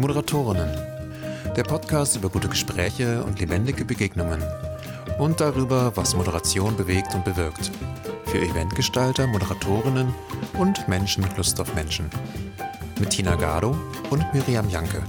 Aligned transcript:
Moderatorinnen. 0.00 0.70
Der 1.54 1.62
Podcast 1.62 2.16
über 2.16 2.30
gute 2.30 2.48
Gespräche 2.48 3.22
und 3.22 3.38
lebendige 3.38 3.84
Begegnungen. 3.84 4.42
Und 5.18 5.42
darüber, 5.42 5.94
was 5.94 6.16
Moderation 6.16 6.74
bewegt 6.74 7.14
und 7.14 7.22
bewirkt. 7.22 7.70
Für 8.24 8.38
Eventgestalter, 8.38 9.26
Moderatorinnen 9.26 10.14
und 10.54 10.88
Menschen 10.88 11.22
mit 11.22 11.36
Lust 11.36 11.60
auf 11.60 11.74
Menschen. 11.74 12.08
Mit 12.98 13.10
Tina 13.10 13.36
Gado 13.36 13.76
und 14.08 14.24
Miriam 14.32 14.70
Janke. 14.70 15.02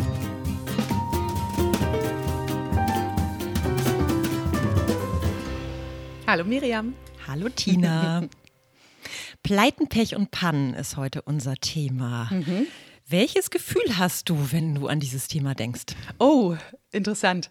Hallo 6.28 6.44
Miriam. 6.44 6.94
Hallo 7.26 7.48
Tina. 7.48 8.24
Pleiten, 9.44 9.88
Pech 9.88 10.18
und 10.18 10.32
Pannen 10.32 10.74
ist 10.74 10.98
heute 10.98 11.22
unser 11.22 11.56
Thema. 11.56 12.30
Mhm. 12.30 12.68
Welches 13.12 13.50
Gefühl 13.50 13.98
hast 13.98 14.30
du, 14.30 14.54
wenn 14.54 14.74
du 14.74 14.88
an 14.88 15.02
dieses 15.02 15.28
Thema 15.28 15.54
denkst? 15.54 15.84
Oh, 16.18 16.56
interessant. 16.94 17.50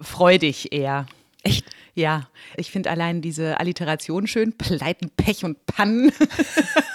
Freudig 0.00 0.72
eher. 0.72 1.04
Echt? 1.42 1.66
Ja, 1.92 2.30
ich 2.56 2.70
finde 2.70 2.90
allein 2.90 3.20
diese 3.20 3.60
Alliteration 3.60 4.26
schön. 4.26 4.56
Pleiten, 4.56 5.10
Pech 5.10 5.44
und 5.44 5.66
Pannen. 5.66 6.12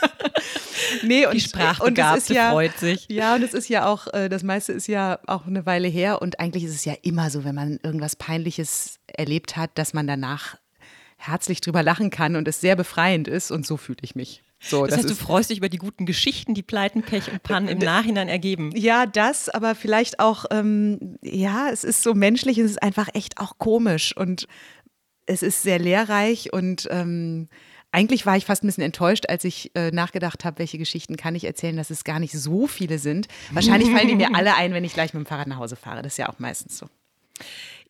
nee, 1.04 1.28
und, 1.28 1.36
Die 1.36 1.42
Sprachbegabte 1.42 2.30
und 2.30 2.36
ja, 2.36 2.50
freut 2.50 2.76
sich. 2.80 3.06
Ja, 3.08 3.36
und 3.36 3.44
es 3.44 3.54
ist 3.54 3.70
ja 3.70 3.86
auch, 3.86 4.08
äh, 4.16 4.30
das 4.30 4.42
meiste 4.42 4.74
ist 4.74 4.88
ja 4.88 5.20
auch 5.28 5.46
eine 5.46 5.68
Weile 5.68 5.88
her. 5.88 6.24
Und 6.24 6.40
eigentlich 6.40 6.64
ist 6.64 6.74
es 6.74 6.86
ja 6.86 6.96
immer 7.04 7.30
so, 7.30 7.44
wenn 7.44 7.54
man 7.54 7.80
irgendwas 7.84 8.16
Peinliches 8.16 9.00
erlebt 9.06 9.58
hat, 9.58 9.78
dass 9.78 9.94
man 9.94 10.08
danach 10.08 10.58
herzlich 11.18 11.62
drüber 11.62 11.84
lachen 11.84 12.10
kann 12.10 12.36
und 12.36 12.48
es 12.48 12.62
sehr 12.62 12.76
befreiend 12.76 13.28
ist. 13.28 13.52
Und 13.52 13.68
so 13.68 13.78
fühle 13.78 14.00
ich 14.02 14.16
mich. 14.16 14.42
So, 14.64 14.82
das, 14.82 14.92
das 14.92 14.98
heißt, 15.00 15.10
du 15.10 15.16
freust 15.16 15.50
dich 15.50 15.58
über 15.58 15.70
die 15.70 15.78
guten 15.78 16.06
Geschichten, 16.06 16.54
die 16.54 16.62
Pleiten, 16.62 17.02
Pech 17.02 17.32
und 17.32 17.42
Pannen 17.42 17.68
im 17.68 17.80
Nachhinein 17.80 18.30
ergeben. 18.30 18.72
Ja, 18.76 19.08
das, 19.08 19.50
aber 19.50 19.74
vielleicht 19.74 20.20
auch, 20.20 20.46
ähm, 20.52 21.18
ja, 21.24 21.70
es 21.70 21.84
ist 21.84 22.04
so 22.04 22.14
menschlich, 22.14 22.60
es 22.60 22.70
ist 22.70 22.84
einfach 22.84 23.10
echt 23.14 23.40
auch 23.40 23.58
komisch 23.58 24.16
und 24.16 24.48
es 25.26 25.42
ist 25.42 25.64
sehr 25.64 25.80
lehrreich 25.80 26.54
und 26.54 26.88
ähm, 26.92 27.48
eigentlich 27.92 28.26
war 28.26 28.38
ich 28.38 28.46
fast 28.46 28.64
ein 28.64 28.68
bisschen 28.68 28.84
enttäuscht, 28.84 29.26
als 29.28 29.44
ich 29.44 29.72
äh, 29.76 29.92
nachgedacht 29.92 30.46
habe, 30.46 30.60
welche 30.60 30.78
Geschichten 30.78 31.18
kann 31.18 31.36
ich 31.36 31.44
erzählen, 31.44 31.76
dass 31.76 31.90
es 31.90 32.04
gar 32.04 32.20
nicht 32.20 32.34
so 32.34 32.68
viele 32.68 33.00
sind. 33.00 33.28
Wahrscheinlich 33.52 33.90
fallen 33.90 34.08
die 34.08 34.16
mir 34.16 34.30
alle 34.36 34.56
ein, 34.56 34.74
wenn 34.74 34.84
ich 34.84 34.94
gleich 34.94 35.14
mit 35.14 35.26
dem 35.26 35.26
Fahrrad 35.26 35.48
nach 35.48 35.58
Hause 35.58 35.76
fahre. 35.76 36.02
Das 36.02 36.14
ist 36.14 36.18
ja 36.18 36.30
auch 36.30 36.40
meistens 36.40 36.78
so. 36.78 36.88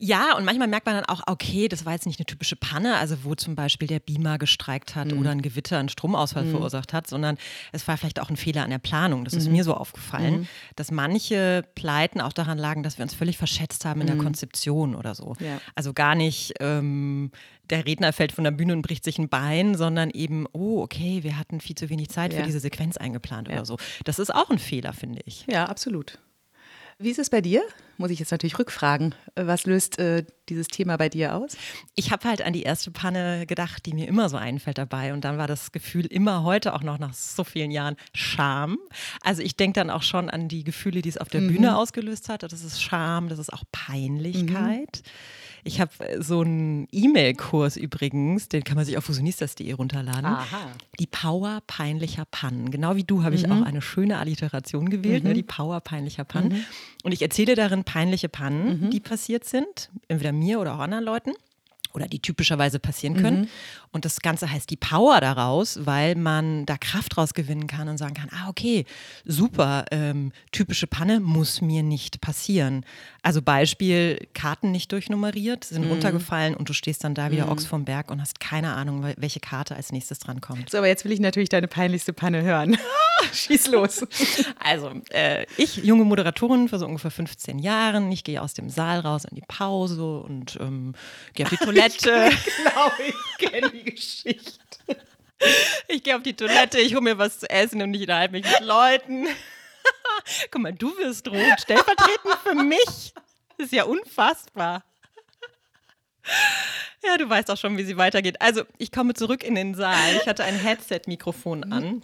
Ja, 0.04 0.36
und 0.36 0.46
manchmal 0.46 0.68
merkt 0.68 0.88
man 0.88 0.96
dann 0.96 1.06
auch, 1.06 1.22
okay, 1.28 1.68
das 1.68 1.86
war 1.86 1.94
jetzt 1.94 2.08
nicht 2.08 2.20
eine 2.20 2.26
typische 2.26 2.56
Panne, 2.56 2.98
also 2.98 3.24
wo 3.24 3.36
zum 3.36 3.54
Beispiel 3.54 3.88
der 3.88 4.00
Beamer 4.00 4.40
gestreikt 4.40 4.96
hat 4.96 5.12
mhm. 5.12 5.20
oder 5.20 5.30
ein 5.30 5.44
Gewitter 5.44 5.78
einen 5.78 5.90
Stromausfall 5.90 6.46
mhm. 6.46 6.52
verursacht 6.52 6.92
hat, 6.92 7.06
sondern 7.06 7.38
es 7.72 7.88
war 7.88 7.98
vielleicht 7.98 8.20
auch 8.20 8.32
ein 8.32 8.36
Fehler 8.36 8.64
an 8.64 8.72
der 8.72 8.80
Planung. 8.80 9.26
Das 9.26 9.36
ist 9.36 9.46
mhm. 9.46 9.54
mir 9.54 9.64
so 9.64 9.76
aufgefallen, 9.76 10.40
mhm. 10.42 10.48
dass 10.76 10.90
manche 10.90 11.64
Pleiten 11.76 12.20
auch 12.20 12.34
daran 12.34 12.58
lagen, 12.58 12.82
dass 12.82 12.98
wir 12.98 13.04
uns 13.04 13.14
völlig 13.14 13.38
verschätzt 13.38 13.86
haben 13.86 14.02
in 14.02 14.08
der 14.08 14.16
mhm. 14.16 14.24
Konzeption 14.24 14.96
oder 14.96 15.14
so. 15.14 15.36
Ja. 15.40 15.62
Also 15.76 15.94
gar 15.94 16.16
nicht, 16.16 16.56
ähm, 16.60 17.30
der 17.70 17.86
Redner 17.86 18.12
fällt 18.12 18.32
von 18.32 18.44
der 18.44 18.52
Bühne 18.52 18.74
und 18.74 18.82
bricht 18.82 19.04
sich 19.04 19.20
ein 19.20 19.30
Bein, 19.30 19.76
sondern 19.76 20.10
eben, 20.10 20.48
oh, 20.52 20.82
okay, 20.82 21.22
wir 21.22 21.38
hatten 21.38 21.62
viel 21.62 21.76
zu 21.76 21.92
wenig 21.92 22.10
Zeit 22.10 22.34
ja. 22.34 22.40
für 22.40 22.46
diese 22.48 22.60
Sequenz 22.60 22.98
eingeplant 22.98 23.50
ja. 23.50 23.54
oder 23.54 23.66
so. 23.66 23.78
Das 24.04 24.18
ist 24.18 24.34
auch 24.34 24.50
ein 24.50 24.58
Fehler, 24.58 24.94
finde 24.94 25.22
ich. 25.26 25.46
Ja, 25.48 25.66
absolut. 25.66 26.18
Wie 27.02 27.10
ist 27.10 27.20
es 27.20 27.32
bei 27.32 27.42
dir? 27.42 27.64
Muss 27.98 28.12
ich 28.12 28.20
jetzt 28.20 28.32
natürlich 28.32 28.60
rückfragen. 28.60 29.16
Was 29.36 29.66
löst 29.66 29.98
äh, 29.98 30.24
dieses 30.50 30.68
Thema 30.68 30.98
bei 30.98 31.10
dir 31.10 31.36
aus? 31.36 31.58
Ich 31.96 32.12
habe 32.12 32.28
halt 32.28 32.44
an 32.44 32.54
die 32.54 32.62
erste 32.62 32.92
Panne 32.92 33.46
gedacht, 33.48 33.86
die 33.86 33.94
mir 33.94 34.08
immer 34.08 34.30
so 34.30 34.38
einfällt 34.38 34.78
dabei. 34.78 35.14
Und 35.14 35.26
dann 35.26 35.38
war 35.38 35.48
das 35.48 35.72
Gefühl 35.72 36.06
immer 36.06 36.44
heute, 36.44 36.74
auch 36.74 36.84
noch 36.84 37.00
nach 37.00 37.14
so 37.14 37.44
vielen 37.44 37.72
Jahren, 37.72 37.96
Scham. 38.14 38.78
Also 39.22 39.42
ich 39.42 39.56
denke 39.56 39.80
dann 39.80 39.90
auch 39.90 40.04
schon 40.04 40.30
an 40.30 40.48
die 40.48 40.64
Gefühle, 40.64 41.02
die 41.02 41.10
es 41.10 41.18
auf 41.18 41.30
der 41.30 41.42
mhm. 41.42 41.48
Bühne 41.54 41.78
ausgelöst 41.78 42.30
hat. 42.30 42.44
Das 42.44 42.64
ist 42.64 42.82
Scham, 42.82 43.30
das 43.30 43.40
ist 43.40 43.52
auch 43.52 43.64
Peinlichkeit. 43.72 45.02
Mhm. 45.04 45.12
Ich 45.64 45.80
habe 45.80 45.92
äh, 46.00 46.22
so 46.22 46.42
einen 46.42 46.88
E-Mail-Kurs 46.92 47.78
übrigens, 47.78 48.50
den 48.50 48.64
kann 48.64 48.76
man 48.76 48.86
sich 48.86 48.98
auf 48.98 49.06
fusionistas.de 49.06 49.72
runterladen. 49.74 50.26
Aha. 50.26 50.72
Die 51.00 51.08
Power 51.08 51.62
peinlicher 51.68 52.26
Pannen. 52.26 52.72
Genau 52.72 52.96
wie 52.96 53.04
du 53.04 53.24
habe 53.24 53.36
ich 53.36 53.46
mhm. 53.46 53.54
auch 53.54 53.62
eine 53.66 53.82
schöne 53.82 54.18
Alliteration 54.18 54.90
gewählt, 54.90 55.24
ne? 55.24 55.30
mhm. 55.30 55.36
ne? 55.36 55.42
die 55.42 55.44
Power 55.44 55.80
peinlicher 55.82 56.24
Pannen. 56.24 56.54
Mhm. 56.54 56.66
Und 57.04 57.12
ich 57.14 57.22
erzähle 57.22 57.56
darin 57.56 57.84
peinliche 57.84 58.30
Pannen, 58.30 58.82
mhm. 58.86 58.90
die 58.90 59.00
passiert 59.00 59.46
sind, 59.46 59.90
entweder 60.08 60.32
mir 60.32 60.60
oder 60.60 60.76
auch 60.76 60.80
anderen 60.80 61.04
Leuten 61.04 61.32
oder 61.94 62.08
die 62.08 62.20
typischerweise 62.20 62.80
passieren 62.80 63.18
können. 63.18 63.42
Mhm. 63.42 63.48
Und 63.92 64.06
das 64.06 64.22
Ganze 64.22 64.50
heißt 64.50 64.70
die 64.70 64.78
Power 64.78 65.20
daraus, 65.20 65.86
weil 65.86 66.16
man 66.16 66.66
da 66.66 66.78
Kraft 66.78 67.18
rausgewinnen 67.18 67.68
kann 67.68 67.90
und 67.90 67.98
sagen 67.98 68.14
kann, 68.14 68.30
ah, 68.32 68.50
okay, 68.50 68.86
super, 69.26 69.86
ähm, 69.92 70.32
typische 70.52 70.88
Panne 70.88 71.20
muss 71.20 71.62
mir 71.62 71.84
nicht 71.84 72.22
passieren. 72.22 72.86
Also 73.22 73.42
Beispiel, 73.42 74.28
Karten 74.34 74.72
nicht 74.72 74.92
durchnummeriert, 74.92 75.66
sind 75.66 75.86
mhm. 75.86 75.92
runtergefallen 75.92 76.56
und 76.56 76.70
du 76.70 76.74
stehst 76.74 77.04
dann 77.04 77.16
da 77.16 77.32
wieder 77.32 77.46
mhm. 77.46 77.52
Ochs 77.52 77.66
vom 77.66 77.84
Berg 77.86 78.12
und 78.12 78.22
hast 78.22 78.40
keine 78.40 78.74
Ahnung, 78.74 79.06
welche 79.18 79.40
Karte 79.40 79.76
als 79.76 79.92
nächstes 79.92 80.20
drankommt. 80.20 80.70
So, 80.70 80.78
aber 80.78 80.88
jetzt 80.88 81.04
will 81.04 81.12
ich 81.12 81.20
natürlich 81.20 81.50
deine 81.50 81.68
peinlichste 81.68 82.14
Panne 82.14 82.44
hören. 82.44 82.78
Schieß 83.34 83.68
los. 83.68 84.06
Also, 84.60 84.92
äh, 85.10 85.46
ich, 85.58 85.78
junge 85.78 86.04
Moderatorin 86.06 86.70
für 86.70 86.80
so 86.80 86.86
ungefähr 86.86 87.12
15 87.12 87.60
Jahren, 87.60 88.12
ich 88.12 88.24
gehe 88.24 88.42
aus 88.42 88.54
dem 88.54 88.70
Saal 88.70 89.00
raus 89.00 89.26
in 89.26 89.36
die 89.36 89.44
Pause 89.48 90.20
und 90.20 90.58
ähm, 90.60 90.94
gehe 91.34 91.46
auf 91.46 91.52
die 91.52 91.58
Toilette. 91.64 92.30
genau, 92.58 92.92
ich 93.08 93.50
kenne 93.50 93.70
die 93.72 93.84
Geschichte. 93.84 94.58
Ich 95.88 96.04
gehe 96.04 96.16
auf 96.16 96.24
die 96.24 96.36
Toilette, 96.36 96.80
ich 96.80 96.94
hole 96.94 97.02
mir 97.02 97.18
was 97.18 97.40
zu 97.40 97.50
essen 97.50 97.82
und 97.82 97.94
ich 97.94 98.02
unterhalte 98.02 98.34
mich 98.34 98.46
mit 98.46 98.62
Leuten. 98.62 99.28
Guck 100.52 100.62
mal, 100.62 100.74
du 100.74 100.96
wirst 100.98 101.28
rot, 101.28 101.62
stellvertretend 101.62 102.36
für 102.44 102.56
mich. 102.56 103.14
Das 103.58 103.68
ist 103.68 103.74
ja 103.74 103.86
unfassbar. 103.86 104.84
Ja, 107.04 107.18
du 107.18 107.28
weißt 107.28 107.50
auch 107.50 107.58
schon, 107.58 107.80
wie 107.80 107.84
sie 107.84 107.98
weitergeht. 107.98 108.40
Also, 108.42 108.62
ich 108.78 108.92
komme 108.92 109.16
zurück 109.16 109.44
in 109.44 109.56
den 109.56 109.74
Saal. 109.74 110.18
Ich 110.18 110.28
hatte 110.28 110.44
ein 110.44 110.54
Headset-Mikrofon 110.54 111.64
an 111.72 112.04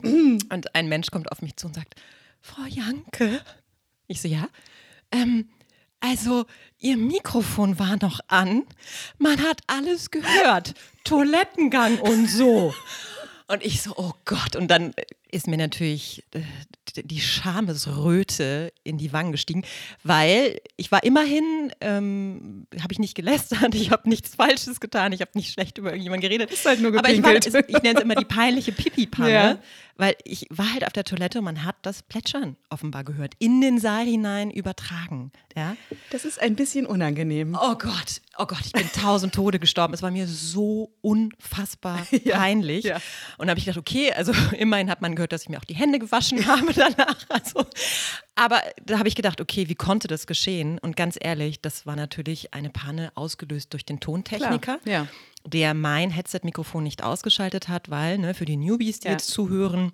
und 0.51 0.73
ein 0.75 0.89
Mensch 0.89 1.11
kommt 1.11 1.31
auf 1.31 1.43
mich 1.43 1.55
zu 1.55 1.67
und 1.67 1.75
sagt: 1.75 1.93
Frau 2.41 2.63
Janke. 2.63 3.39
Ich 4.07 4.21
so, 4.23 4.27
ja. 4.27 4.49
Ähm, 5.11 5.49
also, 5.99 6.45
ihr 6.79 6.97
Mikrofon 6.97 7.77
war 7.77 7.97
noch 8.01 8.21
an. 8.27 8.63
Man 9.19 9.39
hat 9.43 9.61
alles 9.67 10.09
gehört. 10.09 10.73
Toilettengang 11.03 11.99
und 11.99 12.27
so. 12.27 12.73
Und 13.49 13.65
ich 13.65 13.81
so, 13.81 13.93
oh 13.95 14.11
Gott. 14.25 14.57
Und 14.57 14.69
dann 14.69 14.93
ist 15.31 15.47
mir 15.47 15.57
natürlich 15.57 16.23
äh, 16.33 16.41
die 17.03 17.21
Schamesröte 17.21 18.73
in 18.83 18.97
die 18.97 19.13
Wangen 19.13 19.31
gestiegen, 19.31 19.63
weil 20.03 20.59
ich 20.75 20.91
war 20.91 21.03
immerhin, 21.03 21.71
ähm, 21.79 22.67
habe 22.81 22.91
ich 22.91 22.99
nicht 22.99 23.15
gelästert, 23.15 23.73
ich 23.75 23.91
habe 23.91 24.09
nichts 24.09 24.35
Falsches 24.35 24.79
getan, 24.79 25.13
ich 25.13 25.21
habe 25.21 25.31
nicht 25.35 25.53
schlecht 25.53 25.77
über 25.77 25.89
irgendjemanden 25.89 26.27
geredet. 26.27 26.51
Ist 26.51 26.65
halt 26.65 26.81
nur 26.81 26.91
gepinkelt. 26.91 27.47
Aber 27.47 27.59
ich, 27.69 27.75
ich 27.75 27.81
nenne 27.83 27.99
es 27.99 28.03
immer 28.03 28.15
die 28.15 28.25
peinliche 28.25 28.71
Pipi-Panne, 28.73 29.31
ja. 29.31 29.59
Weil 29.97 30.15
ich 30.23 30.47
war 30.49 30.71
halt 30.71 30.85
auf 30.85 30.93
der 30.93 31.03
Toilette 31.03 31.39
und 31.39 31.45
man 31.45 31.63
hat 31.63 31.75
das 31.81 32.03
Plätschern 32.03 32.55
offenbar 32.69 33.03
gehört, 33.03 33.33
in 33.39 33.61
den 33.61 33.79
Saal 33.79 34.05
hinein 34.05 34.51
übertragen. 34.51 35.31
Ja? 35.55 35.75
Das 36.11 36.25
ist 36.25 36.39
ein 36.39 36.55
bisschen 36.55 36.85
unangenehm. 36.85 37.57
Oh 37.59 37.75
Gott, 37.75 38.21
oh 38.37 38.45
Gott, 38.45 38.61
ich 38.65 38.71
bin 38.71 38.89
tausend 38.91 39.33
Tode 39.33 39.59
gestorben. 39.59 39.93
Es 39.93 40.01
war 40.01 40.11
mir 40.11 40.27
so 40.27 40.91
unfassbar 41.01 42.05
peinlich. 42.29 42.85
Ja, 42.85 42.97
ja. 42.97 43.01
Und 43.37 43.47
da 43.47 43.51
habe 43.51 43.59
ich 43.59 43.65
gedacht, 43.65 43.79
okay, 43.79 44.11
also 44.13 44.31
immerhin 44.57 44.89
hat 44.89 45.01
man 45.01 45.15
gehört, 45.15 45.31
dass 45.31 45.43
ich 45.43 45.49
mir 45.49 45.57
auch 45.57 45.65
die 45.65 45.75
Hände 45.75 45.99
gewaschen 45.99 46.45
habe 46.47 46.73
danach. 46.73 47.17
Also, 47.29 47.65
aber 48.35 48.61
da 48.85 48.99
habe 48.99 49.07
ich 49.07 49.15
gedacht, 49.15 49.41
okay, 49.41 49.67
wie 49.67 49.75
konnte 49.75 50.07
das 50.07 50.27
geschehen? 50.27 50.77
Und 50.79 50.95
ganz 50.95 51.17
ehrlich, 51.19 51.61
das 51.61 51.85
war 51.85 51.95
natürlich 51.95 52.53
eine 52.53 52.69
Panne 52.69 53.11
ausgelöst 53.15 53.73
durch 53.73 53.85
den 53.85 53.99
Tontechniker. 53.99 54.77
Klar, 54.77 54.79
ja. 54.85 55.07
Der 55.47 55.73
mein 55.73 56.09
Headset-Mikrofon 56.09 56.83
nicht 56.83 57.03
ausgeschaltet 57.03 57.69
hat, 57.69 57.89
weil 57.89 58.17
ne, 58.17 58.33
für 58.33 58.45
die 58.45 58.57
Newbies, 58.57 58.99
die 58.99 59.07
ja. 59.07 59.13
jetzt 59.13 59.29
zuhören, 59.29 59.91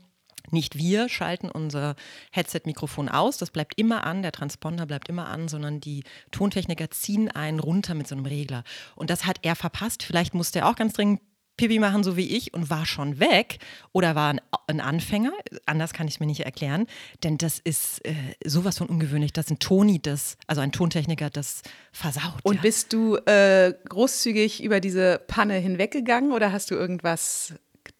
nicht 0.51 0.77
wir 0.77 1.09
schalten 1.09 1.49
unser 1.49 1.95
Headset-Mikrofon 2.31 3.07
aus, 3.07 3.37
das 3.37 3.51
bleibt 3.51 3.77
immer 3.77 4.03
an, 4.03 4.21
der 4.21 4.31
Transponder 4.31 4.85
bleibt 4.85 5.09
immer 5.09 5.27
an, 5.27 5.47
sondern 5.47 5.79
die 5.79 6.03
Tontechniker 6.31 6.89
ziehen 6.91 7.29
einen 7.29 7.59
runter 7.59 7.93
mit 7.93 8.07
so 8.07 8.15
einem 8.15 8.25
Regler. 8.25 8.63
Und 8.95 9.09
das 9.09 9.25
hat 9.25 9.37
er 9.43 9.55
verpasst. 9.55 10.03
Vielleicht 10.03 10.33
musste 10.33 10.59
er 10.59 10.69
auch 10.69 10.75
ganz 10.75 10.93
dringend 10.93 11.21
Pipi 11.57 11.79
machen, 11.79 12.03
so 12.03 12.17
wie 12.17 12.35
ich, 12.35 12.53
und 12.53 12.69
war 12.69 12.85
schon 12.85 13.19
weg 13.19 13.59
oder 13.91 14.15
war 14.15 14.33
ein, 14.33 14.41
ein 14.67 14.81
Anfänger. 14.81 15.31
Anders 15.65 15.93
kann 15.93 16.07
ich 16.07 16.15
es 16.15 16.19
mir 16.19 16.25
nicht 16.25 16.41
erklären, 16.41 16.87
denn 17.23 17.37
das 17.37 17.59
ist 17.59 18.05
äh, 18.05 18.13
sowas 18.43 18.79
von 18.79 18.87
ungewöhnlich, 18.87 19.33
dass 19.33 19.49
ein 19.49 19.59
Toni 19.59 20.01
das, 20.01 20.37
also 20.47 20.61
ein 20.61 20.71
Tontechniker 20.71 21.29
das 21.29 21.61
versaut. 21.91 22.39
Und 22.43 22.55
ja. 22.55 22.61
bist 22.61 22.93
du 22.93 23.17
äh, 23.17 23.73
großzügig 23.87 24.63
über 24.63 24.79
diese 24.79 25.21
Panne 25.27 25.55
hinweggegangen 25.55 26.31
oder 26.31 26.51
hast 26.51 26.71
du 26.71 26.75
irgendwas 26.75 27.53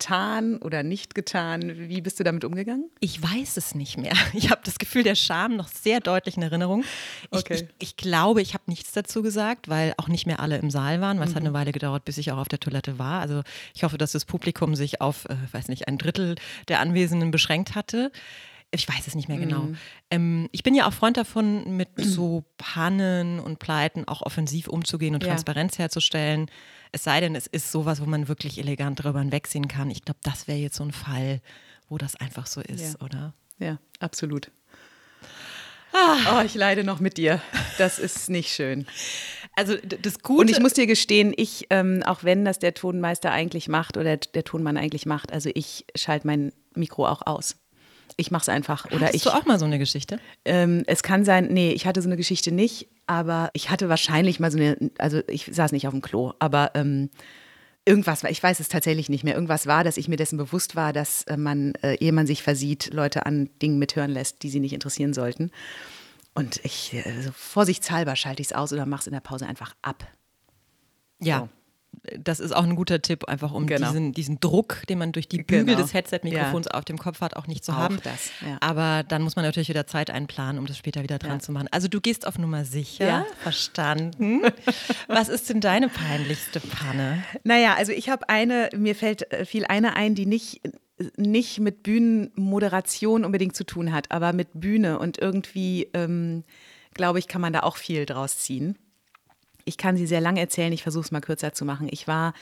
getan 0.04 0.58
oder 0.58 0.84
nicht 0.84 1.16
getan? 1.16 1.90
Wie 1.90 2.02
bist 2.02 2.20
du 2.20 2.24
damit 2.24 2.44
umgegangen? 2.44 2.90
Ich 3.00 3.22
weiß 3.22 3.58
es 3.58 3.76
nicht 3.76 3.98
mehr. 3.98 4.14
Ich 4.34 4.50
habe 4.50 4.62
das 4.66 4.80
Gefühl 4.80 5.04
der 5.04 5.16
Scham 5.16 5.56
noch 5.56 5.68
sehr 5.68 6.00
deutlich 6.00 6.38
in 6.38 6.44
Erinnerung. 6.44 6.84
Ich, 7.32 7.40
okay. 7.40 7.68
ich, 7.80 7.90
ich 7.90 7.96
glaube, 7.96 8.42
ich 8.42 8.54
habe 8.54 8.64
nichts 8.68 8.92
dazu 8.92 9.22
gesagt, 9.22 9.70
weil 9.70 9.94
auch 9.98 10.08
nicht 10.08 10.26
mehr 10.26 10.40
alle 10.40 10.58
im 10.58 10.70
Saal 10.72 11.02
waren, 11.02 11.18
weil 11.18 11.28
mhm. 11.28 11.32
es 11.32 11.36
hat 11.36 11.44
eine 11.44 11.54
Weile 11.54 11.72
gedauert, 11.72 12.04
bis 12.04 12.18
ich 12.18 12.32
auch 12.32 12.38
auf 12.38 12.48
der 12.48 12.60
Toilette 12.60 13.00
war. 13.00 13.22
Also 13.22 13.44
ich 13.74 13.84
hoffe, 13.84 13.98
dass 13.98 14.12
das 14.12 14.26
Publikum 14.26 14.76
sich 14.76 15.02
auf, 15.02 15.26
äh, 15.26 15.36
weiß 15.52 15.68
nicht, 15.68 15.88
ein 15.88 15.98
Drittel 15.98 16.36
der 16.68 16.80
Anwesenden 16.80 17.32
beschränkt 17.32 17.76
hatte. 17.76 18.12
Ich 18.74 18.90
weiß 18.90 19.08
es 19.08 19.16
nicht 19.16 19.30
mehr 19.30 19.38
genau. 19.38 19.64
Mhm. 19.64 19.78
Ähm, 20.10 20.50
ich 20.52 20.64
bin 20.64 20.74
ja 20.74 20.88
auch 20.88 20.94
Freund 20.94 21.18
davon, 21.18 21.78
mit 21.78 21.90
so 21.98 22.44
Pannen 22.58 23.40
und 23.40 23.60
Pleiten 23.60 24.08
auch 24.08 24.22
offensiv 24.22 24.68
umzugehen 24.68 25.14
und 25.14 25.24
ja. 25.24 25.30
Transparenz 25.30 25.78
herzustellen. 25.78 26.50
Es 26.92 27.04
sei 27.04 27.20
denn, 27.22 27.36
es 27.36 27.48
ist 27.48 27.72
sowas, 27.72 28.02
wo 28.02 28.06
man 28.06 28.28
wirklich 28.28 28.58
elegant 28.58 29.04
drüber 29.04 29.20
hinwegsehen 29.20 29.68
kann. 29.68 29.90
Ich 29.92 30.04
glaube, 30.04 30.20
das 30.24 30.48
wäre 30.48 30.58
jetzt 30.58 30.76
so 30.76 30.84
ein 30.84 30.92
Fall, 30.92 31.42
wo 31.88 31.98
das 31.98 32.16
einfach 32.16 32.48
so 32.48 32.62
ist, 32.62 32.96
ja. 33.00 33.06
oder? 33.06 33.34
Ja, 33.60 33.80
absolut. 34.00 34.52
Ah. 35.94 36.40
Oh, 36.40 36.44
ich 36.44 36.56
leide 36.56 36.84
noch 36.84 37.00
mit 37.00 37.18
dir. 37.18 37.40
Das 37.78 38.00
ist 38.00 38.30
nicht 38.30 38.52
schön. 38.52 38.88
Also 39.56 39.76
das 39.78 40.20
Gute. 40.20 40.42
Und 40.42 40.50
ich 40.50 40.60
muss 40.60 40.74
dir 40.74 40.88
gestehen, 40.88 41.34
ich, 41.38 41.68
ähm, 41.70 42.02
auch 42.04 42.24
wenn 42.24 42.44
das 42.44 42.58
der 42.58 42.74
Tonmeister 42.74 43.32
eigentlich 43.32 43.68
macht 43.68 43.98
oder 43.98 44.18
der 44.18 44.44
Tonmann 44.44 44.78
eigentlich 44.78 45.06
macht, 45.06 45.32
also 45.32 45.52
ich 45.54 45.86
schalte 45.96 46.26
mein 46.26 46.52
Mikro 46.74 47.08
auch 47.08 47.22
aus. 47.28 47.56
Ich 48.18 48.32
mache 48.32 48.44
es 48.44 48.50
einfach. 48.50 48.86
Oder 48.86 49.08
Hattest 49.08 49.16
ich, 49.16 49.24
du 49.24 49.30
auch 49.30 49.46
mal 49.46 49.60
so 49.60 49.66
eine 49.66 49.80
Geschichte? 49.80 50.20
Ähm, 50.46 50.84
es 50.88 51.04
kann 51.04 51.26
sein, 51.26 51.48
nee, 51.52 51.72
ich 51.72 51.86
hatte 51.86 52.02
so 52.02 52.10
eine 52.10 52.18
Geschichte 52.18 52.52
nicht, 52.52 52.88
aber 53.08 53.50
ich 53.54 53.70
hatte 53.70 53.90
wahrscheinlich 53.90 54.40
mal 54.40 54.52
so 54.52 54.58
eine, 54.58 54.78
also 54.98 55.22
ich 55.28 55.50
saß 55.52 55.72
nicht 55.72 55.88
auf 55.88 55.94
dem 55.94 56.02
Klo, 56.02 56.34
aber 56.40 56.72
ähm, 56.76 57.10
irgendwas 57.86 58.24
war, 58.24 58.30
ich 58.30 58.42
weiß 58.42 58.60
es 58.60 58.70
tatsächlich 58.70 59.10
nicht 59.10 59.24
mehr, 59.24 59.36
irgendwas 59.36 59.68
war, 59.68 59.84
dass 59.84 59.98
ich 59.98 60.08
mir 60.08 60.16
dessen 60.16 60.38
bewusst 60.38 60.76
war, 60.76 60.94
dass 60.94 61.24
äh, 61.24 61.38
man, 61.38 61.74
äh, 61.82 61.96
ehe 61.96 62.14
man 62.14 62.28
sich 62.28 62.44
versieht, 62.44 62.94
Leute 62.94 63.26
an 63.26 63.50
Dingen 63.62 63.80
mithören 63.80 64.12
lässt, 64.12 64.44
die 64.44 64.50
sie 64.50 64.60
nicht 64.60 64.74
interessieren 64.74 65.14
sollten. 65.14 65.52
Und 66.34 66.62
ich, 66.64 66.96
also 67.06 67.32
vorsichtshalber 67.32 68.16
schalte 68.16 68.42
ich 68.42 68.48
es 68.48 68.54
aus 68.54 68.74
oder 68.74 68.86
mache 68.86 69.02
es 69.02 69.08
in 69.08 69.14
der 69.14 69.20
Pause 69.20 69.46
einfach 69.46 69.76
ab. 69.82 70.08
Ja. 71.20 71.40
So 71.40 71.50
das 72.20 72.40
ist 72.40 72.56
auch 72.56 72.64
ein 72.64 72.76
guter 72.76 73.02
Tipp, 73.02 73.26
einfach 73.26 73.52
um 73.52 73.66
genau. 73.66 73.88
diesen, 73.88 74.12
diesen 74.14 74.40
Druck, 74.40 74.84
den 74.90 74.98
man 74.98 75.12
durch 75.12 75.28
die 75.28 75.38
Bügel 75.38 75.66
genau. 75.66 75.82
des 75.82 75.94
Headset-Mikrofons 75.94 76.68
ja. 76.68 76.74
auf 76.74 76.86
dem 76.86 76.98
Kopf 76.98 77.22
hat, 77.22 77.36
auch 77.36 77.48
nicht 77.48 77.64
zu 77.64 77.72
auch 77.72 77.78
haben. 77.78 78.00
Das, 78.04 78.32
ja. 78.42 78.58
Aber 78.60 79.04
dann 79.04 79.22
muss 79.22 79.36
man 79.36 79.46
natürlich 79.46 79.70
wieder 79.70 79.88
Zeit 79.88 80.10
einplanen, 80.10 80.60
um 80.60 80.66
das 80.66 80.78
später 80.78 81.04
wieder 81.04 81.20
dran 81.20 81.34
ja. 81.34 81.40
zu 81.40 81.52
machen. 81.52 81.68
Also 81.72 81.88
du 81.88 82.02
gehst 82.02 82.28
auf 82.28 82.38
Nummer 82.38 82.66
sicher. 82.66 83.08
Ja. 83.08 83.26
Verstanden. 83.42 84.42
Was 85.08 85.30
ist 85.30 85.50
denn 85.50 85.62
deine 85.62 85.90
peinlichste 85.90 86.60
Panne? 86.60 87.24
Naja, 87.44 87.76
also 87.76 87.92
ich 87.92 88.10
habe 88.10 88.28
eine, 88.30 88.70
mir 88.76 88.96
fällt 88.96 89.32
äh, 89.32 89.46
viel 89.46 89.66
eine 89.66 89.96
ein, 89.96 90.16
die 90.16 90.26
nicht 90.26 90.62
nicht 91.18 91.60
mit 91.60 91.84
Bühnenmoderation 91.84 93.26
unbedingt 93.26 93.56
zu 93.56 93.66
tun 93.66 93.92
hat, 93.92 94.12
aber 94.12 94.32
mit 94.32 94.50
Bühne 94.54 95.00
und 95.00 95.18
irgendwie, 95.18 95.90
ähm, 95.94 96.44
glaube 96.94 97.20
ich, 97.20 97.28
kann 97.28 97.42
man 97.42 97.52
da 97.52 97.62
auch 97.62 97.78
viel 97.78 98.06
draus 98.06 98.38
ziehen. 98.38 98.78
Ich 99.66 99.78
kann 99.78 99.96
sie 99.96 100.06
sehr 100.06 100.22
lang 100.22 100.38
erzählen, 100.38 100.74
ich 100.74 100.84
versuche 100.84 101.06
es 101.06 101.12
mal 101.12 101.22
kürzer 101.22 101.54
zu 101.54 101.66
machen. 101.66 101.88
Ich 101.90 102.08
war 102.08 102.34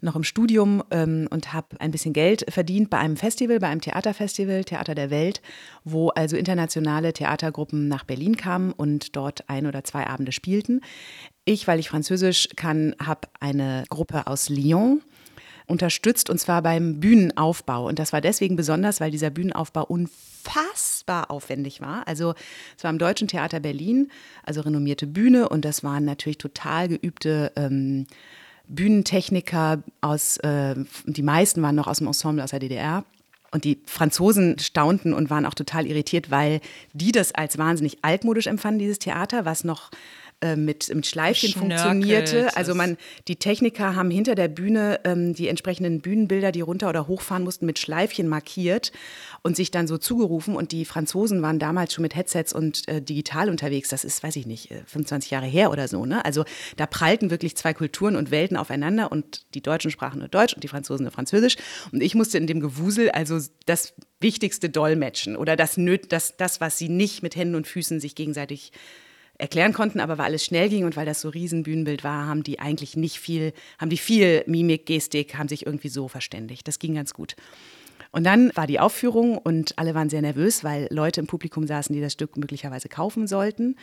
noch 0.00 0.14
im 0.14 0.22
Studium 0.22 0.82
ähm, 0.90 1.28
und 1.30 1.52
habe 1.52 1.80
ein 1.80 1.90
bisschen 1.90 2.12
Geld 2.12 2.44
verdient 2.48 2.88
bei 2.88 2.98
einem 2.98 3.16
Festival, 3.16 3.58
bei 3.58 3.68
einem 3.68 3.80
Theaterfestival, 3.80 4.64
Theater 4.64 4.94
der 4.94 5.10
Welt, 5.10 5.42
wo 5.84 6.08
also 6.10 6.36
internationale 6.36 7.12
Theatergruppen 7.12 7.88
nach 7.88 8.04
Berlin 8.04 8.36
kamen 8.36 8.72
und 8.72 9.16
dort 9.16 9.48
ein 9.48 9.66
oder 9.66 9.82
zwei 9.84 10.06
Abende 10.06 10.32
spielten. 10.32 10.80
Ich, 11.44 11.66
weil 11.66 11.80
ich 11.80 11.88
Französisch 11.88 12.48
kann, 12.56 12.94
habe 13.04 13.28
eine 13.40 13.84
Gruppe 13.88 14.26
aus 14.26 14.48
Lyon 14.48 15.02
unterstützt 15.68 16.30
und 16.30 16.38
zwar 16.38 16.62
beim 16.62 16.98
Bühnenaufbau. 16.98 17.86
Und 17.86 17.98
das 17.98 18.12
war 18.12 18.20
deswegen 18.20 18.56
besonders, 18.56 19.00
weil 19.00 19.10
dieser 19.10 19.30
Bühnenaufbau 19.30 19.84
unfassbar 19.84 21.30
aufwendig 21.30 21.80
war. 21.80 22.08
Also 22.08 22.34
es 22.76 22.84
war 22.84 22.90
am 22.90 22.98
Deutschen 22.98 23.28
Theater 23.28 23.60
Berlin, 23.60 24.10
also 24.42 24.62
renommierte 24.62 25.06
Bühne 25.06 25.48
und 25.48 25.64
das 25.64 25.84
waren 25.84 26.04
natürlich 26.04 26.38
total 26.38 26.88
geübte 26.88 27.52
ähm, 27.56 28.06
Bühnentechniker 28.68 29.82
aus, 30.00 30.36
äh, 30.38 30.74
die 31.06 31.22
meisten 31.22 31.62
waren 31.62 31.74
noch 31.74 31.86
aus 31.86 31.98
dem 31.98 32.06
Ensemble 32.06 32.44
aus 32.44 32.50
der 32.50 32.60
DDR. 32.60 33.04
Und 33.50 33.64
die 33.64 33.78
Franzosen 33.86 34.58
staunten 34.58 35.14
und 35.14 35.30
waren 35.30 35.46
auch 35.46 35.54
total 35.54 35.86
irritiert, 35.86 36.30
weil 36.30 36.60
die 36.92 37.12
das 37.12 37.34
als 37.34 37.56
wahnsinnig 37.56 37.96
altmodisch 38.02 38.46
empfanden, 38.46 38.78
dieses 38.78 38.98
Theater, 38.98 39.46
was 39.46 39.64
noch 39.64 39.90
äh, 40.40 40.54
mit, 40.54 40.94
mit 40.94 41.04
Schleifchen 41.04 41.52
funktionierte. 41.52 42.56
Also 42.56 42.72
man, 42.72 42.96
die 43.26 43.36
Techniker 43.36 43.96
haben 43.96 44.08
hinter 44.08 44.36
der 44.36 44.46
Bühne 44.46 45.00
ähm, 45.02 45.34
die 45.34 45.48
entsprechenden 45.48 46.00
Bühnenbilder, 46.00 46.52
die 46.52 46.60
runter 46.60 46.88
oder 46.88 47.08
hochfahren 47.08 47.42
mussten, 47.42 47.66
mit 47.66 47.80
Schleifchen 47.80 48.28
markiert 48.28 48.92
und 49.42 49.56
sich 49.56 49.72
dann 49.72 49.88
so 49.88 49.98
zugerufen. 49.98 50.54
Und 50.54 50.70
die 50.70 50.84
Franzosen 50.84 51.42
waren 51.42 51.58
damals 51.58 51.92
schon 51.92 52.02
mit 52.02 52.14
Headsets 52.14 52.52
und 52.52 52.86
äh, 52.86 53.02
digital 53.02 53.50
unterwegs. 53.50 53.88
Das 53.88 54.04
ist, 54.04 54.22
weiß 54.22 54.36
ich 54.36 54.46
nicht, 54.46 54.72
25 54.86 55.32
äh, 55.32 55.34
Jahre 55.34 55.46
her 55.46 55.72
oder 55.72 55.88
so. 55.88 56.06
Ne? 56.06 56.24
Also 56.24 56.44
da 56.76 56.86
prallten 56.86 57.32
wirklich 57.32 57.56
zwei 57.56 57.74
Kulturen 57.74 58.14
und 58.14 58.30
Welten 58.30 58.56
aufeinander 58.56 59.10
und 59.10 59.42
die 59.54 59.60
Deutschen 59.60 59.90
sprachen 59.90 60.20
nur 60.20 60.28
Deutsch 60.28 60.54
und 60.54 60.62
die 60.62 60.68
Franzosen 60.68 61.02
nur 61.02 61.12
Französisch. 61.12 61.56
Und 61.90 62.00
ich 62.00 62.14
musste 62.14 62.38
in 62.38 62.46
dem 62.46 62.60
Gewusel 62.60 63.10
also 63.10 63.40
das 63.66 63.92
Wichtigste 64.20 64.70
dolmetschen 64.70 65.36
oder 65.36 65.56
das, 65.56 65.80
das, 66.08 66.36
das 66.36 66.60
was 66.60 66.78
sie 66.78 66.88
nicht 66.88 67.24
mit 67.24 67.34
Händen 67.34 67.56
und 67.56 67.66
Füßen 67.66 67.98
sich 67.98 68.14
gegenseitig 68.14 68.70
erklären 69.38 69.72
konnten, 69.72 70.00
aber 70.00 70.18
weil 70.18 70.26
alles 70.26 70.44
schnell 70.44 70.68
ging 70.68 70.84
und 70.84 70.96
weil 70.96 71.06
das 71.06 71.20
so 71.20 71.28
riesen 71.28 71.62
Bühnenbild 71.62 72.04
war, 72.04 72.26
haben 72.26 72.42
die 72.42 72.58
eigentlich 72.58 72.96
nicht 72.96 73.20
viel, 73.20 73.52
haben 73.78 73.88
die 73.88 73.96
viel 73.96 74.42
Mimik, 74.46 74.84
Gestik, 74.86 75.36
haben 75.36 75.48
sich 75.48 75.64
irgendwie 75.64 75.88
so 75.88 76.08
verständigt. 76.08 76.66
Das 76.66 76.78
ging 76.78 76.94
ganz 76.94 77.14
gut. 77.14 77.36
Und 78.10 78.24
dann 78.24 78.50
war 78.56 78.66
die 78.66 78.80
Aufführung 78.80 79.38
und 79.38 79.78
alle 79.78 79.94
waren 79.94 80.10
sehr 80.10 80.22
nervös, 80.22 80.64
weil 80.64 80.88
Leute 80.90 81.20
im 81.20 81.26
Publikum 81.26 81.66
saßen, 81.66 81.94
die 81.94 82.00
das 82.00 82.14
Stück 82.14 82.36
möglicherweise 82.36 82.88
kaufen 82.88 83.26
sollten. 83.26 83.76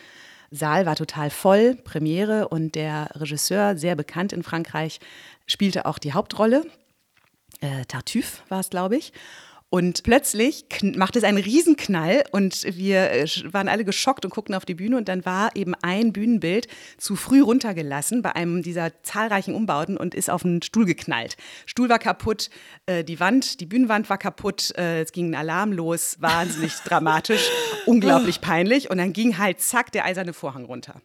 Saal 0.51 0.85
war 0.85 0.95
total 0.95 1.29
voll, 1.29 1.75
Premiere 1.75 2.47
und 2.49 2.75
der 2.75 3.09
Regisseur, 3.15 3.77
sehr 3.77 3.95
bekannt 3.95 4.33
in 4.33 4.43
Frankreich, 4.43 4.99
spielte 5.47 5.85
auch 5.85 5.99
die 5.99 6.13
Hauptrolle. 6.13 6.65
Äh, 7.61 7.85
Tartuffe 7.85 8.41
war 8.49 8.59
es, 8.59 8.69
glaube 8.69 8.97
ich. 8.97 9.13
Und 9.69 10.03
plötzlich 10.03 10.65
macht 10.95 11.15
es 11.15 11.23
einen 11.23 11.39
Riesenknall 11.39 12.23
und 12.31 12.63
wir 12.77 13.11
äh, 13.11 13.27
waren 13.51 13.67
alle 13.67 13.83
geschockt 13.83 14.23
und 14.23 14.31
guckten 14.31 14.55
auf 14.55 14.63
die 14.63 14.75
Bühne 14.75 14.95
und 14.95 15.09
dann 15.09 15.25
war 15.25 15.55
eben 15.55 15.73
ein 15.81 16.13
Bühnenbild 16.13 16.67
zu 16.97 17.15
früh 17.15 17.41
runtergelassen 17.41 18.21
bei 18.21 18.35
einem 18.35 18.61
dieser 18.61 18.91
zahlreichen 19.03 19.55
Umbauten 19.55 19.97
und 19.97 20.13
ist 20.13 20.29
auf 20.29 20.45
einen 20.45 20.61
Stuhl 20.61 20.85
geknallt. 20.85 21.35
Stuhl 21.65 21.89
war 21.89 21.99
kaputt, 21.99 22.49
äh, 22.85 23.03
die 23.03 23.19
Wand, 23.19 23.59
die 23.59 23.65
Bühnenwand 23.65 24.09
war 24.09 24.19
kaputt, 24.19 24.71
äh, 24.77 25.01
es 25.01 25.11
ging 25.11 25.31
ein 25.31 25.35
Alarm 25.35 25.73
los, 25.73 26.17
wahnsinnig 26.19 26.73
dramatisch, 26.85 27.49
unglaublich 27.85 28.41
peinlich 28.41 28.91
und 28.91 28.97
dann 28.97 29.13
ging 29.13 29.37
halt 29.39 29.59
zack 29.59 29.91
der 29.91 30.05
eiserne 30.05 30.33
Vorhang 30.33 30.65
runter. 30.65 31.01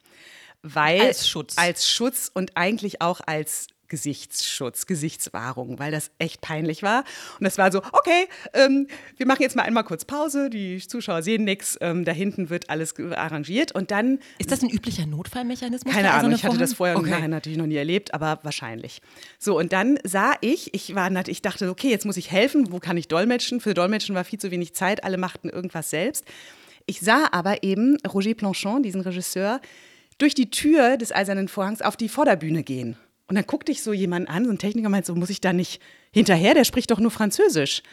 Weil, 0.62 1.00
als 1.00 1.26
Schutz. 1.26 1.56
Als 1.56 1.90
Schutz 1.90 2.30
und 2.32 2.56
eigentlich 2.56 3.00
auch 3.00 3.20
als 3.26 3.68
Gesichtsschutz, 3.90 4.86
Gesichtswahrung, 4.86 5.78
weil 5.78 5.92
das 5.92 6.10
echt 6.18 6.40
peinlich 6.40 6.82
war. 6.82 7.04
Und 7.38 7.44
das 7.44 7.58
war 7.58 7.70
so, 7.70 7.82
okay, 7.92 8.26
ähm, 8.54 8.86
wir 9.18 9.26
machen 9.26 9.42
jetzt 9.42 9.56
mal 9.56 9.64
einmal 9.64 9.84
kurz 9.84 10.06
Pause, 10.06 10.48
die 10.48 10.78
Zuschauer 10.78 11.22
sehen 11.22 11.44
nichts, 11.44 11.76
ähm, 11.82 12.06
da 12.06 12.12
hinten 12.12 12.48
wird 12.48 12.70
alles 12.70 12.94
arrangiert 12.98 13.72
und 13.72 13.90
dann... 13.90 14.20
Ist 14.38 14.50
das 14.50 14.62
ein 14.62 14.70
üblicher 14.70 15.04
Notfallmechanismus? 15.04 15.92
Keine 15.92 16.12
Ahnung, 16.12 16.32
ich 16.32 16.44
hatte 16.44 16.56
das 16.56 16.72
vorher 16.72 16.96
okay. 16.96 17.28
natürlich 17.28 17.58
noch 17.58 17.66
nie 17.66 17.76
erlebt, 17.76 18.14
aber 18.14 18.38
wahrscheinlich. 18.42 19.02
So, 19.38 19.58
und 19.58 19.74
dann 19.74 19.98
sah 20.04 20.32
ich, 20.40 20.72
ich, 20.72 20.94
war, 20.94 21.10
ich 21.28 21.42
dachte, 21.42 21.68
okay, 21.68 21.90
jetzt 21.90 22.06
muss 22.06 22.16
ich 22.16 22.30
helfen, 22.30 22.72
wo 22.72 22.78
kann 22.78 22.96
ich 22.96 23.08
dolmetschen? 23.08 23.60
Für 23.60 23.74
Dolmetschen 23.74 24.14
war 24.14 24.24
viel 24.24 24.38
zu 24.38 24.50
wenig 24.50 24.74
Zeit, 24.74 25.04
alle 25.04 25.18
machten 25.18 25.50
irgendwas 25.50 25.90
selbst. 25.90 26.24
Ich 26.86 27.00
sah 27.00 27.28
aber 27.32 27.62
eben 27.62 27.98
Roger 28.06 28.34
Planchon, 28.34 28.82
diesen 28.82 29.00
Regisseur, 29.00 29.60
durch 30.18 30.34
die 30.34 30.50
Tür 30.50 30.96
des 30.96 31.12
Eisernen 31.12 31.48
Vorhangs 31.48 31.82
auf 31.82 31.96
die 31.96 32.08
Vorderbühne 32.08 32.62
gehen. 32.62 32.96
Und 33.30 33.36
dann 33.36 33.46
guckte 33.46 33.70
ich 33.70 33.84
so 33.84 33.92
jemanden 33.92 34.28
an, 34.28 34.44
so 34.44 34.50
ein 34.50 34.58
Techniker 34.58 34.88
meinte 34.88 35.06
so, 35.06 35.14
muss 35.14 35.30
ich 35.30 35.40
da 35.40 35.52
nicht 35.52 35.80
hinterher, 36.10 36.52
der 36.52 36.64
spricht 36.64 36.90
doch 36.90 36.98
nur 36.98 37.12
Französisch. 37.12 37.84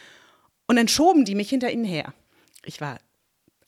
Und 0.66 0.74
dann 0.74 0.88
schoben 0.88 1.24
die 1.24 1.36
mich 1.36 1.48
hinter 1.48 1.70
ihnen 1.70 1.84
her. 1.84 2.12
Ich 2.64 2.80
war 2.80 2.98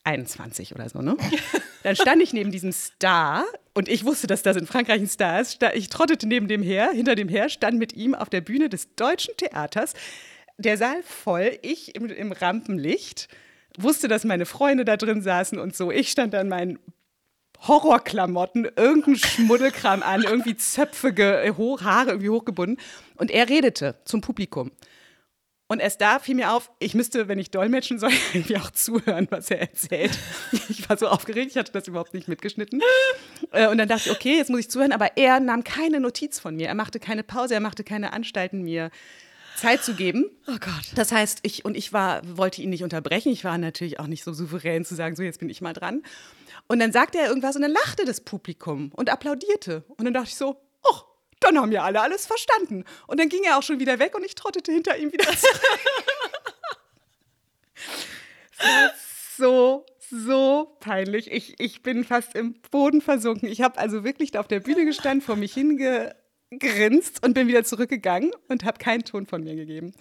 21 0.03 0.75
oder 0.75 0.89
so, 0.89 1.01
ne? 1.01 1.15
Dann 1.83 1.95
stand 1.95 2.21
ich 2.21 2.33
neben 2.33 2.51
diesem 2.51 2.73
Star 2.73 3.45
und 3.73 3.87
ich 3.87 4.05
wusste, 4.05 4.27
dass 4.27 4.43
das 4.43 4.57
in 4.57 4.67
Frankreich 4.67 4.99
ein 5.01 5.07
Star 5.07 5.39
ist. 5.39 5.63
Ich 5.73 5.89
trottete 5.89 6.27
neben 6.27 6.47
dem 6.47 6.61
her, 6.61 6.91
hinter 6.91 7.15
dem 7.15 7.29
her, 7.29 7.49
stand 7.49 7.79
mit 7.79 7.93
ihm 7.93 8.13
auf 8.13 8.29
der 8.29 8.41
Bühne 8.41 8.67
des 8.67 8.93
Deutschen 8.95 9.35
Theaters. 9.37 9.93
Der 10.57 10.77
Saal 10.77 11.01
voll, 11.03 11.57
ich 11.61 11.95
im, 11.95 12.07
im 12.07 12.33
Rampenlicht, 12.33 13.29
wusste, 13.77 14.09
dass 14.09 14.25
meine 14.25 14.45
Freunde 14.45 14.83
da 14.83 14.97
drin 14.97 15.21
saßen 15.21 15.57
und 15.57 15.75
so. 15.75 15.89
Ich 15.89 16.11
stand 16.11 16.35
an 16.35 16.49
meinen 16.49 16.77
Horrorklamotten, 17.67 18.67
irgendein 18.75 19.15
Schmuddelkram 19.15 20.03
an, 20.03 20.23
irgendwie 20.23 20.55
Zöpfe, 20.55 21.13
hoch, 21.57 21.81
Haare 21.81 22.11
irgendwie 22.11 22.29
hochgebunden. 22.29 22.77
Und 23.15 23.31
er 23.31 23.49
redete 23.49 23.95
zum 24.05 24.21
Publikum. 24.21 24.71
Und 25.71 25.79
erst 25.79 26.01
da 26.01 26.19
fiel 26.19 26.35
mir 26.35 26.51
auf, 26.51 26.69
ich 26.79 26.95
müsste, 26.95 27.29
wenn 27.29 27.39
ich 27.39 27.49
dolmetschen 27.49 27.97
soll, 27.97 28.11
irgendwie 28.33 28.57
auch 28.57 28.71
zuhören, 28.71 29.27
was 29.29 29.49
er 29.49 29.61
erzählt. 29.61 30.11
Ich 30.67 30.89
war 30.89 30.97
so 30.97 31.07
aufgeregt, 31.07 31.51
ich 31.51 31.57
hatte 31.57 31.71
das 31.71 31.87
überhaupt 31.87 32.13
nicht 32.13 32.27
mitgeschnitten. 32.27 32.81
Äh, 33.53 33.69
und 33.69 33.77
dann 33.77 33.87
dachte 33.87 34.09
ich, 34.09 34.11
okay, 34.11 34.35
jetzt 34.35 34.49
muss 34.49 34.59
ich 34.59 34.69
zuhören. 34.69 34.91
Aber 34.91 35.15
er 35.15 35.39
nahm 35.39 35.63
keine 35.63 36.01
Notiz 36.01 36.39
von 36.39 36.57
mir. 36.57 36.67
Er 36.67 36.75
machte 36.75 36.99
keine 36.99 37.23
Pause, 37.23 37.53
er 37.53 37.61
machte 37.61 37.85
keine 37.85 38.11
Anstalten, 38.11 38.63
mir 38.63 38.91
Zeit 39.61 39.83
zu 39.83 39.93
geben. 39.93 40.25
Oh 40.47 40.57
Gott. 40.59 40.91
Das 40.95 41.11
heißt, 41.11 41.39
ich 41.43 41.65
und 41.65 41.77
ich 41.77 41.93
war, 41.93 42.21
wollte 42.37 42.61
ihn 42.61 42.71
nicht 42.71 42.83
unterbrechen. 42.83 43.31
Ich 43.31 43.43
war 43.43 43.57
natürlich 43.57 43.99
auch 43.99 44.07
nicht 44.07 44.23
so 44.23 44.33
souverän 44.33 44.83
zu 44.83 44.95
sagen, 44.95 45.15
so 45.15 45.21
jetzt 45.21 45.39
bin 45.39 45.49
ich 45.49 45.61
mal 45.61 45.73
dran. 45.73 46.01
Und 46.67 46.79
dann 46.79 46.91
sagte 46.91 47.19
er 47.19 47.27
irgendwas 47.27 47.55
und 47.55 47.61
dann 47.61 47.71
lachte 47.71 48.05
das 48.05 48.21
Publikum 48.21 48.91
und 48.95 49.09
applaudierte. 49.09 49.83
Und 49.87 50.05
dann 50.05 50.13
dachte 50.13 50.29
ich 50.29 50.35
so, 50.35 50.57
ach, 50.91 51.05
dann 51.39 51.59
haben 51.59 51.71
ja 51.71 51.83
alle 51.83 52.01
alles 52.01 52.25
verstanden. 52.25 52.85
Und 53.05 53.19
dann 53.19 53.29
ging 53.29 53.43
er 53.43 53.57
auch 53.57 53.63
schon 53.63 53.79
wieder 53.79 53.99
weg 53.99 54.15
und 54.15 54.23
ich 54.25 54.35
trottete 54.35 54.71
hinter 54.71 54.97
ihm 54.97 55.11
wieder 55.11 55.25
zurück. 55.25 55.79
so, 59.37 59.85
so 60.09 60.75
peinlich. 60.79 61.31
Ich, 61.31 61.59
ich 61.59 61.83
bin 61.83 62.03
fast 62.03 62.35
im 62.35 62.55
Boden 62.71 63.01
versunken. 63.01 63.47
Ich 63.47 63.61
habe 63.61 63.77
also 63.77 64.03
wirklich 64.03 64.31
da 64.31 64.39
auf 64.39 64.47
der 64.47 64.59
Bühne 64.59 64.85
gestanden, 64.85 65.21
vor 65.21 65.35
mich 65.35 65.53
hingegrinst 66.51 67.25
und 67.25 67.33
bin 67.33 67.47
wieder 67.47 67.63
zurückgegangen 67.63 68.31
und 68.49 68.65
habe 68.65 68.77
keinen 68.77 69.03
Ton 69.03 69.25
von 69.25 69.43
mir 69.43 69.55
gegeben. 69.55 69.93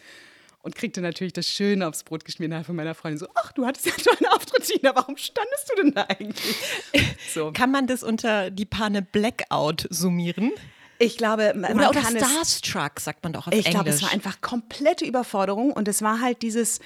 Und 0.63 0.75
kriegte 0.75 1.01
natürlich 1.01 1.33
das 1.33 1.49
Schöne 1.49 1.89
aufs 1.89 2.05
Brot 2.05 2.27
geschmiert 2.27 2.67
von 2.67 2.77
meiner 2.77 2.95
Freundin. 2.95 3.19
So, 3.19 3.29
ach, 3.35 3.51
du 3.53 3.65
hattest 3.65 3.87
ja 3.87 3.93
schon 3.93 4.19
einen 4.19 4.35
Auftritt, 4.35 4.69
warum 4.83 5.17
standest 5.17 5.71
du 5.71 5.83
denn 5.83 5.93
da 5.95 6.03
eigentlich? 6.03 6.57
So. 7.33 7.53
Kann 7.53 7.71
man 7.71 7.87
das 7.87 8.03
unter 8.03 8.51
die 8.51 8.67
Panne 8.67 9.03
Blackout 9.03 9.87
summieren? 9.89 10.51
Ich 10.99 11.17
glaube, 11.17 11.55
man 11.55 11.75
oder, 11.77 11.91
oder 11.91 12.03
Starstruck, 12.03 12.99
sagt 12.99 13.23
man 13.23 13.33
doch 13.33 13.47
auf 13.47 13.53
ich 13.53 13.67
Englisch. 13.67 13.69
Ich 13.69 13.75
glaube, 13.75 13.89
es 13.91 14.03
war 14.03 14.13
einfach 14.13 14.41
komplette 14.41 15.05
Überforderung 15.05 15.73
und 15.73 15.87
es 15.87 16.03
war 16.03 16.21
halt 16.21 16.43
dieses, 16.43 16.81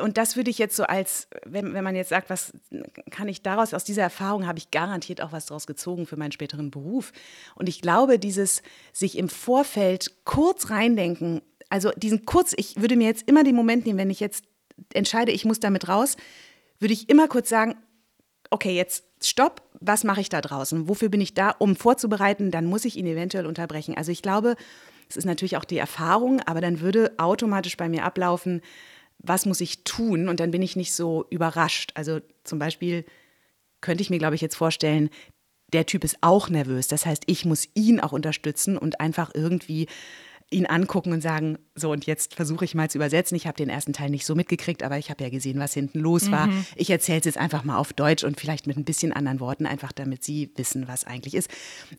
und 0.00 0.16
das 0.16 0.36
würde 0.36 0.50
ich 0.50 0.58
jetzt 0.58 0.76
so 0.76 0.84
als, 0.84 1.28
wenn, 1.44 1.74
wenn 1.74 1.84
man 1.84 1.96
jetzt 1.96 2.10
sagt, 2.10 2.30
was 2.30 2.52
kann 3.10 3.28
ich 3.28 3.42
daraus, 3.42 3.74
aus 3.74 3.84
dieser 3.84 4.02
Erfahrung 4.02 4.46
habe 4.46 4.58
ich 4.58 4.70
garantiert 4.70 5.20
auch 5.20 5.32
was 5.32 5.46
daraus 5.46 5.66
gezogen 5.66 6.06
für 6.06 6.16
meinen 6.16 6.32
späteren 6.32 6.70
Beruf. 6.70 7.12
Und 7.56 7.68
ich 7.68 7.80
glaube, 7.80 8.18
dieses 8.18 8.62
sich 8.92 9.18
im 9.18 9.28
Vorfeld 9.28 10.24
kurz 10.24 10.70
reindenken, 10.70 11.42
also 11.68 11.90
diesen 11.96 12.24
kurz, 12.24 12.54
ich 12.56 12.80
würde 12.80 12.96
mir 12.96 13.06
jetzt 13.06 13.28
immer 13.28 13.44
den 13.44 13.56
Moment 13.56 13.86
nehmen, 13.86 13.98
wenn 13.98 14.10
ich 14.10 14.20
jetzt 14.20 14.44
entscheide, 14.94 15.32
ich 15.32 15.44
muss 15.44 15.60
damit 15.60 15.88
raus, 15.88 16.16
würde 16.78 16.94
ich 16.94 17.08
immer 17.08 17.26
kurz 17.26 17.48
sagen, 17.48 17.74
okay, 18.50 18.74
jetzt 18.74 19.04
stopp, 19.22 19.62
was 19.80 20.04
mache 20.04 20.20
ich 20.20 20.28
da 20.28 20.40
draußen? 20.40 20.88
Wofür 20.88 21.08
bin 21.08 21.20
ich 21.20 21.34
da, 21.34 21.50
um 21.50 21.76
vorzubereiten? 21.76 22.50
Dann 22.50 22.66
muss 22.66 22.84
ich 22.84 22.96
ihn 22.96 23.06
eventuell 23.06 23.46
unterbrechen. 23.46 23.96
Also 23.96 24.12
ich 24.12 24.22
glaube, 24.22 24.56
es 25.08 25.16
ist 25.16 25.24
natürlich 25.24 25.56
auch 25.56 25.64
die 25.64 25.78
Erfahrung, 25.78 26.40
aber 26.46 26.60
dann 26.60 26.80
würde 26.80 27.12
automatisch 27.18 27.76
bei 27.76 27.88
mir 27.88 28.04
ablaufen, 28.04 28.62
was 29.28 29.46
muss 29.46 29.60
ich 29.60 29.84
tun? 29.84 30.28
Und 30.28 30.40
dann 30.40 30.50
bin 30.50 30.62
ich 30.62 30.76
nicht 30.76 30.92
so 30.92 31.26
überrascht. 31.30 31.92
Also 31.94 32.20
zum 32.44 32.58
Beispiel 32.58 33.04
könnte 33.80 34.02
ich 34.02 34.10
mir, 34.10 34.18
glaube 34.18 34.34
ich, 34.34 34.40
jetzt 34.40 34.56
vorstellen, 34.56 35.10
der 35.72 35.86
Typ 35.86 36.04
ist 36.04 36.18
auch 36.20 36.48
nervös. 36.48 36.88
Das 36.88 37.06
heißt, 37.06 37.24
ich 37.26 37.44
muss 37.44 37.68
ihn 37.74 38.00
auch 38.00 38.12
unterstützen 38.12 38.78
und 38.78 39.00
einfach 39.00 39.30
irgendwie 39.34 39.86
ihn 40.50 40.66
angucken 40.66 41.12
und 41.12 41.20
sagen, 41.20 41.58
so 41.74 41.90
und 41.90 42.06
jetzt 42.06 42.34
versuche 42.34 42.64
ich 42.64 42.74
mal 42.74 42.88
zu 42.88 42.96
übersetzen. 42.96 43.36
Ich 43.36 43.46
habe 43.46 43.56
den 43.56 43.68
ersten 43.68 43.92
Teil 43.92 44.08
nicht 44.08 44.24
so 44.24 44.34
mitgekriegt, 44.34 44.82
aber 44.82 44.96
ich 44.96 45.10
habe 45.10 45.22
ja 45.22 45.28
gesehen, 45.28 45.60
was 45.60 45.74
hinten 45.74 46.00
los 46.00 46.30
war. 46.30 46.46
Mhm. 46.46 46.64
Ich 46.74 46.88
erzähle 46.88 47.18
es 47.18 47.26
jetzt 47.26 47.38
einfach 47.38 47.64
mal 47.64 47.76
auf 47.76 47.92
Deutsch 47.92 48.24
und 48.24 48.40
vielleicht 48.40 48.66
mit 48.66 48.78
ein 48.78 48.84
bisschen 48.84 49.12
anderen 49.12 49.40
Worten, 49.40 49.66
einfach 49.66 49.92
damit 49.92 50.24
Sie 50.24 50.50
wissen, 50.56 50.88
was 50.88 51.04
eigentlich 51.04 51.34
ist. 51.34 51.50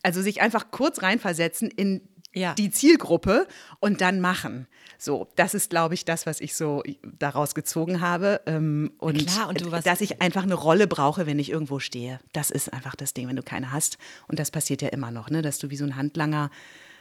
Also 0.01 0.23
sich 0.23 0.41
einfach 0.41 0.71
kurz 0.71 1.03
reinversetzen 1.03 1.69
in 1.69 2.01
ja. 2.33 2.53
die 2.53 2.71
Zielgruppe 2.71 3.47
und 3.79 4.01
dann 4.01 4.19
machen. 4.19 4.67
So, 4.97 5.27
das 5.35 5.53
ist, 5.53 5.69
glaube 5.69 5.93
ich, 5.93 6.05
das, 6.05 6.25
was 6.25 6.41
ich 6.41 6.55
so 6.55 6.83
daraus 7.17 7.55
gezogen 7.55 8.01
habe. 8.01 8.41
Ähm, 8.45 8.91
und, 8.97 9.27
Klar, 9.27 9.49
und 9.49 9.61
du, 9.61 9.69
dass 9.69 10.01
ich 10.01 10.21
einfach 10.21 10.43
eine 10.43 10.55
Rolle 10.55 10.87
brauche, 10.87 11.25
wenn 11.25 11.39
ich 11.39 11.49
irgendwo 11.49 11.79
stehe. 11.79 12.19
Das 12.33 12.51
ist 12.51 12.73
einfach 12.73 12.95
das 12.95 13.13
Ding, 13.13 13.27
wenn 13.27 13.35
du 13.35 13.43
keine 13.43 13.71
hast. 13.71 13.97
Und 14.27 14.39
das 14.39 14.51
passiert 14.51 14.81
ja 14.81 14.89
immer 14.89 15.11
noch, 15.11 15.29
ne? 15.29 15.41
dass 15.41 15.57
du 15.57 15.69
wie 15.69 15.77
so 15.77 15.85
ein 15.85 15.95
Handlanger 15.95 16.51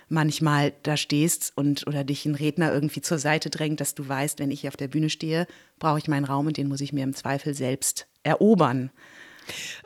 manchmal 0.08 0.72
da 0.84 0.96
stehst 0.96 1.52
und 1.54 1.86
oder 1.86 2.02
dich 2.04 2.24
ein 2.24 2.34
Redner 2.34 2.72
irgendwie 2.72 3.02
zur 3.02 3.18
Seite 3.18 3.50
drängt, 3.50 3.80
dass 3.80 3.94
du 3.94 4.08
weißt, 4.08 4.38
wenn 4.38 4.50
ich 4.50 4.62
hier 4.62 4.68
auf 4.68 4.76
der 4.76 4.88
Bühne 4.88 5.10
stehe, 5.10 5.46
brauche 5.78 5.98
ich 5.98 6.08
meinen 6.08 6.24
Raum 6.24 6.46
und 6.46 6.56
den 6.56 6.68
muss 6.68 6.80
ich 6.80 6.92
mir 6.92 7.04
im 7.04 7.14
Zweifel 7.14 7.52
selbst 7.52 8.06
erobern. 8.22 8.90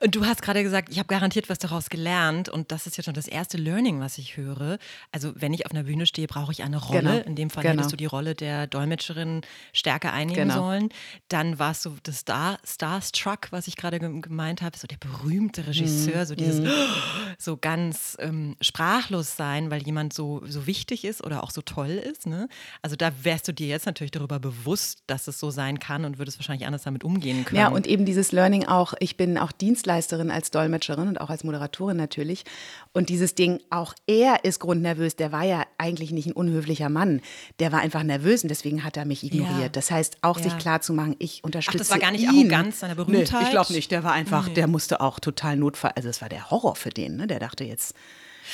Und 0.00 0.14
du 0.14 0.26
hast 0.26 0.42
gerade 0.42 0.62
gesagt, 0.62 0.88
ich 0.90 0.98
habe 0.98 1.08
garantiert 1.08 1.48
was 1.48 1.58
daraus 1.58 1.90
gelernt 1.90 2.48
und 2.48 2.72
das 2.72 2.86
ist 2.86 2.96
ja 2.96 3.02
schon 3.02 3.14
das 3.14 3.28
erste 3.28 3.56
Learning, 3.58 4.00
was 4.00 4.18
ich 4.18 4.36
höre. 4.36 4.78
Also 5.10 5.32
wenn 5.34 5.52
ich 5.52 5.66
auf 5.66 5.72
einer 5.72 5.84
Bühne 5.84 6.06
stehe, 6.06 6.26
brauche 6.26 6.52
ich 6.52 6.62
eine 6.62 6.78
Rolle. 6.78 7.00
Genau. 7.00 7.26
In 7.26 7.36
dem 7.36 7.50
Fall 7.50 7.62
genau. 7.62 7.74
hättest 7.74 7.92
du 7.92 7.96
die 7.96 8.06
Rolle 8.06 8.34
der 8.34 8.66
Dolmetscherin 8.66 9.42
stärker 9.72 10.12
einnehmen 10.12 10.48
genau. 10.48 10.54
sollen. 10.54 10.88
Dann 11.28 11.58
warst 11.58 11.84
du 11.84 11.96
das 12.02 12.20
Star, 12.20 12.58
Starstruck, 12.64 13.48
was 13.50 13.68
ich 13.68 13.76
gerade 13.76 13.98
gemeint 13.98 14.62
habe, 14.62 14.76
so 14.76 14.86
der 14.86 14.96
berühmte 14.96 15.66
Regisseur, 15.66 16.24
mm. 16.24 16.26
so 16.26 16.34
dieses 16.34 16.60
mm. 16.60 16.68
so 17.38 17.56
ganz 17.56 18.16
ähm, 18.20 18.56
sprachlos 18.60 19.36
sein, 19.36 19.70
weil 19.70 19.82
jemand 19.82 20.12
so, 20.12 20.42
so 20.46 20.66
wichtig 20.66 21.04
ist 21.04 21.24
oder 21.24 21.42
auch 21.42 21.50
so 21.50 21.62
toll 21.62 21.90
ist. 21.90 22.26
Ne? 22.26 22.48
Also 22.82 22.96
da 22.96 23.12
wärst 23.22 23.48
du 23.48 23.52
dir 23.52 23.68
jetzt 23.68 23.86
natürlich 23.86 24.10
darüber 24.10 24.38
bewusst, 24.40 25.02
dass 25.06 25.28
es 25.28 25.38
so 25.38 25.50
sein 25.50 25.78
kann 25.78 26.04
und 26.04 26.18
würdest 26.18 26.38
wahrscheinlich 26.38 26.66
anders 26.66 26.82
damit 26.82 27.04
umgehen 27.04 27.44
können. 27.44 27.60
Ja, 27.60 27.68
und 27.68 27.86
eben 27.86 28.04
dieses 28.04 28.32
Learning 28.32 28.66
auch, 28.66 28.94
ich 28.98 29.16
bin 29.16 29.38
auch 29.38 29.51
Dienstleisterin 29.52 30.30
als 30.30 30.50
Dolmetscherin 30.50 31.08
und 31.08 31.20
auch 31.20 31.30
als 31.30 31.44
Moderatorin 31.44 31.96
natürlich. 31.96 32.44
Und 32.92 33.08
dieses 33.08 33.34
Ding, 33.34 33.60
auch 33.70 33.94
er 34.06 34.44
ist 34.44 34.60
grundnervös, 34.60 35.16
der 35.16 35.32
war 35.32 35.44
ja 35.44 35.64
eigentlich 35.78 36.10
nicht 36.10 36.26
ein 36.26 36.32
unhöflicher 36.32 36.88
Mann. 36.88 37.20
Der 37.58 37.72
war 37.72 37.80
einfach 37.80 38.02
nervös 38.02 38.42
und 38.42 38.48
deswegen 38.48 38.84
hat 38.84 38.96
er 38.96 39.04
mich 39.04 39.24
ignoriert. 39.24 39.60
Ja. 39.60 39.68
Das 39.68 39.90
heißt, 39.90 40.18
auch 40.22 40.38
ja. 40.38 40.44
sich 40.44 40.58
klar 40.58 40.80
zu 40.80 40.92
machen, 40.92 41.16
ich 41.18 41.44
unterstütze 41.44 41.76
ihn. 41.76 41.78
das 41.78 41.90
war 41.90 41.98
gar 41.98 42.10
nicht 42.10 42.22
ihn. 42.22 42.50
Arroganz 42.50 42.80
seiner 42.80 42.94
Berühmtheit? 42.94 43.40
Nee, 43.40 43.46
ich 43.46 43.50
glaube 43.50 43.72
nicht, 43.72 43.90
der 43.90 44.04
war 44.04 44.12
einfach, 44.12 44.48
nee. 44.48 44.54
der 44.54 44.66
musste 44.66 45.00
auch 45.00 45.20
total 45.20 45.56
Notfall, 45.56 45.92
also 45.96 46.08
es 46.08 46.20
war 46.20 46.28
der 46.28 46.50
Horror 46.50 46.76
für 46.76 46.90
den, 46.90 47.16
ne? 47.16 47.26
der 47.26 47.38
dachte 47.38 47.64
jetzt, 47.64 47.94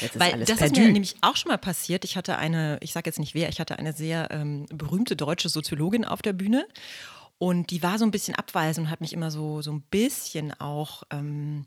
Jetzt 0.00 0.20
Weil 0.20 0.44
das 0.44 0.60
ist 0.60 0.76
mir 0.76 0.92
nämlich 0.92 1.16
auch 1.22 1.36
schon 1.36 1.50
mal 1.50 1.58
passiert. 1.58 2.04
Ich 2.04 2.16
hatte 2.16 2.36
eine, 2.36 2.78
ich 2.82 2.92
sage 2.92 3.08
jetzt 3.08 3.18
nicht 3.18 3.34
wer, 3.34 3.48
ich 3.48 3.58
hatte 3.58 3.78
eine 3.78 3.92
sehr 3.92 4.28
ähm, 4.30 4.66
berühmte 4.72 5.16
deutsche 5.16 5.48
Soziologin 5.48 6.04
auf 6.04 6.22
der 6.22 6.34
Bühne. 6.34 6.66
Und 7.38 7.70
die 7.70 7.82
war 7.82 7.98
so 7.98 8.04
ein 8.04 8.10
bisschen 8.10 8.34
abweisend 8.34 8.86
und 8.86 8.90
hat 8.90 9.00
mich 9.00 9.12
immer 9.12 9.30
so, 9.30 9.62
so 9.62 9.72
ein 9.72 9.82
bisschen 9.82 10.52
auch 10.60 11.04
ähm, 11.10 11.66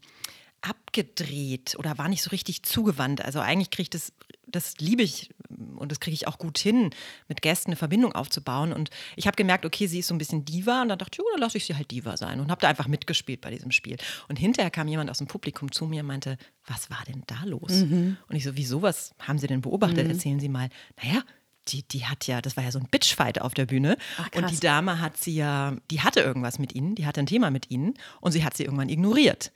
abgedreht 0.61 1.75
oder 1.77 1.97
war 1.97 2.07
nicht 2.07 2.21
so 2.21 2.29
richtig 2.29 2.63
zugewandt. 2.63 3.23
Also 3.23 3.39
eigentlich 3.39 3.71
kriege 3.71 3.83
ich 3.83 3.89
das, 3.89 4.13
das 4.47 4.77
liebe 4.77 5.01
ich 5.01 5.29
und 5.75 5.91
das 5.91 5.99
kriege 5.99 6.13
ich 6.13 6.27
auch 6.27 6.37
gut 6.37 6.57
hin, 6.59 6.91
mit 7.27 7.41
Gästen 7.41 7.71
eine 7.71 7.75
Verbindung 7.75 8.13
aufzubauen. 8.13 8.71
Und 8.71 8.89
ich 9.15 9.27
habe 9.27 9.35
gemerkt, 9.35 9.65
okay, 9.65 9.87
sie 9.87 9.99
ist 9.99 10.07
so 10.07 10.13
ein 10.13 10.19
bisschen 10.19 10.45
Diva 10.45 10.83
und 10.83 10.89
dann 10.89 10.99
dachte 10.99 11.15
ich, 11.15 11.21
oh, 11.21 11.29
dann 11.31 11.41
lasse 11.41 11.57
ich 11.57 11.65
sie 11.65 11.75
halt 11.75 11.89
Diva 11.89 12.15
sein 12.17 12.39
und 12.39 12.51
habe 12.51 12.61
da 12.61 12.67
einfach 12.67 12.87
mitgespielt 12.87 13.41
bei 13.41 13.49
diesem 13.49 13.71
Spiel. 13.71 13.97
Und 14.27 14.37
hinterher 14.37 14.71
kam 14.71 14.87
jemand 14.87 15.09
aus 15.09 15.17
dem 15.17 15.27
Publikum 15.27 15.71
zu 15.71 15.87
mir 15.87 16.01
und 16.01 16.07
meinte, 16.07 16.37
was 16.67 16.89
war 16.89 17.03
denn 17.07 17.23
da 17.27 17.43
los? 17.45 17.71
Mhm. 17.71 18.17
Und 18.27 18.35
ich 18.35 18.43
so, 18.43 18.55
wieso, 18.55 18.81
was 18.81 19.15
haben 19.19 19.39
Sie 19.39 19.47
denn 19.47 19.61
beobachtet? 19.61 20.05
Mhm. 20.05 20.11
Erzählen 20.11 20.39
Sie 20.39 20.49
mal. 20.49 20.69
Naja, 21.01 21.23
die, 21.67 21.83
die 21.83 22.05
hat 22.05 22.27
ja, 22.27 22.41
das 22.41 22.57
war 22.57 22.63
ja 22.63 22.71
so 22.71 22.79
ein 22.79 22.87
Bitchfight 22.89 23.41
auf 23.41 23.53
der 23.53 23.65
Bühne. 23.65 23.97
Ach, 24.17 24.29
und 24.35 24.49
die 24.49 24.59
Dame 24.59 24.99
hat 24.99 25.17
sie 25.17 25.35
ja, 25.35 25.75
die 25.89 26.01
hatte 26.01 26.21
irgendwas 26.21 26.59
mit 26.59 26.75
ihnen, 26.75 26.95
die 26.95 27.05
hatte 27.05 27.19
ein 27.19 27.25
Thema 27.27 27.51
mit 27.51 27.69
ihnen 27.69 27.93
und 28.19 28.31
sie 28.31 28.43
hat 28.43 28.57
sie 28.57 28.63
irgendwann 28.63 28.89
ignoriert. 28.89 29.51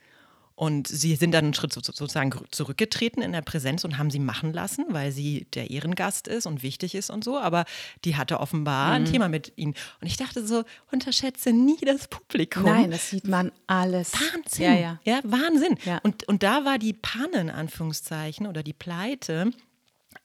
Und 0.58 0.88
sie 0.88 1.16
sind 1.16 1.32
dann 1.32 1.44
einen 1.44 1.54
Schritt 1.54 1.74
sozusagen 1.74 2.32
zurückgetreten 2.50 3.22
in 3.22 3.32
der 3.32 3.42
Präsenz 3.42 3.84
und 3.84 3.98
haben 3.98 4.10
sie 4.10 4.18
machen 4.18 4.54
lassen, 4.54 4.86
weil 4.88 5.12
sie 5.12 5.46
der 5.52 5.70
Ehrengast 5.70 6.28
ist 6.28 6.46
und 6.46 6.62
wichtig 6.62 6.94
ist 6.94 7.10
und 7.10 7.24
so. 7.24 7.38
Aber 7.38 7.66
die 8.06 8.16
hatte 8.16 8.40
offenbar 8.40 8.86
mhm. 8.88 8.94
ein 8.94 9.04
Thema 9.04 9.28
mit 9.28 9.52
ihnen. 9.56 9.74
Und 10.00 10.06
ich 10.06 10.16
dachte 10.16 10.46
so, 10.46 10.64
unterschätze 10.90 11.52
nie 11.52 11.76
das 11.84 12.08
Publikum. 12.08 12.64
Nein, 12.64 12.90
das 12.90 13.10
sieht 13.10 13.28
man 13.28 13.52
alles. 13.66 14.14
Wahnsinn. 14.14 14.64
Ja, 14.64 14.72
ja. 14.72 15.00
ja 15.04 15.20
Wahnsinn. 15.24 15.76
Ja. 15.84 15.98
Und, 16.02 16.26
und 16.26 16.42
da 16.42 16.64
war 16.64 16.78
die 16.78 16.94
Panne, 16.94 17.38
in 17.38 17.50
Anführungszeichen, 17.50 18.46
oder 18.46 18.62
die 18.62 18.72
Pleite, 18.72 19.50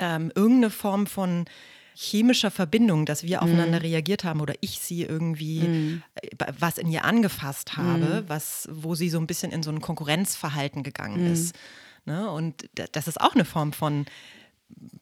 ähm, 0.01 0.31
irgendeine 0.35 0.69
Form 0.69 1.07
von 1.07 1.45
chemischer 1.93 2.51
Verbindung, 2.51 3.05
dass 3.05 3.23
wir 3.23 3.41
aufeinander 3.41 3.79
mm. 3.79 3.83
reagiert 3.83 4.23
haben 4.23 4.41
oder 4.41 4.55
ich 4.61 4.79
sie 4.79 5.03
irgendwie 5.03 5.59
mm. 5.59 6.03
was 6.57 6.77
in 6.77 6.89
ihr 6.89 7.05
angefasst 7.05 7.77
habe, 7.77 8.23
mm. 8.23 8.29
was, 8.29 8.67
wo 8.71 8.95
sie 8.95 9.09
so 9.09 9.19
ein 9.19 9.27
bisschen 9.27 9.51
in 9.51 9.61
so 9.61 9.71
ein 9.71 9.81
Konkurrenzverhalten 9.81 10.83
gegangen 10.83 11.25
mhm. 11.25 11.33
ist. 11.33 11.55
Ne? 12.05 12.29
Und 12.31 12.69
das 12.93 13.07
ist 13.07 13.19
auch 13.21 13.35
eine 13.35 13.45
Form 13.45 13.73
von 13.73 14.05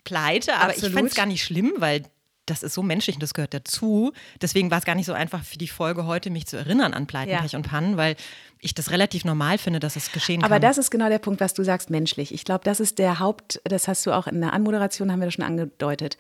Pleite, 0.04 0.56
aber 0.56 0.72
Absolut. 0.72 0.90
ich 0.90 0.96
fand 0.96 1.10
es 1.10 1.16
gar 1.16 1.26
nicht 1.26 1.44
schlimm, 1.44 1.74
weil 1.78 2.04
das 2.50 2.64
ist 2.64 2.74
so 2.74 2.84
menschlich 2.84 3.16
und 3.16 3.24
das 3.24 3.34
gehört 3.34 3.54
dazu. 3.54 4.12
Deswegen 4.42 4.72
war 4.72 4.80
es 4.80 4.86
gar 4.86 4.96
nicht 4.96 5.06
so 5.06 5.14
einfach 5.14 5.44
für 5.44 5.58
die 5.58 5.68
Folge 5.68 6.06
heute, 6.06 6.30
mich 6.30 6.48
zu 6.48 6.58
erinnern 6.58 6.94
an 6.94 7.08
Pleiten, 7.08 7.32
ja. 7.32 7.42
Pech 7.42 7.56
und 7.56 7.68
Pannen, 7.68 7.98
weil 7.98 8.16
ich 8.60 8.74
das 8.74 8.92
relativ 8.92 9.26
normal 9.26 9.58
finde, 9.58 9.80
dass 9.80 9.96
es 9.96 10.12
geschehen 10.12 10.42
Aber 10.42 10.50
kann. 10.50 10.58
Aber 10.58 10.60
das 10.60 10.78
ist 10.78 10.92
genau 10.92 11.10
der 11.10 11.20
Punkt, 11.20 11.40
was 11.40 11.54
du 11.54 11.64
sagst, 11.64 11.90
menschlich. 11.90 12.34
Ich 12.34 12.44
glaube, 12.44 12.64
das 12.64 12.80
ist 12.80 13.00
der 13.00 13.20
Haupt, 13.20 13.62
das 13.64 13.88
hast 13.88 14.06
du 14.06 14.12
auch 14.12 14.28
in 14.28 14.42
der 14.42 14.54
Anmoderation, 14.54 15.12
haben 15.12 15.20
wir 15.20 15.26
das 15.26 15.36
schon 15.36 15.46
angedeutet. 15.46 16.18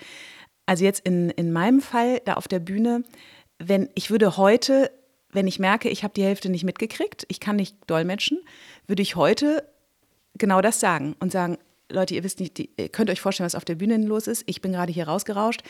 Also 0.65 0.83
jetzt 0.83 1.05
in, 1.05 1.29
in 1.31 1.51
meinem 1.51 1.81
Fall, 1.81 2.21
da 2.25 2.35
auf 2.35 2.47
der 2.47 2.59
Bühne, 2.59 3.03
wenn 3.57 3.89
ich 3.95 4.11
würde 4.11 4.37
heute, 4.37 4.91
wenn 5.31 5.47
ich 5.47 5.59
merke, 5.59 5.89
ich 5.89 6.03
habe 6.03 6.13
die 6.13 6.23
Hälfte 6.23 6.49
nicht 6.49 6.63
mitgekriegt, 6.63 7.25
ich 7.27 7.39
kann 7.39 7.55
nicht 7.55 7.75
dolmetschen, 7.87 8.39
würde 8.87 9.01
ich 9.01 9.15
heute 9.15 9.67
genau 10.37 10.61
das 10.61 10.79
sagen 10.79 11.15
und 11.19 11.31
sagen, 11.31 11.57
Leute, 11.91 12.13
ihr 12.13 12.23
wisst 12.23 12.39
nicht, 12.39 12.59
ihr 12.59 12.89
könnt 12.89 13.09
euch 13.09 13.19
vorstellen, 13.19 13.45
was 13.45 13.55
auf 13.55 13.65
der 13.65 13.75
Bühne 13.75 13.97
los 13.97 14.27
ist. 14.27 14.43
Ich 14.45 14.61
bin 14.61 14.71
gerade 14.71 14.91
hier 14.91 15.07
rausgerauscht 15.07 15.63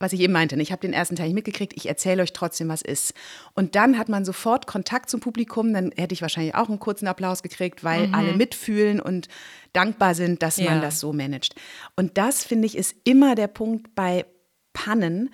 was 0.00 0.14
ich 0.14 0.20
eben 0.20 0.32
meinte, 0.32 0.56
ne? 0.56 0.62
ich 0.62 0.72
habe 0.72 0.80
den 0.80 0.94
ersten 0.94 1.14
Teil 1.14 1.26
nicht 1.26 1.34
mitgekriegt, 1.34 1.74
ich 1.76 1.86
erzähle 1.86 2.22
euch 2.22 2.32
trotzdem, 2.32 2.68
was 2.68 2.82
ist. 2.82 3.14
Und 3.54 3.76
dann 3.76 3.98
hat 3.98 4.08
man 4.08 4.24
sofort 4.24 4.66
Kontakt 4.66 5.10
zum 5.10 5.20
Publikum, 5.20 5.72
dann 5.72 5.92
hätte 5.94 6.14
ich 6.14 6.22
wahrscheinlich 6.22 6.54
auch 6.54 6.68
einen 6.68 6.80
kurzen 6.80 7.06
Applaus 7.06 7.42
gekriegt, 7.42 7.84
weil 7.84 8.08
mhm. 8.08 8.14
alle 8.14 8.32
mitfühlen 8.32 8.98
und 8.98 9.28
dankbar 9.74 10.14
sind, 10.14 10.42
dass 10.42 10.56
ja. 10.56 10.70
man 10.70 10.80
das 10.80 10.98
so 10.98 11.12
managt. 11.12 11.54
Und 11.94 12.16
das, 12.18 12.42
finde 12.44 12.66
ich, 12.66 12.76
ist 12.76 12.96
immer 13.04 13.34
der 13.34 13.46
Punkt 13.46 13.94
bei 13.94 14.24
Pannen. 14.72 15.30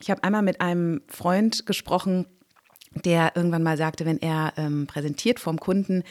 Ich 0.00 0.10
habe 0.10 0.22
einmal 0.22 0.42
mit 0.42 0.60
einem 0.60 1.00
Freund 1.08 1.64
gesprochen, 1.64 2.26
der 3.04 3.32
irgendwann 3.36 3.62
mal 3.62 3.78
sagte, 3.78 4.04
wenn 4.04 4.18
er 4.18 4.52
ähm, 4.56 4.86
präsentiert 4.86 5.40
vom 5.40 5.58
Kunden, 5.58 6.02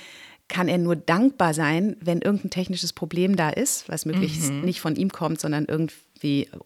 kann 0.48 0.68
er 0.68 0.80
nur 0.80 0.96
dankbar 0.96 1.54
sein, 1.54 1.96
wenn 2.01 2.22
irgendein 2.22 2.50
technisches 2.50 2.92
Problem 2.92 3.36
da 3.36 3.50
ist, 3.50 3.88
was 3.88 4.06
möglichst 4.06 4.51
mhm. 4.51 4.62
nicht 4.62 4.82
von 4.82 4.96
ihm 4.96 5.12
kommt, 5.12 5.39
sondern 5.39 5.66
irgendwie 5.66 5.96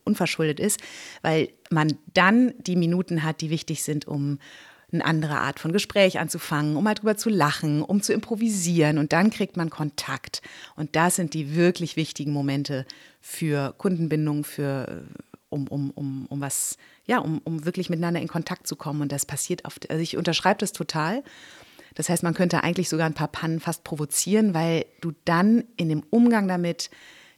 unverschuldet 0.04 0.60
ist, 0.60 0.82
weil 1.22 1.50
man 1.70 1.98
dann 2.14 2.54
die 2.60 2.76
Minuten 2.76 3.24
hat, 3.24 3.42
die 3.42 3.50
wichtig 3.50 3.84
sind, 3.84 4.08
um 4.08 4.40
eine 4.92 5.06
andere 5.06 5.40
Art 5.40 5.60
von 5.60 5.74
Gespräch 5.74 6.20
anzufangen, 6.20 6.76
um 6.76 6.84
mal 6.84 6.94
drüber 6.94 7.18
zu 7.18 7.30
lachen, 7.30 7.82
um 7.82 8.02
zu 8.02 8.14
improvisieren 8.14 8.98
und 8.98 9.12
dann 9.12 9.32
kriegt 9.32 9.58
man 9.58 9.70
Kontakt. 9.70 10.42
Und 10.76 10.96
das 10.96 11.16
sind 11.16 11.34
die 11.34 11.56
wirklich 11.56 11.96
wichtigen 11.96 12.32
Momente 12.32 12.86
für 13.20 13.74
Kundenbindung, 13.78 14.44
für 14.44 15.06
um, 15.50 15.68
um, 15.68 15.92
um, 15.92 16.26
um 16.28 16.42
was, 16.42 16.78
ja, 17.06 17.20
um, 17.20 17.40
um 17.44 17.66
wirklich 17.66 17.90
miteinander 17.90 18.22
in 18.22 18.28
Kontakt 18.28 18.68
zu 18.68 18.76
kommen. 18.76 19.02
Und 19.02 19.12
das 19.12 19.26
passiert 19.26 19.66
oft. 19.66 19.90
Also 19.90 20.02
ich 20.02 20.18
unterschreibe 20.18 20.60
das 20.60 20.74
total. 20.74 21.24
Das 21.96 22.10
heißt, 22.10 22.24
man 22.24 22.34
könnte 22.34 22.64
eigentlich 22.64 22.90
sogar 22.90 23.06
ein 23.06 23.14
paar 23.14 23.28
Pannen 23.28 23.60
fast 23.60 23.84
provozieren, 23.84 24.54
weil 24.54 24.86
du 25.02 25.12
dann 25.26 25.64
in 25.78 25.90
dem 25.90 26.04
Umgang 26.10 26.48
damit 26.48 26.90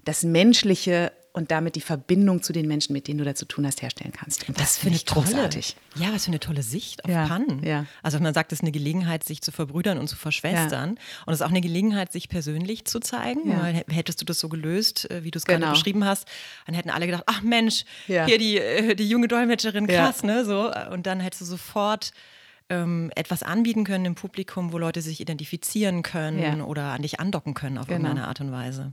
das 0.05 0.23
Menschliche 0.23 1.11
und 1.35 1.51
damit 1.51 1.75
die 1.75 1.81
Verbindung 1.81 2.41
zu 2.41 2.53
den 2.53 2.65
Menschen, 2.65 2.93
mit 2.93 3.09
denen 3.09 3.17
du 3.17 3.25
da 3.25 3.35
zu 3.35 3.45
tun 3.45 3.67
hast, 3.67 3.81
herstellen 3.81 4.13
kannst. 4.13 4.47
Und 4.47 4.57
das, 4.57 4.67
das 4.67 4.77
finde 4.77 4.95
ich 4.95 5.05
großartig. 5.05 5.75
Ja, 5.95 6.13
was 6.13 6.23
für 6.23 6.29
eine 6.29 6.39
tolle 6.39 6.63
Sicht 6.63 7.03
auf 7.03 7.11
ja, 7.11 7.27
Pannen. 7.27 7.61
Ja. 7.61 7.85
Also 8.01 8.19
man 8.19 8.33
sagt, 8.33 8.53
es 8.53 8.59
ist 8.59 8.63
eine 8.63 8.71
Gelegenheit, 8.71 9.25
sich 9.25 9.41
zu 9.41 9.51
verbrüdern 9.51 9.97
und 9.97 10.07
zu 10.07 10.15
verschwestern. 10.15 10.91
Ja. 10.91 11.23
Und 11.25 11.33
es 11.33 11.41
ist 11.41 11.45
auch 11.45 11.49
eine 11.49 11.59
Gelegenheit, 11.59 12.13
sich 12.13 12.29
persönlich 12.29 12.85
zu 12.85 13.01
zeigen. 13.01 13.51
Ja. 13.51 13.65
Hättest 13.65 14.21
du 14.21 14.25
das 14.25 14.39
so 14.39 14.47
gelöst, 14.47 15.11
äh, 15.11 15.25
wie 15.25 15.31
du 15.31 15.37
es 15.37 15.43
genau. 15.43 15.59
gerade 15.59 15.73
beschrieben 15.73 16.05
hast, 16.05 16.25
dann 16.67 16.75
hätten 16.75 16.89
alle 16.89 17.05
gedacht, 17.05 17.23
ach 17.25 17.41
Mensch, 17.41 17.83
hier 18.05 18.37
die, 18.37 18.57
äh, 18.57 18.95
die 18.95 19.09
junge 19.09 19.27
Dolmetscherin, 19.27 19.87
krass, 19.87 20.23
ne? 20.23 20.45
So. 20.45 20.71
Und 20.91 21.05
dann 21.05 21.19
hättest 21.19 21.41
du 21.41 21.45
sofort 21.45 22.13
ähm, 22.69 23.11
etwas 23.13 23.43
anbieten 23.43 23.83
können 23.83 24.05
im 24.05 24.15
Publikum, 24.15 24.71
wo 24.71 24.77
Leute 24.77 25.01
sich 25.01 25.19
identifizieren 25.19 26.01
können 26.01 26.61
oder 26.61 26.93
an 26.93 27.01
dich 27.01 27.19
andocken 27.19 27.53
können 27.55 27.77
auf 27.77 27.87
genau. 27.87 27.99
irgendeine 27.99 28.27
Art 28.29 28.39
und 28.39 28.53
Weise. 28.53 28.91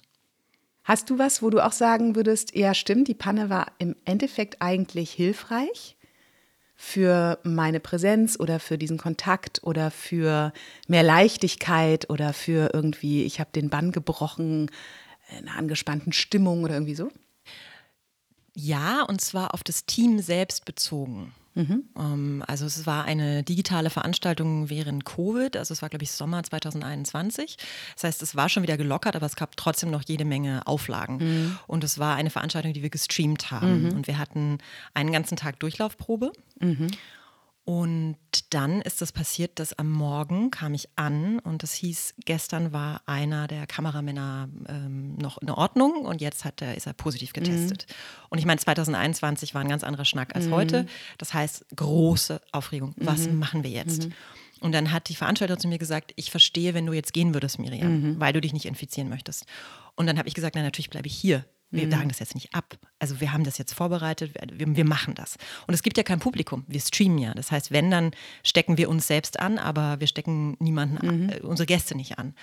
Hast 0.85 1.11
du 1.11 1.19
was, 1.19 1.43
wo 1.43 1.51
du 1.51 1.65
auch 1.65 1.73
sagen 1.73 2.17
würdest, 2.17 2.55
ja 2.57 2.75
stimmt, 2.75 3.09
die 3.09 3.15
Panne 3.15 3.51
war 3.51 3.73
im 3.79 3.95
Endeffekt 4.05 4.61
eigentlich 4.61 5.13
hilfreich 5.13 5.97
für 6.75 7.39
meine 7.45 7.79
Präsenz 7.79 8.37
oder 8.41 8.59
für 8.59 8.77
diesen 8.77 8.99
Kontakt 8.99 9.63
oder 9.63 9.93
für 9.93 10.53
mehr 10.89 11.05
Leichtigkeit 11.05 12.11
oder 12.11 12.33
für 12.33 12.71
irgendwie, 12.73 13.23
ich 13.23 13.39
habe 13.39 13.51
den 13.55 13.71
Bann 13.71 13.93
gebrochen, 13.93 14.69
einer 15.31 15.57
angespannten 15.57 16.13
Stimmung 16.13 16.65
oder 16.65 16.75
irgendwie 16.75 16.97
so? 16.97 17.11
Ja, 18.55 19.03
und 19.03 19.21
zwar 19.21 19.55
auf 19.55 19.63
das 19.63 19.87
Team 19.87 20.19
selbst 20.19 20.65
bezogen. 20.65 21.33
Mhm. 21.55 22.43
Also 22.47 22.67
es 22.67 22.87
war 22.87 23.05
eine 23.05 23.43
digitale 23.43 23.91
Veranstaltung 23.91 24.71
während 24.71 25.05
Covid, 25.05 25.57
also 25.57 25.73
es 25.73 25.83
war, 25.83 25.89
glaube 25.89 26.05
ich, 26.05 26.13
Sommer 26.13 26.43
2021. 26.43 27.57
Das 27.95 28.05
heißt, 28.05 28.23
es 28.23 28.37
war 28.37 28.49
schon 28.49 28.63
wieder 28.63 28.77
gelockert, 28.77 29.17
aber 29.17 29.27
es 29.27 29.37
gab 29.37 29.57
trotzdem 29.57 29.91
noch 29.91 30.03
jede 30.07 30.25
Menge 30.25 30.67
Auflagen. 30.67 31.17
Mhm. 31.19 31.59
Und 31.67 31.85
es 31.85 31.99
war 31.99 32.17
eine 32.17 32.31
Veranstaltung, 32.31 32.73
die 32.73 32.83
wir 32.83 32.91
gestreamt 32.91 33.51
haben. 33.51 33.85
Mhm. 33.85 33.93
Und 33.93 34.07
wir 34.07 34.19
hatten 34.19 34.59
einen 34.95 35.13
ganzen 35.13 35.37
Tag 35.37 35.61
Durchlaufprobe. 35.61 36.33
Mhm. 37.67 37.73
Und 37.73 38.17
dann 38.51 38.83
ist 38.83 39.01
das 39.01 39.13
passiert, 39.13 39.59
dass 39.59 39.73
am 39.79 39.91
Morgen 39.91 40.51
kam 40.51 40.75
ich 40.75 40.89
an 40.97 41.39
und 41.39 41.63
es 41.63 41.75
hieß, 41.75 42.15
gestern 42.25 42.73
war 42.73 43.03
einer 43.07 43.47
der 43.47 43.67
Kameramänner 43.67 44.49
ähm, 44.69 45.15
noch 45.17 45.39
in 45.39 45.51
Ordnung 45.51 46.05
und 46.05 46.21
jetzt 46.21 46.45
hat 46.45 46.61
er, 46.61 46.77
ist 46.77 46.87
er 46.87 46.93
positiv 46.93 47.33
getestet. 47.33 47.87
Mhm. 47.89 48.27
Und 48.31 48.39
ich 48.39 48.47
meine, 48.47 48.59
2021 48.59 49.55
war 49.55 49.61
ein 49.61 49.69
ganz 49.69 49.85
anderer 49.85 50.05
Schnack 50.05 50.35
als 50.35 50.47
mhm. 50.47 50.53
heute. 50.53 50.87
Das 51.19 51.35
heißt, 51.35 51.67
große 51.77 52.41
Aufregung. 52.51 52.95
Was 52.97 53.29
mhm. 53.29 53.39
machen 53.39 53.63
wir 53.63 53.71
jetzt? 53.71 54.07
Mhm. 54.07 54.13
Und 54.61 54.73
dann 54.73 54.93
hat 54.93 55.09
die 55.09 55.17
Veranstalterin 55.17 55.61
zu 55.61 55.69
mir 55.69 55.79
gesagt, 55.79 56.13
ich 56.17 56.31
verstehe, 56.31 56.73
wenn 56.75 56.87
du 56.87 56.93
jetzt 56.93 57.13
gehen 57.13 57.35
würdest, 57.35 57.59
Miriam, 57.59 58.01
mhm. 58.01 58.21
weil 58.21 58.33
du 58.33 58.41
dich 58.41 58.53
nicht 58.53 58.67
infizieren 58.67 59.09
möchtest. 59.09 59.45
Und 59.97 60.07
dann 60.07 60.19
habe 60.19 60.29
ich 60.29 60.35
gesagt, 60.35 60.55
na 60.55 60.63
natürlich 60.63 60.91
bleibe 60.91 61.09
ich 61.09 61.15
hier. 61.15 61.45
Wir 61.73 61.87
mhm. 61.87 61.91
sagen 61.91 62.09
das 62.09 62.19
jetzt 62.19 62.35
nicht 62.35 62.55
ab. 62.55 62.77
Also 62.99 63.21
wir 63.21 63.33
haben 63.33 63.45
das 63.45 63.59
jetzt 63.59 63.73
vorbereitet, 63.73 64.35
wir, 64.53 64.77
wir, 64.77 64.85
machen 64.85 65.15
das. 65.15 65.37
Und 65.67 65.75
es 65.75 65.83
gibt 65.83 65.97
ja 65.97 66.05
kein 66.05 66.21
Publikum, 66.21 66.65
wir 66.69 66.81
streamen 66.81 67.19
ja. 67.19 67.35
Das 67.35 67.51
heißt, 67.51 67.73
wenn, 67.73 67.91
dann 67.91 68.13
stecken 68.45 68.77
wir 68.77 68.89
uns 68.89 69.07
selbst 69.07 69.41
an, 69.41 69.59
aber 69.59 69.99
wir 69.99 70.07
stecken 70.07 70.57
niemanden, 70.61 71.25
mhm. 71.25 71.29
äh, 71.31 71.41
unsere 71.41 71.67
Gäste 71.67 71.97
nicht 71.97 72.19
an. 72.19 72.35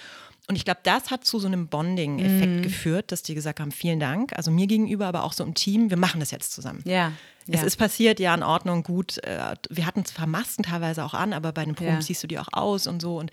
Und 0.50 0.56
ich 0.56 0.66
glaube, 0.66 0.80
das 0.82 1.12
hat 1.12 1.26
zu 1.26 1.38
so 1.38 1.46
einem 1.46 1.68
Bonding-Effekt 1.68 2.52
mhm. 2.52 2.62
geführt, 2.64 3.12
dass 3.12 3.22
die 3.22 3.36
gesagt 3.36 3.60
haben, 3.60 3.72
vielen 3.72 4.00
Dank. 4.00 4.36
Also 4.36 4.50
mir 4.50 4.66
gegenüber, 4.66 5.06
aber 5.06 5.24
auch 5.24 5.34
so 5.34 5.44
im 5.44 5.54
Team, 5.54 5.92
wir 5.92 5.98
machen 5.98 6.20
das 6.20 6.32
jetzt 6.32 6.54
zusammen. 6.54 6.82
Ja. 6.86 7.12
Es 7.48 7.62
ja. 7.62 7.68
ist 7.68 7.78
passiert, 7.78 8.20
ja, 8.20 8.34
in 8.34 8.42
Ordnung, 8.42 8.82
gut. 8.82 9.20
Äh, 9.20 9.56
wir 9.70 9.86
hatten 9.86 10.06
zwar 10.06 10.26
Masken 10.26 10.64
teilweise 10.64 11.04
auch 11.04 11.14
an, 11.14 11.34
aber 11.34 11.52
bei 11.52 11.66
den 11.66 11.76
Proben 11.76 11.94
ja. 11.94 12.00
ziehst 12.00 12.24
du 12.24 12.28
die 12.28 12.40
auch 12.40 12.50
aus 12.52 12.88
und 12.88 13.00
so. 13.00 13.20
Und 13.20 13.30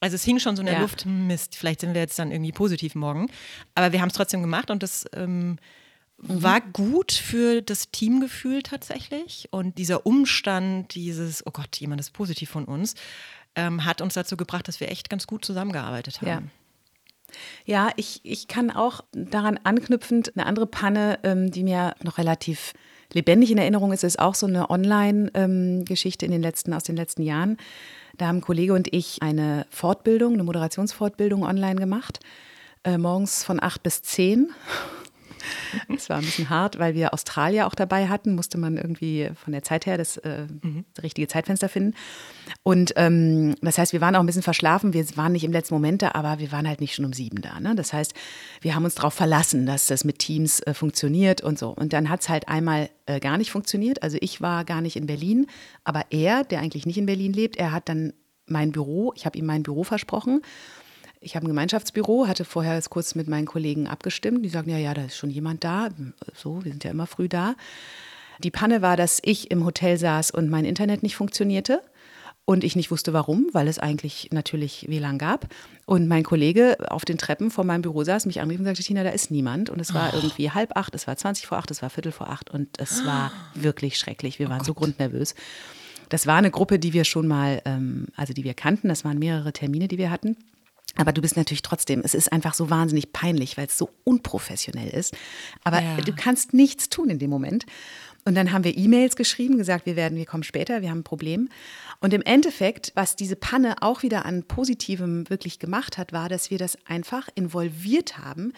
also 0.00 0.14
es 0.14 0.24
hing 0.24 0.38
schon 0.38 0.56
so 0.56 0.60
in 0.60 0.66
der 0.66 0.76
ja. 0.76 0.80
Luft, 0.80 1.04
hm, 1.04 1.26
Mist, 1.26 1.56
vielleicht 1.56 1.80
sind 1.80 1.94
wir 1.94 2.00
jetzt 2.00 2.18
dann 2.18 2.32
irgendwie 2.32 2.52
positiv 2.52 2.94
morgen. 2.94 3.30
Aber 3.74 3.92
wir 3.92 4.00
haben 4.00 4.08
es 4.08 4.14
trotzdem 4.14 4.40
gemacht 4.40 4.70
und 4.70 4.82
das 4.82 5.06
ähm, 5.14 5.58
mhm. 6.18 6.42
war 6.42 6.60
gut 6.60 7.12
für 7.12 7.60
das 7.60 7.90
Teamgefühl 7.90 8.62
tatsächlich. 8.62 9.48
Und 9.50 9.78
dieser 9.78 10.06
Umstand, 10.06 10.94
dieses, 10.94 11.46
oh 11.46 11.50
Gott, 11.50 11.76
jemand 11.76 12.00
ist 12.00 12.12
positiv 12.12 12.50
von 12.50 12.64
uns, 12.64 12.94
ähm, 13.54 13.84
hat 13.84 14.00
uns 14.00 14.14
dazu 14.14 14.36
gebracht, 14.36 14.68
dass 14.68 14.80
wir 14.80 14.90
echt 14.90 15.10
ganz 15.10 15.26
gut 15.26 15.44
zusammengearbeitet 15.44 16.22
haben. 16.22 16.28
Ja. 16.28 16.42
Ja, 17.64 17.92
ich, 17.94 18.20
ich 18.24 18.48
kann 18.48 18.72
auch 18.72 19.02
daran 19.12 19.58
anknüpfend 19.62 20.36
eine 20.36 20.46
andere 20.46 20.66
Panne, 20.66 21.20
ähm, 21.22 21.52
die 21.52 21.62
mir 21.62 21.94
noch 22.02 22.18
relativ 22.18 22.72
lebendig 23.12 23.50
in 23.50 23.58
Erinnerung 23.58 23.92
ist, 23.92 24.04
ist 24.04 24.18
auch 24.18 24.34
so 24.34 24.46
eine 24.46 24.70
Online-Geschichte 24.70 26.26
ähm, 26.26 26.32
in 26.32 26.32
den 26.32 26.42
letzten, 26.42 26.72
aus 26.72 26.84
den 26.84 26.96
letzten 26.96 27.22
Jahren. 27.22 27.56
Da 28.20 28.26
haben 28.26 28.36
ein 28.36 28.42
Kollege 28.42 28.74
und 28.74 28.92
ich 28.92 29.22
eine 29.22 29.64
Fortbildung, 29.70 30.34
eine 30.34 30.44
Moderationsfortbildung 30.44 31.42
online 31.42 31.76
gemacht, 31.76 32.20
äh, 32.84 32.98
morgens 32.98 33.44
von 33.44 33.62
acht 33.62 33.82
bis 33.82 34.02
zehn. 34.02 34.50
Es 35.94 36.08
war 36.08 36.18
ein 36.18 36.24
bisschen 36.24 36.50
hart, 36.50 36.78
weil 36.78 36.94
wir 36.94 37.12
Australier 37.12 37.66
auch 37.66 37.74
dabei 37.74 38.08
hatten, 38.08 38.34
musste 38.34 38.58
man 38.58 38.76
irgendwie 38.76 39.30
von 39.34 39.52
der 39.52 39.62
Zeit 39.62 39.86
her 39.86 39.98
das, 39.98 40.16
äh, 40.18 40.46
mhm. 40.62 40.84
das 40.94 41.04
richtige 41.04 41.28
Zeitfenster 41.28 41.68
finden. 41.68 41.94
Und 42.62 42.92
ähm, 42.96 43.54
das 43.60 43.78
heißt, 43.78 43.92
wir 43.92 44.00
waren 44.00 44.16
auch 44.16 44.20
ein 44.20 44.26
bisschen 44.26 44.42
verschlafen. 44.42 44.92
Wir 44.92 45.04
waren 45.16 45.32
nicht 45.32 45.44
im 45.44 45.52
letzten 45.52 45.74
Moment 45.74 46.02
da, 46.02 46.12
aber 46.12 46.38
wir 46.38 46.52
waren 46.52 46.66
halt 46.66 46.80
nicht 46.80 46.94
schon 46.94 47.04
um 47.04 47.12
sieben 47.12 47.42
da. 47.42 47.60
Ne? 47.60 47.74
Das 47.74 47.92
heißt, 47.92 48.14
wir 48.60 48.74
haben 48.74 48.84
uns 48.84 48.94
darauf 48.94 49.14
verlassen, 49.14 49.66
dass 49.66 49.86
das 49.86 50.04
mit 50.04 50.18
Teams 50.18 50.60
äh, 50.60 50.74
funktioniert 50.74 51.42
und 51.42 51.58
so. 51.58 51.70
Und 51.70 51.92
dann 51.92 52.08
hat 52.08 52.20
es 52.20 52.28
halt 52.28 52.48
einmal 52.48 52.90
äh, 53.06 53.20
gar 53.20 53.38
nicht 53.38 53.50
funktioniert. 53.50 54.02
Also 54.02 54.18
ich 54.20 54.40
war 54.40 54.64
gar 54.64 54.80
nicht 54.80 54.96
in 54.96 55.06
Berlin, 55.06 55.46
aber 55.84 56.04
er, 56.10 56.44
der 56.44 56.60
eigentlich 56.60 56.86
nicht 56.86 56.98
in 56.98 57.06
Berlin 57.06 57.32
lebt, 57.32 57.56
er 57.56 57.72
hat 57.72 57.88
dann 57.88 58.12
mein 58.46 58.72
Büro, 58.72 59.12
ich 59.16 59.26
habe 59.26 59.38
ihm 59.38 59.46
mein 59.46 59.62
Büro 59.62 59.84
versprochen 59.84 60.42
ich 61.20 61.36
habe 61.36 61.46
ein 61.46 61.48
Gemeinschaftsbüro, 61.48 62.26
hatte 62.26 62.44
vorher 62.44 62.76
das 62.76 62.90
kurz 62.90 63.14
mit 63.14 63.28
meinen 63.28 63.46
Kollegen 63.46 63.86
abgestimmt. 63.86 64.44
Die 64.44 64.48
sagen, 64.48 64.70
ja, 64.70 64.78
ja, 64.78 64.94
da 64.94 65.04
ist 65.04 65.16
schon 65.16 65.30
jemand 65.30 65.64
da. 65.64 65.90
So, 66.34 66.64
wir 66.64 66.72
sind 66.72 66.82
ja 66.82 66.90
immer 66.90 67.06
früh 67.06 67.28
da. 67.28 67.54
Die 68.38 68.50
Panne 68.50 68.80
war, 68.80 68.96
dass 68.96 69.20
ich 69.22 69.50
im 69.50 69.66
Hotel 69.66 69.98
saß 69.98 70.30
und 70.30 70.48
mein 70.48 70.64
Internet 70.64 71.02
nicht 71.02 71.16
funktionierte. 71.16 71.82
Und 72.46 72.64
ich 72.64 72.74
nicht 72.74 72.90
wusste 72.90 73.12
warum, 73.12 73.48
weil 73.52 73.68
es 73.68 73.78
eigentlich 73.78 74.30
natürlich 74.32 74.86
WLAN 74.88 75.18
gab. 75.18 75.46
Und 75.86 76.08
mein 76.08 76.24
Kollege 76.24 76.78
auf 76.90 77.04
den 77.04 77.18
Treppen 77.18 77.50
vor 77.50 77.64
meinem 77.64 77.82
Büro 77.82 78.02
saß, 78.02 78.26
mich 78.26 78.40
anrief 78.40 78.58
und 78.58 78.64
sagte, 78.64 78.82
Tina, 78.82 79.04
da 79.04 79.10
ist 79.10 79.30
niemand. 79.30 79.70
Und 79.70 79.78
es 79.78 79.94
war 79.94 80.10
oh. 80.12 80.16
irgendwie 80.16 80.50
halb 80.50 80.76
acht, 80.76 80.94
es 80.94 81.06
war 81.06 81.16
20 81.16 81.46
vor 81.46 81.58
acht, 81.58 81.70
es 81.70 81.82
war 81.82 81.90
viertel 81.90 82.12
vor 82.12 82.28
acht. 82.28 82.50
Und 82.50 82.80
es 82.80 83.04
war 83.04 83.30
wirklich 83.54 83.98
schrecklich. 83.98 84.38
Wir 84.38 84.46
oh 84.46 84.50
waren 84.50 84.62
oh 84.62 84.64
so 84.64 84.74
grundnervös. 84.74 85.34
Das 86.08 86.26
war 86.26 86.38
eine 86.38 86.50
Gruppe, 86.50 86.80
die 86.80 86.92
wir 86.92 87.04
schon 87.04 87.28
mal, 87.28 87.62
ähm, 87.66 88.06
also 88.16 88.32
die 88.32 88.42
wir 88.42 88.54
kannten. 88.54 88.88
Das 88.88 89.04
waren 89.04 89.18
mehrere 89.18 89.52
Termine, 89.52 89.86
die 89.86 89.98
wir 89.98 90.10
hatten. 90.10 90.36
Aber 90.96 91.12
du 91.12 91.20
bist 91.20 91.36
natürlich 91.36 91.62
trotzdem, 91.62 92.02
es 92.04 92.14
ist 92.14 92.32
einfach 92.32 92.54
so 92.54 92.68
wahnsinnig 92.68 93.12
peinlich, 93.12 93.56
weil 93.56 93.66
es 93.66 93.78
so 93.78 93.90
unprofessionell 94.04 94.88
ist. 94.88 95.16
Aber 95.64 95.80
ja. 95.80 95.96
du 95.96 96.12
kannst 96.12 96.52
nichts 96.52 96.88
tun 96.88 97.10
in 97.10 97.18
dem 97.18 97.30
Moment. 97.30 97.64
Und 98.24 98.34
dann 98.34 98.52
haben 98.52 98.64
wir 98.64 98.76
E-Mails 98.76 99.16
geschrieben, 99.16 99.56
gesagt, 99.56 99.86
wir 99.86 99.96
werden, 99.96 100.18
wir 100.18 100.26
kommen 100.26 100.42
später, 100.42 100.82
wir 100.82 100.90
haben 100.90 101.00
ein 101.00 101.04
Problem. 101.04 101.48
Und 102.00 102.12
im 102.12 102.22
Endeffekt, 102.22 102.92
was 102.94 103.16
diese 103.16 103.36
Panne 103.36 103.76
auch 103.82 104.02
wieder 104.02 104.26
an 104.26 104.42
Positivem 104.44 105.28
wirklich 105.30 105.58
gemacht 105.58 105.96
hat, 105.96 106.12
war, 106.12 106.28
dass 106.28 106.50
wir 106.50 106.58
das 106.58 106.76
einfach 106.86 107.28
involviert 107.34 108.18
haben 108.18 108.52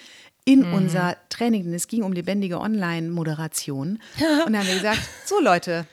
in 0.45 0.67
mhm. 0.69 0.75
unser 0.75 1.17
Training. 1.29 1.65
Denn 1.65 1.75
es 1.75 1.87
ging 1.87 2.03
um 2.03 2.13
lebendige 2.13 2.61
Online-Moderation. 2.61 4.01
Und 4.47 4.53
dann 4.53 4.59
haben 4.59 4.67
wir 4.67 4.75
gesagt, 4.75 5.01
so 5.27 5.41
Leute, 5.41 5.87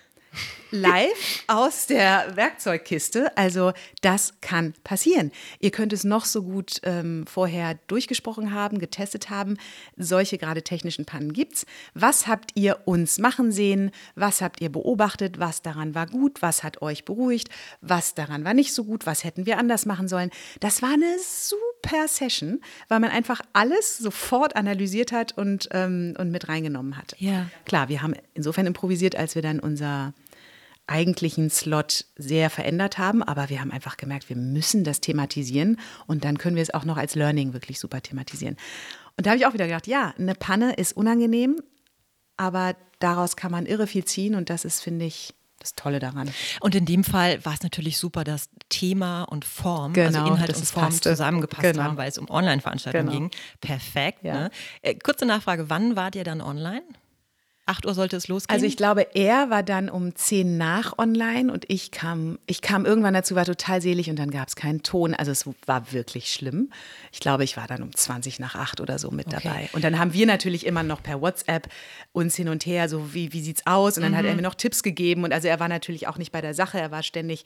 live 0.72 1.44
aus 1.48 1.88
der 1.88 2.36
Werkzeugkiste. 2.36 3.36
Also 3.38 3.74
das 4.02 4.34
kann 4.42 4.74
passieren. 4.84 5.32
Ihr 5.60 5.72
könnt 5.72 5.94
es 5.94 6.04
noch 6.04 6.26
so 6.26 6.44
gut 6.44 6.80
ähm, 6.84 7.26
vorher 7.28 7.76
durchgesprochen 7.88 8.54
haben, 8.54 8.80
getestet 8.80 9.30
haben. 9.30 9.58
Solche 9.98 10.38
gerade 10.38 10.64
technischen 10.64 11.06
Pannen 11.06 11.34
gibt's. 11.34 11.66
Was 11.94 12.28
habt 12.28 12.52
ihr 12.56 12.80
uns 12.86 13.20
machen 13.20 13.52
sehen? 13.52 13.92
Was 14.16 14.42
habt 14.42 14.62
ihr 14.62 14.72
beobachtet? 14.72 15.40
Was 15.40 15.62
daran 15.62 15.96
war 15.96 16.08
gut? 16.08 16.42
Was 16.42 16.64
hat 16.64 16.82
euch 16.82 17.06
beruhigt? 17.06 17.50
Was 17.82 18.16
daran 18.16 18.44
war 18.44 18.54
nicht 18.54 18.74
so 18.74 18.84
gut? 18.84 19.06
Was 19.06 19.24
hätten 19.24 19.46
wir 19.46 19.58
anders 19.58 19.86
machen 19.86 20.08
sollen? 20.08 20.32
Das 20.60 20.82
war 20.82 20.94
eine 20.94 21.18
super 21.20 22.08
Session, 22.08 22.62
weil 22.88 23.00
man 23.00 23.10
einfach 23.10 23.42
alles 23.54 23.98
sofort 23.98 24.56
analysiert 24.56 25.12
hat 25.12 25.38
und, 25.38 25.70
ähm, 25.72 26.16
und 26.18 26.32
mit 26.32 26.50
reingenommen 26.50 26.98
hat. 26.98 27.16
Ja. 27.20 27.50
Klar, 27.66 27.90
wir 27.90 28.02
haben 28.02 28.14
insofern 28.34 28.66
improvisiert, 28.66 29.16
als 29.16 29.36
wir 29.36 29.42
dann 29.42 29.60
unser 29.60 30.14
eigentlichen 30.89 31.49
Slot 31.49 32.06
sehr 32.15 32.49
verändert 32.49 32.97
haben, 32.97 33.21
aber 33.23 33.49
wir 33.49 33.62
haben 33.62 33.71
einfach 33.71 33.97
gemerkt, 33.97 34.30
wir 34.30 34.36
müssen 34.36 34.84
das 34.84 35.02
thematisieren 35.02 35.78
und 36.08 36.23
dann 36.25 36.38
können 36.38 36.56
wir 36.56 36.63
es 36.63 36.73
auch 36.73 36.86
noch 36.86 36.97
als 36.97 37.15
Learning 37.15 37.54
wirklich 37.54 37.80
super 37.80 38.02
thematisieren. 38.02 38.58
Und 39.17 39.25
da 39.25 39.32
habe 39.32 39.39
ich 39.39 39.45
auch 39.45 39.54
wieder 39.54 39.67
gedacht, 39.67 39.88
ja, 39.88 40.13
eine 40.17 40.34
Panne 40.36 40.73
ist 40.73 40.95
unangenehm, 40.95 41.62
aber 42.38 42.75
daraus 42.99 43.36
kann 43.36 43.52
man 43.52 43.65
irre 43.65 43.88
viel 43.88 44.06
ziehen 44.06 44.36
und 44.36 44.49
das 44.49 44.65
ist, 44.65 44.82
finde 44.82 45.06
ich, 45.06 45.34
das 45.60 45.75
Tolle 45.75 45.99
daran. 45.99 46.30
Und 46.62 46.73
in 46.73 46.86
dem 46.86 47.04
Fall 47.04 47.43
war 47.45 47.54
es 47.54 47.62
natürlich 47.62 47.97
super, 47.97 48.23
dass 48.23 48.49
Thema 48.69 49.23
und 49.23 49.43
Form, 49.43 49.91
genau, 49.91 50.19
also 50.21 50.34
Inhalt 50.34 50.56
und 50.56 50.65
Form 50.65 50.86
passte. 50.86 51.10
zusammengepasst 51.10 51.62
genau. 51.73 51.84
haben, 51.84 51.97
weil 51.97 52.08
es 52.08 52.17
um 52.17 52.30
Online-Veranstaltungen 52.30 53.08
Genau. 53.08 53.19
ging. 53.19 53.32
Perfekt. 53.60 54.23
Ja. 54.23 54.34
Ne? 54.43 54.52
Äh, 54.82 54.95
kurze 54.95 55.25
Nachfrage, 55.25 55.69
wann 55.69 55.97
wart 55.97 56.15
ihr 56.15 56.23
dann 56.23 56.41
online? 56.41 56.84
8 57.70 57.86
Uhr 57.86 57.94
sollte 57.94 58.18
es 58.18 58.28
losgehen? 58.28 58.54
Also 58.54 58.66
ich 58.66 58.76
glaube, 58.76 59.08
er 59.16 59.50
war 59.50 59.64
dann 59.64 59.90
um 59.90 60.16
10 60.16 60.58
nach 60.58 60.98
online 60.98 61.52
und 61.54 61.66
ich 61.70 61.92
kam, 61.92 62.40
ich 62.48 62.62
kam 62.62 62.86
irgendwann 62.86 63.14
dazu, 63.14 63.36
war 63.36 63.46
total 63.46 63.82
selig 63.82 64.10
und 64.10 64.18
dann 64.18 64.32
gab 64.32 64.48
es 64.48 64.56
keinen 64.56 64.84
Ton. 64.84 65.14
Also 65.14 65.32
es 65.32 65.48
war 65.66 65.92
wirklich 65.92 66.32
schlimm. 66.34 66.72
Ich 67.12 67.20
glaube, 67.20 67.44
ich 67.44 67.56
war 67.58 67.68
dann 67.68 67.84
um 67.84 67.96
20 67.96 68.40
nach 68.40 68.56
8 68.56 68.82
oder 68.82 69.00
so 69.00 69.12
mit 69.12 69.28
Okay. 69.28 69.40
dabei. 69.44 69.70
Und 69.74 69.84
dann 69.84 70.00
haben 70.00 70.14
wir 70.14 70.26
natürlich 70.26 70.66
immer 70.66 70.84
noch 70.84 71.04
per 71.04 71.22
WhatsApp 71.22 71.70
uns 72.12 72.36
hin 72.36 72.50
und 72.50 72.66
her, 72.66 72.90
so 72.90 73.14
wie, 73.14 73.32
wie 73.34 73.42
sieht's 73.42 73.66
aus? 73.66 73.98
Und 73.98 74.04
dann 74.04 74.16
hat 74.18 74.26
er 74.26 74.36
mir 74.36 74.42
noch 74.42 74.56
Tipps 74.56 74.82
gegeben. 74.84 75.24
Und 75.24 75.32
also 75.32 75.48
er 75.48 75.60
war 75.60 75.68
natürlich 75.68 76.08
auch 76.08 76.18
nicht 76.18 76.32
bei 76.32 76.42
der 76.42 76.54
Sache, 76.54 76.80
er 76.80 76.92
war 76.92 77.04
ständig. 77.04 77.46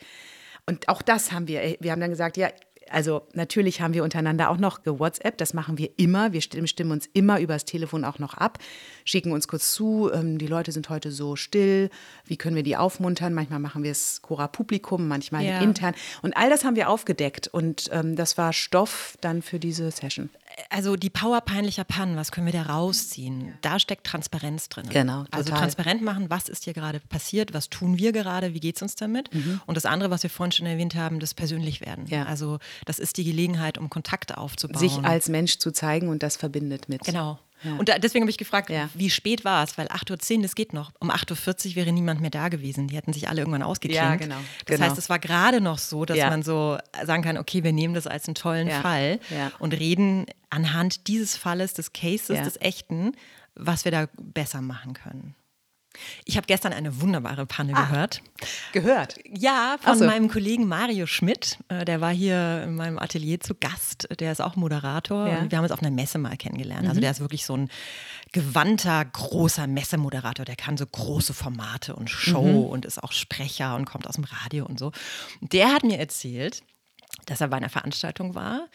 Und 0.65 0.87
auch 0.87 1.01
das 1.01 1.33
haben 1.33 1.47
wir, 1.49 1.75
wir 1.81 1.91
haben 1.91 1.99
dann 1.99 2.09
gesagt, 2.09 2.37
ja, 2.37 2.49
also 2.89 3.27
natürlich 3.33 3.81
haben 3.81 3.93
wir 3.93 4.03
untereinander 4.03 4.49
auch 4.49 4.57
noch 4.57 4.83
gewhatsApp, 4.83 5.37
das 5.37 5.53
machen 5.53 5.77
wir 5.77 5.89
immer. 5.97 6.33
Wir 6.33 6.41
stimmen, 6.41 6.67
stimmen 6.67 6.91
uns 6.91 7.07
immer 7.13 7.39
übers 7.39 7.65
Telefon 7.65 8.03
auch 8.05 8.19
noch 8.19 8.33
ab, 8.35 8.59
schicken 9.05 9.31
uns 9.31 9.47
kurz 9.47 9.71
zu, 9.73 10.11
ähm, 10.13 10.37
die 10.37 10.47
Leute 10.47 10.71
sind 10.71 10.89
heute 10.89 11.11
so 11.11 11.35
still, 11.35 11.89
wie 12.25 12.37
können 12.37 12.55
wir 12.55 12.63
die 12.63 12.77
aufmuntern? 12.77 13.33
Manchmal 13.33 13.59
machen 13.59 13.83
wir 13.83 13.91
es 13.91 14.21
Cora 14.21 14.47
Publikum, 14.47 15.07
manchmal 15.07 15.43
Ja. 15.43 15.61
intern. 15.61 15.93
Und 16.21 16.35
all 16.37 16.49
das 16.49 16.63
haben 16.63 16.75
wir 16.75 16.89
aufgedeckt 16.89 17.47
und 17.47 17.89
ähm, 17.91 18.15
das 18.15 18.37
war 18.37 18.53
Stoff 18.53 19.17
dann 19.21 19.41
für 19.41 19.59
diese 19.59 19.89
Session. 19.91 20.29
Also 20.69 20.95
die 20.95 21.09
Power 21.09 21.41
peinlicher 21.41 21.83
Pannen, 21.83 22.15
was 22.15 22.31
können 22.31 22.45
wir 22.45 22.53
da 22.53 22.63
rausziehen? 22.63 23.53
Da 23.61 23.79
steckt 23.79 24.05
Transparenz 24.05 24.69
drin. 24.69 24.87
Genau, 24.89 25.25
Also 25.31 25.45
total. 25.45 25.59
transparent 25.61 26.01
machen, 26.01 26.29
was 26.29 26.49
ist 26.49 26.63
hier 26.63 26.73
gerade 26.73 26.99
passiert, 26.99 27.53
was 27.53 27.69
tun 27.69 27.97
wir 27.97 28.11
gerade, 28.11 28.53
wie 28.53 28.59
geht 28.59 28.75
es 28.75 28.81
uns 28.81 28.95
damit? 28.95 29.29
Und 29.65 29.75
das 29.75 29.85
andere, 29.85 30.09
was 30.09 30.23
wir 30.23 30.29
vorhin 30.29 30.51
schon 30.51 30.65
erwähnt 30.65 30.95
haben, 30.95 31.19
das 31.19 31.33
persönlich 31.33 31.81
werden. 31.81 32.05
Mhm. 32.05 32.09
Ja. 32.11 32.25
Also 32.25 32.59
das 32.85 32.99
ist 32.99 33.17
die 33.17 33.23
Gelegenheit, 33.23 33.77
um 33.77 33.89
Kontakte 33.89 34.37
aufzubauen. 34.37 34.79
Sich 34.79 34.97
als 35.03 35.29
Mensch 35.29 35.57
zu 35.57 35.71
zeigen 35.71 36.07
und 36.09 36.23
das 36.23 36.37
verbindet 36.37 36.89
mit. 36.89 37.03
Genau. 37.03 37.39
Ja. 37.63 37.75
Und 37.77 37.89
da, 37.89 37.97
deswegen 37.99 38.23
habe 38.23 38.29
ich 38.31 38.37
gefragt, 38.37 38.69
Ja. 38.69 38.89
wie 38.93 39.09
spät 39.09 39.45
war 39.45 39.63
es? 39.63 39.77
Weil 39.77 39.87
8.10 39.87 40.37
Uhr, 40.37 40.41
das 40.43 40.55
geht 40.55 40.73
noch. 40.73 40.91
Um 40.99 41.09
8.40 41.11 41.69
Uhr 41.71 41.75
wäre 41.75 41.91
niemand 41.91 42.21
mehr 42.21 42.29
da 42.29 42.49
gewesen. 42.49 42.87
Die 42.87 42.95
hätten 42.95 43.13
sich 43.13 43.29
alle 43.29 43.41
irgendwann 43.41 43.63
ausgeklinkt. 43.63 44.03
Ja, 44.03 44.15
genau. 44.15 44.35
Das 44.65 44.77
Genau. 44.77 44.87
heißt, 44.89 44.97
es 44.97 45.09
war 45.09 45.19
gerade 45.19 45.61
noch 45.61 45.77
so, 45.77 46.05
dass 46.05 46.17
Ja. 46.17 46.29
man 46.29 46.43
so 46.43 46.77
sagen 47.05 47.23
kann, 47.23 47.37
okay, 47.37 47.63
wir 47.63 47.73
nehmen 47.73 47.93
das 47.93 48.07
als 48.07 48.27
einen 48.27 48.35
tollen. 48.35 48.69
Fall 48.69 49.19
und 49.59 49.73
reden 49.73 50.25
anhand 50.49 51.07
dieses 51.07 51.35
Falles, 51.37 51.73
des 51.73 51.93
Cases, 51.93 52.41
des 52.41 52.59
Echten, 52.61 53.13
was 53.55 53.85
wir 53.85 53.91
da 53.91 54.07
besser 54.19 54.61
machen 54.61 54.93
können. 54.93 55.35
Ich 56.25 56.37
habe 56.37 56.47
gestern 56.47 56.73
eine 56.73 57.01
wunderbare 57.01 57.45
Panne 57.45 57.73
gehört. 57.73 58.21
Gehört. 58.71 59.15
Ja, 59.29 59.77
von 59.81 59.97
so. 59.97 60.05
meinem 60.05 60.29
Kollegen 60.29 60.67
Mario 60.67 61.05
Schmidt. 61.05 61.57
Äh, 61.69 61.85
Der 61.85 62.01
war 62.01 62.11
hier 62.11 62.63
in 62.63 62.75
meinem 62.75 62.99
Atelier 62.99 63.39
zu 63.39 63.55
Gast. 63.55 64.07
Der 64.19 64.31
ist 64.31 64.41
auch 64.41 64.55
Moderator. 64.55 65.27
Ja. 65.27 65.39
Und 65.39 65.51
wir 65.51 65.57
haben 65.57 65.65
uns 65.65 65.71
auf 65.71 65.81
einer 65.81 65.91
Messe 65.91 66.17
mal 66.17 66.35
kennengelernt. 66.37 66.87
Also 66.87 66.99
der 66.99 67.11
ist 67.11 67.19
wirklich 67.19 67.45
so 67.45 67.55
ein 67.55 67.69
gewandter, 68.31 69.03
großer 69.05 69.67
Messemoderator. 69.67 70.45
Der 70.45 70.55
kann 70.55 70.77
so 70.77 70.85
große 70.85 71.33
Formate 71.33 71.95
und 71.95 72.09
Show 72.09 72.61
und 72.61 72.85
ist 72.85 73.01
auch 73.03 73.11
Sprecher 73.11 73.75
und 73.75 73.85
kommt 73.85 74.07
aus 74.07 74.15
dem 74.15 74.23
Radio 74.23 74.65
und 74.65 74.79
so. 74.79 74.91
Der 75.41 75.71
hat 75.73 75.83
mir 75.83 75.99
erzählt, 75.99 76.63
dass 77.25 77.41
er 77.41 77.47
bei 77.49 77.57
einer 77.57 77.69
Veranstaltung 77.69 78.35
war 78.35 78.67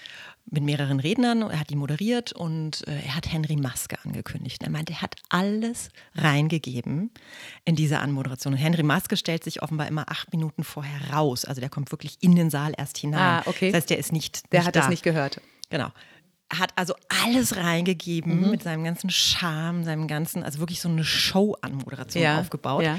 mit 0.51 0.63
mehreren 0.63 1.01
Rednern. 1.01 1.43
Er 1.43 1.61
hat 1.61 1.71
die 1.71 1.77
moderiert 1.77 2.33
und 2.33 2.87
äh, 2.89 3.01
er 3.05 3.15
hat 3.17 3.31
Henry 3.33 3.57
Maske 3.57 3.99
angekündigt. 4.05 4.63
Er 4.63 4.71
meinte, 4.71 4.93
er 4.95 5.03
hat 5.03 5.17
alles 5.29 5.91
reingegeben 6.15 7.11
in 7.65 7.77
diese 7.77 7.99
Anmoderation. 8.01 8.55
Und 8.55 8.59
Henry 8.59 8.83
Maske 8.83 9.17
stellt 9.17 9.45
sich 9.45 9.63
offenbar 9.63 9.87
immer 9.89 10.09
acht 10.11 10.33
Minuten 10.33 10.65
vorher 10.65 11.13
raus. 11.15 11.45
Also 11.45 11.61
der 11.61 11.71
kommt 11.71 11.91
wirklich 11.93 12.17
in 12.21 12.35
den 12.37 12.51
Saal 12.51 12.73
erst 12.77 12.99
hinein. 12.99 13.21
Ah, 13.21 13.43
okay. 13.47 13.71
Das 13.71 13.79
heißt, 13.83 13.91
der 13.91 13.99
ist 13.99 14.13
nicht. 14.13 14.51
Der 14.53 14.61
nicht 14.61 14.67
hat 14.69 14.77
da. 14.77 14.81
das 14.81 14.89
nicht 14.89 15.03
gehört. 15.03 15.41
Genau. 15.71 15.91
Er 16.51 16.61
hat 16.61 16.73
also 16.77 16.95
alles 17.25 17.57
reingegeben 17.57 18.41
Mhm. 18.41 18.51
mit 18.51 18.63
seinem 18.63 18.83
ganzen 18.85 19.11
Charme, 19.11 19.85
seinem 19.85 20.09
ganzen, 20.09 20.43
also 20.43 20.61
wirklich 20.61 20.81
so 20.81 20.89
eine 20.89 21.05
Show-Anmoderation 21.05 22.23
Ja, 22.23 22.41
aufgebaut. 22.41 22.83
ja. 22.85 22.99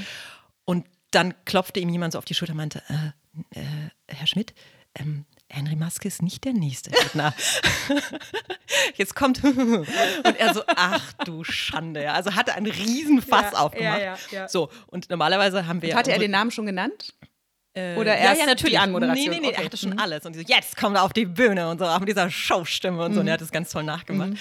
Und 0.65 0.85
dann 1.11 1.33
klopfte 1.45 1.79
ihm 1.79 1.89
jemand 1.89 2.13
so 2.13 2.19
auf 2.19 2.25
die 2.25 2.35
Schulter 2.35 2.53
und 2.53 2.57
meinte, 2.57 2.83
äh, 2.87 3.59
äh, 3.59 3.63
Herr 4.07 4.27
Schmidt, 4.27 4.53
ähm, 4.93 5.25
Henry 5.49 5.75
Maske 5.75 6.07
ist 6.07 6.21
nicht 6.21 6.43
der 6.45 6.53
nächste 6.53 6.91
Redner. 7.05 7.33
Jetzt 8.95 9.15
kommt 9.15 9.43
und 9.43 9.87
er 10.37 10.53
so, 10.53 10.61
ach 10.67 11.13
du 11.25 11.43
Schande. 11.43 12.03
Ja. 12.03 12.13
Also 12.13 12.35
hatte 12.35 12.53
einen 12.53 12.67
riesen 12.71 13.21
Fass 13.21 13.51
Ja, 13.53 13.59
aufgemacht. 13.59 13.99
ja, 13.99 14.05
ja, 14.05 14.17
ja. 14.31 14.47
So, 14.47 14.69
und 14.87 15.09
normalerweise 15.09 15.65
haben 15.67 15.81
wir. 15.81 15.95
Hatte 15.95 16.11
er 16.11 16.19
den 16.19 16.31
Namen 16.31 16.51
schon 16.51 16.65
genannt? 16.65 17.13
äh, 17.73 17.95
Oder 17.95 18.15
ja, 18.17 18.25
erst 18.25 18.41
ja, 18.41 18.45
natürlich. 18.47 18.73
die 18.73 18.77
Anmoderation? 18.77 19.29
Nee, 19.29 19.39
nee, 19.39 19.39
nee, 19.41 19.47
Okay. 19.47 19.55
Mhm. 19.57 19.61
er 19.61 19.65
hatte 19.65 19.77
schon 19.77 19.99
alles. 19.99 20.25
Und 20.25 20.33
die 20.33 20.39
so, 20.39 20.45
jetzt 20.47 20.77
kommt 20.77 20.95
er 20.97 21.03
auf 21.03 21.13
die 21.13 21.25
Bühne 21.25 21.69
und 21.69 21.79
so, 21.79 21.85
auch 21.85 21.99
mit 21.99 22.09
dieser 22.09 22.29
Showstimme 22.29 23.03
und 23.03 23.13
so. 23.13 23.19
Und 23.19 23.25
Mhm. 23.25 23.29
er 23.29 23.33
hat 23.33 23.41
das 23.41 23.51
ganz 23.51 23.71
toll 23.71 23.83
nachgemacht. 23.83 24.31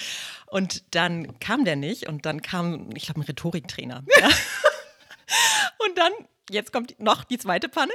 Und 0.47 0.83
dann 0.95 1.39
kam 1.39 1.65
der 1.65 1.75
nicht 1.75 2.07
und 2.07 2.25
dann 2.25 2.41
kam, 2.41 2.89
ich 2.95 3.05
glaube, 3.05 3.19
ein 3.21 3.23
Rhetoriktrainer. 3.23 4.03
Ja. 4.19 4.27
und 5.87 5.97
dann, 5.97 6.11
jetzt 6.49 6.71
kommt 6.73 6.99
noch 6.99 7.23
die 7.23 7.37
zweite 7.37 7.69
Panne. 7.69 7.93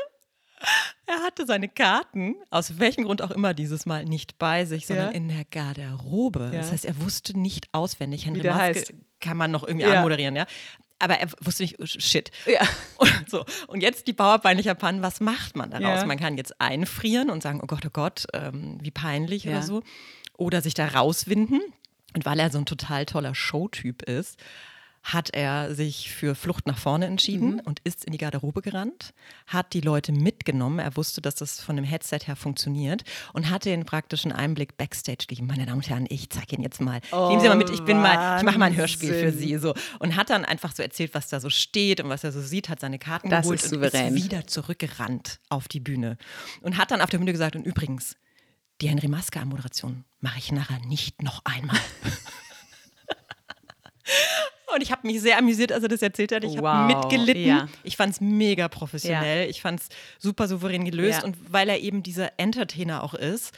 Er 1.07 1.21
hatte 1.23 1.47
seine 1.47 1.69
Karten, 1.69 2.35
aus 2.51 2.79
welchem 2.79 3.05
Grund 3.05 3.21
auch 3.23 3.31
immer 3.31 3.53
dieses 3.55 3.85
Mal, 3.87 4.05
nicht 4.05 4.39
bei 4.39 4.65
sich, 4.65 4.87
sondern 4.87 5.09
Ja. 5.11 5.13
in 5.13 5.29
der 5.29 5.45
Garderobe. 5.45 6.51
Ja. 6.53 6.61
Das 6.61 6.73
heißt, 6.73 6.85
er 6.85 7.01
wusste 7.01 7.39
nicht 7.39 7.69
auswendig. 7.73 8.25
Henry 8.27 8.41
der 8.41 8.53
Maske 8.55 8.81
heißt. 8.81 8.95
kann 9.21 9.37
man 9.37 9.51
noch 9.51 9.65
irgendwie 9.67 9.87
Ja. 9.87 9.95
anmoderieren, 9.99 10.35
ja. 10.37 10.47
Aber 10.99 11.19
er 11.19 11.29
wusste 11.41 11.65
nicht, 11.65 11.79
oh, 11.81 11.85
shit. 11.87 12.31
Ja. 12.47 12.63
Und, 12.97 13.29
so. 13.29 13.45
und 13.67 13.83
jetzt 13.83 14.07
die 14.07 14.13
Bauerpeinlicher 14.15 14.75
Pannen, 14.75 15.03
was 15.03 15.21
macht 15.21 15.57
man 15.57 15.71
daraus? 15.71 16.07
Man 16.07 16.19
kann 16.19 16.39
jetzt 16.39 16.59
einfrieren 16.61 17.29
und 17.31 17.43
sagen, 17.43 17.61
oh 17.63 17.67
Gott, 17.67 17.85
oh 17.85 17.91
Gott, 17.93 18.27
ähm, 18.33 18.79
wie 18.81 18.91
peinlich 18.93 19.47
oder 19.49 19.63
so. 19.63 19.83
Oder 20.39 20.63
sich 20.63 20.75
da 20.75 20.87
rauswinden. 20.89 21.61
Und 22.15 22.25
weil 22.25 22.39
er 22.39 22.51
so 22.51 22.59
ein 22.59 22.65
total 22.67 23.05
toller 23.07 23.35
Showtyp 23.35 24.03
ist, 24.03 24.39
hat 25.05 25.29
er 25.35 25.75
sich 25.75 26.11
für 26.11 26.35
Flucht 26.35 26.67
nach 26.67 26.79
vorne 26.79 27.05
entschieden 27.05 27.57
Mhm. 27.57 27.61
und 27.67 27.81
ist 27.85 28.07
in 28.07 28.13
die 28.13 28.19
Garderobe 28.19 28.63
gerannt, 28.63 29.13
hat 29.47 29.75
die 29.75 29.83
Leute 29.83 30.13
mitgenommen. 30.13 30.79
Er 30.79 30.97
wusste, 30.97 31.21
dass 31.21 31.35
das 31.35 31.61
von 31.61 31.77
dem 31.77 31.85
Headset 31.85 32.21
her 32.25 32.37
funktioniert 32.37 33.05
und 33.35 33.51
hat 33.51 33.67
den 33.67 33.85
praktischen 33.85 34.33
Einblick 34.33 34.79
Backstage 34.79 35.27
gegeben. 35.29 35.47
Meine 35.47 35.67
Damen 35.67 35.77
und 35.77 35.89
Herren, 35.91 36.07
ich 36.09 36.31
zeige 36.31 36.55
Ihnen 36.55 36.63
jetzt 36.63 36.81
mal. 36.81 37.01
Geben 37.01 37.41
Sie 37.41 37.49
mal 37.49 37.55
mit, 37.57 37.69
ich 37.69 37.83
bin 37.85 38.01
mal, 38.01 38.39
ich 38.39 38.45
mache 38.45 38.59
mal 38.59 38.65
ein 38.67 38.77
Hörspiel 38.77 39.13
für 39.13 39.27
Wahnsinn. 39.27 39.41
Sie. 39.41 39.59
So. 39.59 39.75
Und 39.99 40.17
hat 40.17 40.31
dann 40.31 40.47
einfach 40.47 40.75
so 40.75 40.83
erzählt, 40.83 41.13
was 41.13 41.29
da 41.29 41.39
so 41.39 41.51
steht 41.51 42.01
und 42.01 42.09
was 42.09 42.25
er 42.25 42.33
so 42.33 42.41
sieht, 42.41 42.71
hat 42.71 42.81
seine 42.81 42.99
Karten 42.99 43.29
Das 43.29 43.43
geholt 43.43 43.63
ist 43.63 43.73
und 43.75 43.83
ist 43.83 44.15
wieder 44.15 44.47
zurückgerannt 44.47 45.39
auf 45.51 45.69
die 45.69 45.81
Bühne. 45.81 46.17
Und 46.63 46.79
hat 46.79 46.91
dann 46.91 47.03
auf 47.03 47.11
der 47.11 47.19
Bühne 47.19 47.33
gesagt, 47.33 47.57
und 47.57 47.67
übrigens, 47.67 48.17
die 48.81 48.89
Henry 48.89 49.09
Maske-Moderation 49.09 50.05
mache 50.21 50.39
ich 50.39 50.51
nachher 50.51 50.79
nicht 50.87 51.23
noch 51.23 51.43
einmal. 51.45 51.79
Und 54.75 54.83
ich 54.83 54.91
habe 54.93 55.07
mich 55.07 55.21
sehr 55.21 55.39
amüsiert, 55.39 55.73
als 55.73 55.83
er 55.83 55.89
das 55.89 56.03
erzählt 56.03 56.33
hat. 56.33 56.45
Ich 56.45 56.57
Wow, 56.59 56.65
habe 56.67 56.95
mitgelitten. 56.95 57.45
ja. 57.47 57.69
Ich 57.83 57.97
fand 57.97 58.13
es 58.15 58.21
mega 58.21 58.69
professionell. 58.69 59.49
Ich 59.49 59.61
fand 59.63 59.81
es 59.81 59.89
super 60.19 60.49
souverän 60.49 60.85
gelöst. 60.85 61.21
Ja. 61.21 61.25
Und 61.25 61.37
weil 61.53 61.69
er 61.69 61.81
eben 61.81 62.03
dieser 62.03 62.33
Entertainer 62.39 63.03
auch 63.03 63.15
ist, 63.15 63.53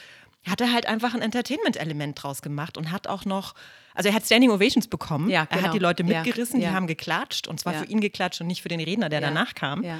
hat 0.46 0.60
er 0.60 0.72
halt 0.72 0.86
einfach 0.86 1.14
ein 1.14 1.22
Entertainment-Element 1.22 2.22
draus 2.22 2.40
gemacht 2.42 2.78
und 2.78 2.92
hat 2.92 3.08
auch 3.08 3.24
noch, 3.24 3.54
also 3.94 4.08
er 4.08 4.14
hat 4.14 4.24
Standing 4.24 4.50
Ovations 4.50 4.86
bekommen. 4.86 5.28
Ja, 5.28 5.40
Er 5.40 5.46
genau. 5.46 5.62
hat 5.68 5.74
die 5.74 5.78
Leute 5.80 6.04
Ja, 6.04 6.22
mitgerissen, 6.22 6.60
ja. 6.60 6.68
die 6.68 6.74
haben 6.74 6.86
geklatscht 6.86 7.48
und 7.48 7.58
zwar 7.58 7.72
Ja. 7.72 7.78
für 7.80 7.86
ihn 7.86 8.00
geklatscht 8.00 8.40
und 8.40 8.46
nicht 8.46 8.62
für 8.62 8.68
den 8.68 8.80
Redner, 8.80 9.08
der 9.08 9.20
Ja, 9.20 9.26
danach 9.26 9.54
kam. 9.54 9.82
ja. 9.82 9.98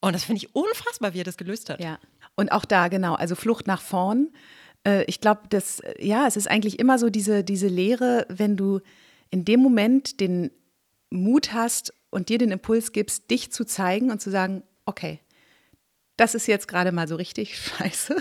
Und 0.00 0.14
das 0.14 0.24
finde 0.24 0.38
ich 0.38 0.54
unfassbar, 0.54 1.12
wie 1.14 1.20
er 1.20 1.24
das 1.24 1.36
gelöst 1.36 1.68
hat. 1.70 1.80
Ja. 1.80 1.98
Und 2.34 2.50
auch 2.52 2.64
da, 2.64 2.88
genau, 2.88 3.14
also 3.14 3.34
Flucht 3.34 3.66
nach 3.66 3.80
vorn. 3.82 4.28
Äh, 4.84 5.04
ich 5.04 5.20
glaube, 5.20 5.42
das, 5.50 5.82
ja, 5.98 6.26
es 6.26 6.36
ist 6.36 6.48
eigentlich 6.50 6.78
immer 6.78 6.98
so 6.98 7.10
diese, 7.10 7.44
diese 7.44 7.68
Lehre, 7.68 8.24
wenn 8.30 8.56
du 8.56 8.80
in 9.32 9.44
dem 9.44 9.58
Moment 9.60 10.20
den 10.20 10.52
Mut 11.10 11.52
hast 11.52 11.92
und 12.10 12.28
dir 12.28 12.38
den 12.38 12.52
Impuls 12.52 12.92
gibst, 12.92 13.30
dich 13.30 13.50
zu 13.52 13.64
zeigen 13.64 14.10
und 14.12 14.20
zu 14.22 14.30
sagen, 14.30 14.62
okay, 14.86 15.18
das 16.18 16.34
ist 16.34 16.46
jetzt 16.46 16.68
gerade 16.68 16.92
mal 16.92 17.08
so 17.08 17.16
richtig 17.16 17.56
scheiße. 17.78 18.14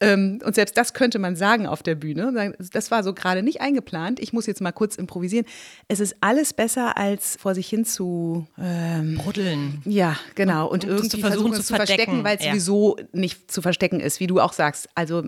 Ähm, 0.00 0.40
und 0.44 0.54
selbst 0.54 0.76
das 0.76 0.92
könnte 0.92 1.18
man 1.18 1.34
sagen 1.34 1.66
auf 1.66 1.82
der 1.82 1.94
Bühne. 1.94 2.54
Das 2.72 2.90
war 2.90 3.02
so 3.02 3.14
gerade 3.14 3.42
nicht 3.42 3.60
eingeplant. 3.62 4.20
Ich 4.20 4.32
muss 4.34 4.46
jetzt 4.46 4.60
mal 4.60 4.70
kurz 4.72 4.96
improvisieren. 4.96 5.46
Es 5.88 5.98
ist 5.98 6.16
alles 6.20 6.52
besser, 6.52 6.96
als 6.98 7.36
vor 7.40 7.54
sich 7.54 7.66
hin 7.68 7.84
zu 7.86 8.46
ähm, 8.58 9.16
Bruddeln. 9.16 9.80
ja, 9.86 10.16
genau. 10.34 10.66
Und, 10.68 10.84
und 10.84 10.90
irgendwie 10.90 11.08
zu 11.08 11.18
versuchen, 11.18 11.52
versuchen 11.52 11.62
zu 11.62 11.62
zu 11.68 11.74
verstecken, 11.74 12.22
weil 12.22 12.36
es 12.36 12.44
Ja. 12.44 12.50
sowieso 12.52 12.96
nicht 13.12 13.50
zu 13.50 13.62
verstecken 13.62 13.98
ist, 14.00 14.20
wie 14.20 14.26
du 14.26 14.38
auch 14.38 14.52
sagst. 14.52 14.88
Also 14.94 15.24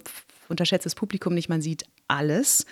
unterschätzt 0.51 0.85
das 0.85 0.95
Publikum 0.95 1.33
nicht, 1.35 1.49
man 1.49 1.63
sieht 1.63 1.85
alles. 2.07 2.67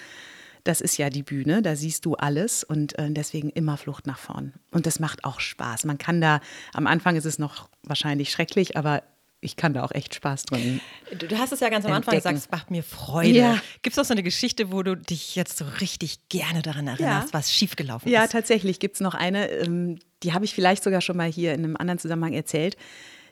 Das 0.65 0.81
ist 0.81 0.97
ja 0.97 1.11
die 1.11 1.23
Bühne, 1.23 1.63
da 1.63 1.75
siehst 1.75 2.05
du 2.05 2.15
alles 2.15 2.63
und 2.63 2.99
äh, 2.99 3.11
deswegen 3.11 3.51
immer 3.51 3.77
Flucht 3.77 4.07
nach 4.07 4.19
vorn. 4.19 4.53
Und 4.71 4.87
das 4.87 5.01
macht 5.01 5.25
auch 5.25 5.41
Spaß. 5.41 5.85
Man 5.85 5.99
kann 5.99 6.21
da, 6.21 6.41
am 6.73 6.87
Anfang 6.87 7.17
ist 7.17 7.25
es 7.25 7.39
noch 7.39 7.69
wahrscheinlich 7.83 8.31
schrecklich, 8.31 8.77
aber 8.77 9.03
ich 9.43 9.57
kann 9.57 9.75
da 9.75 9.83
auch 9.83 9.91
echt 9.91 10.15
Spaß 10.15 10.45
drin. 10.45 10.81
Du, 11.19 11.27
du 11.27 11.37
hast 11.37 11.53
es 11.53 11.61
ja 11.61 11.69
ganz 11.69 11.85
am 11.85 11.93
Anfang 11.93 12.15
gesagt, 12.15 12.39
es 12.39 12.49
macht 12.51 12.71
mir 12.71 12.85
Freude. 12.85 13.31
Ja. 13.31 13.61
Gibt 13.83 13.95
es 13.95 13.99
auch 13.99 14.05
so 14.05 14.15
eine 14.15 14.23
Geschichte, 14.23 14.71
wo 14.71 14.85
du 14.85 14.97
dich 14.97 15.35
jetzt 15.35 15.59
so 15.59 15.65
richtig 15.81 16.29
gerne 16.29 16.63
daran 16.63 16.87
erinnerst, 16.87 17.29
ja. 17.29 17.35
was 17.35 17.53
schiefgelaufen 17.53 18.07
ist? 18.07 18.15
Ja, 18.15 18.29
tatsächlich 18.29 18.79
gibt 18.79 18.95
es 18.95 19.01
noch 19.01 19.15
eine, 19.15 19.49
ähm, 19.51 19.99
die 20.23 20.33
habe 20.33 20.45
ich 20.45 20.55
vielleicht 20.55 20.85
sogar 20.85 21.01
schon 21.01 21.17
mal 21.17 21.31
hier 21.31 21.55
in 21.55 21.65
einem 21.65 21.77
anderen 21.77 21.99
Zusammenhang 21.99 22.35
erzählt, 22.35 22.77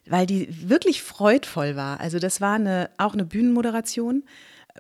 weil 0.05 0.27
die 0.27 0.49
wirklich 0.69 1.01
freudvoll 1.01 1.77
war. 1.77 2.01
Also 2.01 2.19
das 2.19 2.41
war 2.41 2.57
eine, 2.57 2.91
auch 2.99 3.13
eine 3.13 3.25
Bühnenmoderation 3.25 4.25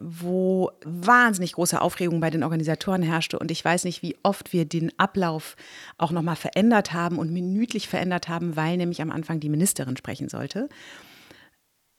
wo 0.00 0.70
wahnsinnig 0.84 1.52
große 1.52 1.80
Aufregung 1.80 2.20
bei 2.20 2.30
den 2.30 2.42
Organisatoren 2.42 3.02
herrschte. 3.02 3.38
Und 3.38 3.50
ich 3.50 3.64
weiß 3.64 3.84
nicht, 3.84 4.02
wie 4.02 4.16
oft 4.22 4.52
wir 4.52 4.64
den 4.64 4.92
Ablauf 4.98 5.56
auch 5.98 6.10
nochmal 6.10 6.36
verändert 6.36 6.92
haben 6.92 7.18
und 7.18 7.30
minütlich 7.32 7.88
verändert 7.88 8.28
haben, 8.28 8.56
weil 8.56 8.78
nämlich 8.78 9.02
am 9.02 9.10
Anfang 9.10 9.40
die 9.40 9.50
Ministerin 9.50 9.96
sprechen 9.96 10.28
sollte 10.28 10.68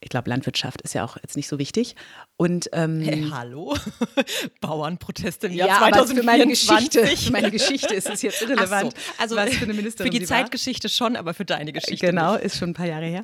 ich 0.01 0.09
glaube, 0.09 0.29
Landwirtschaft 0.29 0.81
ist 0.81 0.93
ja 0.93 1.05
auch 1.05 1.15
jetzt 1.17 1.37
nicht 1.37 1.47
so 1.47 1.59
wichtig. 1.59 1.95
Und 2.35 2.69
ähm, 2.73 3.01
hey, 3.01 3.27
hallo, 3.31 3.75
Bauernproteste 4.61 5.47
im 5.47 5.53
Jahr 5.53 5.67
ja, 5.67 5.77
2024. 5.77 6.17
für 6.17 6.25
meine 6.25 6.47
Geschichte, 6.47 7.17
für 7.17 7.31
meine 7.31 7.51
Geschichte 7.51 7.93
ist 7.93 8.09
es 8.09 8.23
jetzt 8.23 8.41
irrelevant. 8.41 8.93
So. 8.93 9.13
Also 9.19 9.35
was 9.35 9.53
für 9.53 9.65
eine 9.65 9.75
Ministerin 9.75 10.11
Für 10.11 10.19
die 10.19 10.25
Zeitgeschichte 10.25 10.89
schon, 10.89 11.15
aber 11.15 11.35
für 11.35 11.45
deine 11.45 11.71
Geschichte. 11.71 12.07
Genau, 12.07 12.33
nicht. 12.33 12.45
ist 12.45 12.57
schon 12.57 12.71
ein 12.71 12.73
paar 12.73 12.87
Jahre 12.87 13.05
her. 13.05 13.21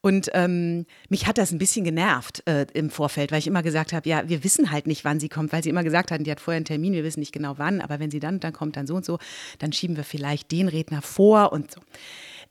Und 0.00 0.30
ähm, 0.32 0.86
mich 1.10 1.26
hat 1.26 1.36
das 1.36 1.52
ein 1.52 1.58
bisschen 1.58 1.84
genervt 1.84 2.42
äh, 2.46 2.66
im 2.72 2.88
Vorfeld, 2.88 3.30
weil 3.30 3.38
ich 3.38 3.46
immer 3.46 3.62
gesagt 3.62 3.92
habe, 3.92 4.08
ja, 4.08 4.26
wir 4.26 4.42
wissen 4.44 4.70
halt 4.70 4.86
nicht, 4.86 5.04
wann 5.04 5.20
sie 5.20 5.28
kommt, 5.28 5.52
weil 5.52 5.62
sie 5.62 5.68
immer 5.68 5.84
gesagt 5.84 6.10
hatten, 6.10 6.24
die 6.24 6.30
hat 6.30 6.40
vorher 6.40 6.56
einen 6.56 6.64
Termin, 6.64 6.94
wir 6.94 7.04
wissen 7.04 7.20
nicht 7.20 7.32
genau 7.32 7.54
wann, 7.58 7.82
aber 7.82 8.00
wenn 8.00 8.10
sie 8.10 8.20
dann 8.20 8.40
dann 8.40 8.54
kommt, 8.54 8.76
dann 8.78 8.86
so 8.86 8.94
und 8.94 9.04
so, 9.04 9.18
dann 9.58 9.72
schieben 9.72 9.96
wir 9.96 10.04
vielleicht 10.04 10.50
den 10.52 10.68
Redner 10.68 11.02
vor 11.02 11.52
und 11.52 11.70
so. 11.70 11.80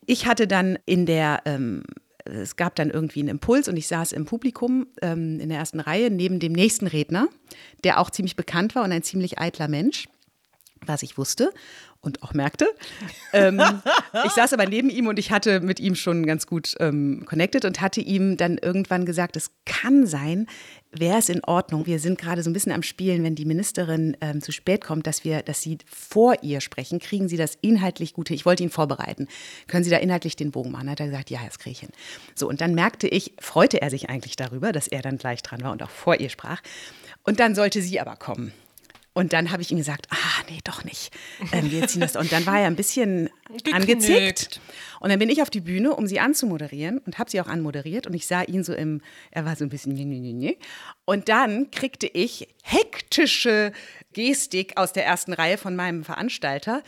Ich 0.05 0.27
hatte 0.27 0.47
dann 0.47 0.77
in 0.85 1.05
der 1.05 1.41
ähm, 1.45 1.83
es 2.25 2.55
gab 2.55 2.75
dann 2.75 2.89
irgendwie 2.89 3.19
einen 3.19 3.29
Impuls 3.29 3.67
und 3.67 3.77
ich 3.77 3.87
saß 3.87 4.11
im 4.13 4.25
Publikum 4.25 4.87
ähm, 5.01 5.39
in 5.39 5.49
der 5.49 5.57
ersten 5.57 5.79
Reihe 5.79 6.09
neben 6.09 6.39
dem 6.39 6.53
nächsten 6.53 6.87
Redner, 6.87 7.27
der 7.83 7.99
auch 7.99 8.09
ziemlich 8.09 8.35
bekannt 8.35 8.75
war 8.75 8.83
und 8.83 8.91
ein 8.91 9.03
ziemlich 9.03 9.39
eitler 9.39 9.67
Mensch, 9.67 10.07
was 10.85 11.03
ich 11.03 11.17
wusste 11.17 11.51
und 12.03 12.21
auch 12.21 12.33
merkte. 12.33 12.67
ähm, 13.31 13.61
ich 14.25 14.31
saß 14.31 14.53
aber 14.53 14.65
neben 14.65 14.89
ihm 14.89 15.07
und 15.07 15.17
ich 15.17 15.31
hatte 15.31 15.61
mit 15.61 15.79
ihm 15.79 15.95
schon 15.95 16.25
ganz 16.25 16.45
gut 16.45 16.75
ähm, 16.79 17.23
connected 17.25 17.65
und 17.65 17.81
hatte 17.81 18.01
ihm 18.01 18.37
dann 18.37 18.57
irgendwann 18.57 19.05
gesagt, 19.05 19.35
es 19.37 19.51
kann 19.65 20.05
sein, 20.05 20.47
wäre 20.91 21.17
es 21.17 21.29
in 21.29 21.43
Ordnung, 21.43 21.85
wir 21.85 21.99
sind 21.99 22.19
gerade 22.19 22.43
so 22.43 22.49
ein 22.49 22.53
bisschen 22.53 22.71
am 22.71 22.83
Spielen, 22.83 23.23
wenn 23.23 23.35
die 23.35 23.45
Ministerin 23.45 24.15
ähm, 24.21 24.41
zu 24.41 24.51
spät 24.51 24.83
kommt, 24.83 25.07
dass 25.07 25.23
wir, 25.23 25.41
dass 25.41 25.61
Sie 25.61 25.77
vor 25.89 26.35
ihr 26.43 26.61
sprechen, 26.61 26.99
kriegen 26.99 27.29
Sie 27.29 27.37
das 27.37 27.57
inhaltlich 27.61 28.13
gut 28.13 28.27
hin? 28.27 28.35
Ich 28.35 28.45
wollte 28.45 28.63
ihn 28.63 28.69
vorbereiten. 28.69 29.27
Können 29.67 29.83
Sie 29.83 29.89
da 29.89 29.97
inhaltlich 29.97 30.35
den 30.35 30.51
Bogen 30.51 30.71
machen? 30.71 30.89
Hat 30.89 30.99
er 30.99 31.07
gesagt, 31.07 31.29
ja, 31.29 31.39
das 31.45 31.57
kriege 31.57 31.71
ich 31.71 31.79
hin. 31.79 31.89
So, 32.35 32.47
und 32.47 32.61
dann 32.61 32.75
merkte 32.75 33.07
ich, 33.07 33.33
freute 33.39 33.81
er 33.81 33.89
sich 33.89 34.09
eigentlich 34.09 34.35
darüber, 34.35 34.71
dass 34.71 34.87
er 34.87 35.01
dann 35.01 35.17
gleich 35.17 35.41
dran 35.41 35.63
war 35.63 35.71
und 35.71 35.81
auch 35.81 35.89
vor 35.89 36.19
ihr 36.19 36.29
sprach. 36.29 36.61
Und 37.23 37.39
dann 37.39 37.55
sollte 37.55 37.81
sie 37.81 37.99
aber 37.99 38.15
kommen. 38.17 38.53
Und 39.13 39.31
dann 39.31 39.51
habe 39.51 39.61
ich 39.61 39.71
ihm 39.71 39.77
gesagt, 39.77 40.07
ah, 40.09 40.43
nee, 40.49 40.59
doch 40.63 40.83
nicht. 40.83 41.11
Ähm, 41.51 41.69
wir 41.69 41.87
ziehen 41.87 42.01
das. 42.01 42.15
Und 42.15 42.31
dann 42.31 42.45
war 42.47 42.59
er 42.59 42.67
ein 42.67 42.75
bisschen 42.75 43.29
Geknickt. 43.47 43.73
angezickt. 43.73 44.61
Und 44.99 45.09
dann 45.09 45.19
bin 45.19 45.29
ich 45.29 45.41
auf 45.43 45.51
die 45.51 45.61
Bühne, 45.61 45.95
um 45.95 46.07
sie 46.07 46.19
anzumoderieren 46.19 46.97
und 46.97 47.19
habe 47.19 47.29
sie 47.29 47.39
auch 47.39 47.47
anmoderiert. 47.47 48.07
Und 48.07 48.15
ich 48.15 48.25
sah 48.25 48.41
ihn 48.41 48.63
so 48.63 48.73
im, 48.73 49.01
er 49.29 49.45
war 49.45 49.55
so 49.55 49.63
ein 49.65 49.69
bisschen, 49.69 49.93
nee, 49.93 50.05
nee, 50.05 50.19
nee, 50.19 50.33
nee. 50.33 50.57
Und 51.05 51.29
dann 51.29 51.69
kriegte 51.69 52.07
ich 52.07 52.47
hektische 52.63 53.71
Gestik 54.13 54.77
aus 54.77 54.93
der 54.93 55.05
ersten 55.05 55.33
Reihe 55.33 55.59
von 55.59 55.75
meinem 55.75 56.03
Veranstalter. 56.03 56.81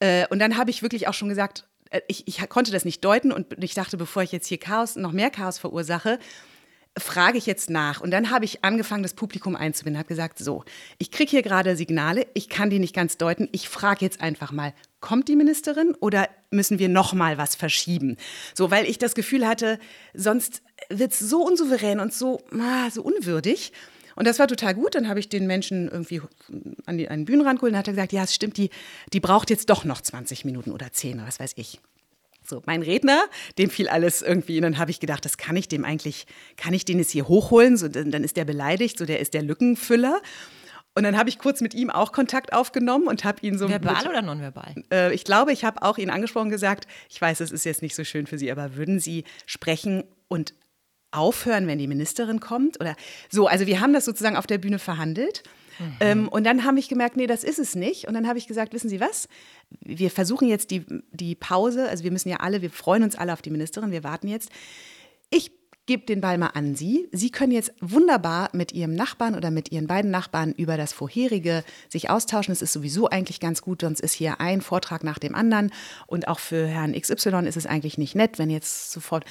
Äh, 0.00 0.26
und 0.28 0.38
dann 0.38 0.56
habe 0.56 0.70
ich 0.70 0.82
wirklich 0.82 1.08
auch 1.08 1.14
schon 1.14 1.28
gesagt, 1.28 1.66
äh, 1.90 2.00
ich, 2.08 2.26
ich 2.26 2.48
konnte 2.48 2.72
das 2.72 2.86
nicht 2.86 3.04
deuten 3.04 3.32
und 3.32 3.62
ich 3.62 3.74
dachte, 3.74 3.98
bevor 3.98 4.22
ich 4.22 4.32
jetzt 4.32 4.46
hier 4.46 4.58
Chaos, 4.58 4.96
noch 4.96 5.12
mehr 5.12 5.30
Chaos 5.30 5.58
verursache, 5.58 6.18
frage 6.98 7.38
ich 7.38 7.46
jetzt 7.46 7.70
nach. 7.70 8.00
Und 8.00 8.10
dann 8.10 8.30
habe 8.30 8.44
ich 8.44 8.64
angefangen, 8.64 9.02
das 9.02 9.14
Publikum 9.14 9.56
einzubinden, 9.56 9.98
habe 9.98 10.08
gesagt, 10.08 10.38
so, 10.38 10.64
ich 10.98 11.10
kriege 11.10 11.30
hier 11.30 11.42
gerade 11.42 11.76
Signale, 11.76 12.26
ich 12.34 12.48
kann 12.48 12.70
die 12.70 12.78
nicht 12.78 12.94
ganz 12.94 13.16
deuten, 13.16 13.48
ich 13.52 13.68
frage 13.68 14.04
jetzt 14.04 14.20
einfach 14.20 14.52
mal, 14.52 14.72
kommt 15.00 15.28
die 15.28 15.36
Ministerin 15.36 15.94
oder 15.94 16.28
müssen 16.50 16.78
wir 16.78 16.88
noch 16.88 17.12
mal 17.12 17.38
was 17.38 17.54
verschieben? 17.54 18.16
So, 18.54 18.70
weil 18.70 18.86
ich 18.86 18.98
das 18.98 19.14
Gefühl 19.14 19.46
hatte, 19.46 19.78
sonst 20.14 20.62
wird 20.88 21.12
es 21.12 21.18
so 21.18 21.46
unsouverän 21.46 22.00
und 22.00 22.12
so, 22.12 22.40
ah, 22.58 22.90
so 22.90 23.02
unwürdig. 23.02 23.72
Und 24.14 24.26
das 24.26 24.38
war 24.38 24.48
total 24.48 24.74
gut. 24.74 24.94
Dann 24.94 25.08
habe 25.08 25.20
ich 25.20 25.28
den 25.28 25.46
Menschen 25.46 25.88
irgendwie 25.88 26.22
an, 26.86 26.96
die, 26.96 27.08
an 27.08 27.20
den 27.20 27.24
Bühnenrand 27.26 27.58
geholt 27.58 27.74
und 27.74 27.78
hat 27.78 27.86
gesagt, 27.86 28.12
ja, 28.12 28.24
es 28.24 28.34
stimmt, 28.34 28.56
die, 28.56 28.70
die 29.12 29.20
braucht 29.20 29.50
jetzt 29.50 29.68
doch 29.68 29.84
noch 29.84 30.00
20 30.00 30.46
Minuten 30.46 30.72
oder 30.72 30.90
10, 30.90 31.22
was 31.26 31.38
weiß 31.38 31.52
ich. 31.56 31.80
So, 32.48 32.62
mein 32.66 32.82
Redner, 32.82 33.20
dem 33.58 33.70
fiel 33.70 33.88
alles 33.88 34.22
irgendwie. 34.22 34.56
Und 34.56 34.62
dann 34.62 34.78
habe 34.78 34.90
ich 34.90 35.00
gedacht, 35.00 35.24
das 35.24 35.36
kann 35.38 35.56
ich 35.56 35.68
dem 35.68 35.84
eigentlich, 35.84 36.26
kann 36.56 36.74
ich 36.74 36.84
den 36.84 36.98
jetzt 36.98 37.10
hier 37.10 37.28
hochholen? 37.28 37.76
So, 37.76 37.88
dann, 37.88 38.10
dann 38.10 38.24
ist 38.24 38.36
der 38.36 38.44
beleidigt, 38.44 38.98
so 38.98 39.04
der 39.04 39.20
ist 39.20 39.34
der 39.34 39.42
Lückenfüller. 39.42 40.20
Und 40.94 41.02
dann 41.02 41.18
habe 41.18 41.28
ich 41.28 41.38
kurz 41.38 41.60
mit 41.60 41.74
ihm 41.74 41.90
auch 41.90 42.10
Kontakt 42.12 42.54
aufgenommen 42.54 43.06
und 43.06 43.22
habe 43.24 43.38
ihn 43.42 43.58
so. 43.58 43.68
Verbal 43.68 43.96
mit, 43.96 44.06
oder 44.06 44.22
nonverbal? 44.22 44.74
Äh, 44.90 45.14
ich 45.14 45.24
glaube, 45.24 45.52
ich 45.52 45.62
habe 45.62 45.82
auch 45.82 45.98
ihn 45.98 46.08
angesprochen 46.08 46.48
gesagt, 46.48 46.88
ich 47.10 47.20
weiß, 47.20 47.40
es 47.40 47.52
ist 47.52 47.64
jetzt 47.64 47.82
nicht 47.82 47.94
so 47.94 48.02
schön 48.02 48.26
für 48.26 48.38
Sie, 48.38 48.50
aber 48.50 48.76
würden 48.76 48.98
Sie 48.98 49.24
sprechen 49.44 50.04
und 50.28 50.54
aufhören, 51.10 51.66
wenn 51.66 51.78
die 51.78 51.86
Ministerin 51.86 52.40
kommt? 52.40 52.80
Oder 52.80 52.96
so, 53.28 53.46
also 53.46 53.66
wir 53.66 53.80
haben 53.80 53.92
das 53.92 54.06
sozusagen 54.06 54.36
auf 54.36 54.46
der 54.46 54.56
Bühne 54.56 54.78
verhandelt. 54.78 55.42
Mhm. 55.78 55.96
Ähm, 56.00 56.28
und 56.28 56.44
dann 56.44 56.64
habe 56.64 56.78
ich 56.78 56.88
gemerkt, 56.88 57.16
nee, 57.16 57.26
das 57.26 57.44
ist 57.44 57.58
es 57.58 57.74
nicht. 57.74 58.06
Und 58.08 58.14
dann 58.14 58.26
habe 58.26 58.38
ich 58.38 58.46
gesagt, 58.46 58.72
wissen 58.72 58.88
Sie 58.88 59.00
was? 59.00 59.28
Wir 59.80 60.10
versuchen 60.10 60.48
jetzt 60.48 60.70
die, 60.70 60.84
die 61.10 61.34
Pause, 61.34 61.88
also 61.88 62.04
wir 62.04 62.12
müssen 62.12 62.28
ja 62.28 62.38
alle, 62.38 62.62
wir 62.62 62.70
freuen 62.70 63.02
uns 63.02 63.16
alle 63.16 63.32
auf 63.32 63.42
die 63.42 63.50
Ministerin, 63.50 63.90
wir 63.90 64.04
warten 64.04 64.28
jetzt. 64.28 64.50
Ich 65.30 65.50
gebe 65.86 66.04
den 66.04 66.20
Ball 66.20 66.36
mal 66.36 66.48
an 66.48 66.74
Sie. 66.74 67.08
Sie 67.12 67.30
können 67.30 67.52
jetzt 67.52 67.72
wunderbar 67.80 68.50
mit 68.52 68.72
Ihrem 68.72 68.94
Nachbarn 68.94 69.34
oder 69.34 69.50
mit 69.50 69.70
Ihren 69.70 69.86
beiden 69.86 70.10
Nachbarn 70.10 70.52
über 70.52 70.76
das 70.76 70.92
vorherige 70.92 71.64
sich 71.88 72.10
austauschen. 72.10 72.52
Es 72.52 72.62
ist 72.62 72.72
sowieso 72.72 73.08
eigentlich 73.08 73.40
ganz 73.40 73.62
gut, 73.62 73.82
sonst 73.82 74.00
ist 74.00 74.12
hier 74.12 74.40
ein 74.40 74.60
Vortrag 74.60 75.04
nach 75.04 75.18
dem 75.18 75.34
anderen. 75.34 75.72
Und 76.06 76.28
auch 76.28 76.40
für 76.40 76.66
Herrn 76.66 76.92
XY 77.00 77.46
ist 77.46 77.56
es 77.56 77.66
eigentlich 77.66 77.98
nicht 77.98 78.16
nett, 78.16 78.38
wenn 78.38 78.50
jetzt 78.50 78.90
sofort. 78.90 79.24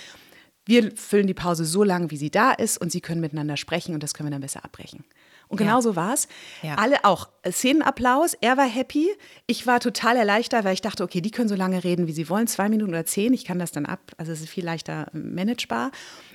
Wir 0.66 0.96
füllen 0.96 1.28
die 1.28 1.34
Pause 1.34 1.66
so 1.66 1.84
lang, 1.84 2.10
wie 2.10 2.18
sie 2.18 2.32
da 2.32 2.52
ist, 2.52 2.80
und 2.80 2.92
Sie 2.92 3.02
können 3.02 3.22
miteinander 3.22 3.56
sprechen 3.56 3.94
und 3.94 4.02
das 4.02 4.16
können 4.16 4.30
wir 4.30 4.32
dann 4.32 4.42
besser 4.42 4.66
abbrechen. 4.66 5.04
Und 5.48 5.58
genau 5.58 5.76
ja. 5.76 5.82
so 5.82 5.96
war 5.96 6.14
es. 6.14 6.28
Ja. 6.62 6.76
Alle 6.76 7.06
auch. 7.06 7.30
Szenenapplaus, 7.48 8.34
er 8.42 8.58
war 8.58 8.66
happy. 8.66 9.10
Ich 9.48 9.68
war 9.68 9.80
total 9.80 10.18
erleichtert, 10.18 10.66
weil 10.66 10.74
ich 10.74 10.82
dachte, 10.82 11.04
okay, 11.04 11.22
die 11.22 11.32
können 11.32 11.50
so 11.50 11.56
lange 11.56 11.84
reden, 11.84 12.08
wie 12.08 12.12
sie 12.12 12.30
wollen, 12.30 12.48
zwei 12.48 12.70
Minuten 12.70 12.92
oder 12.92 13.06
zehn. 13.06 13.34
Ich 13.34 13.46
kann 13.46 13.60
das 13.60 13.72
dann 13.72 13.86
ab. 13.86 14.00
Also 14.18 14.32
es 14.32 14.42
ist 14.42 14.50
viel 14.50 14.66
leichter 14.66 15.08
managebar. 15.14 15.92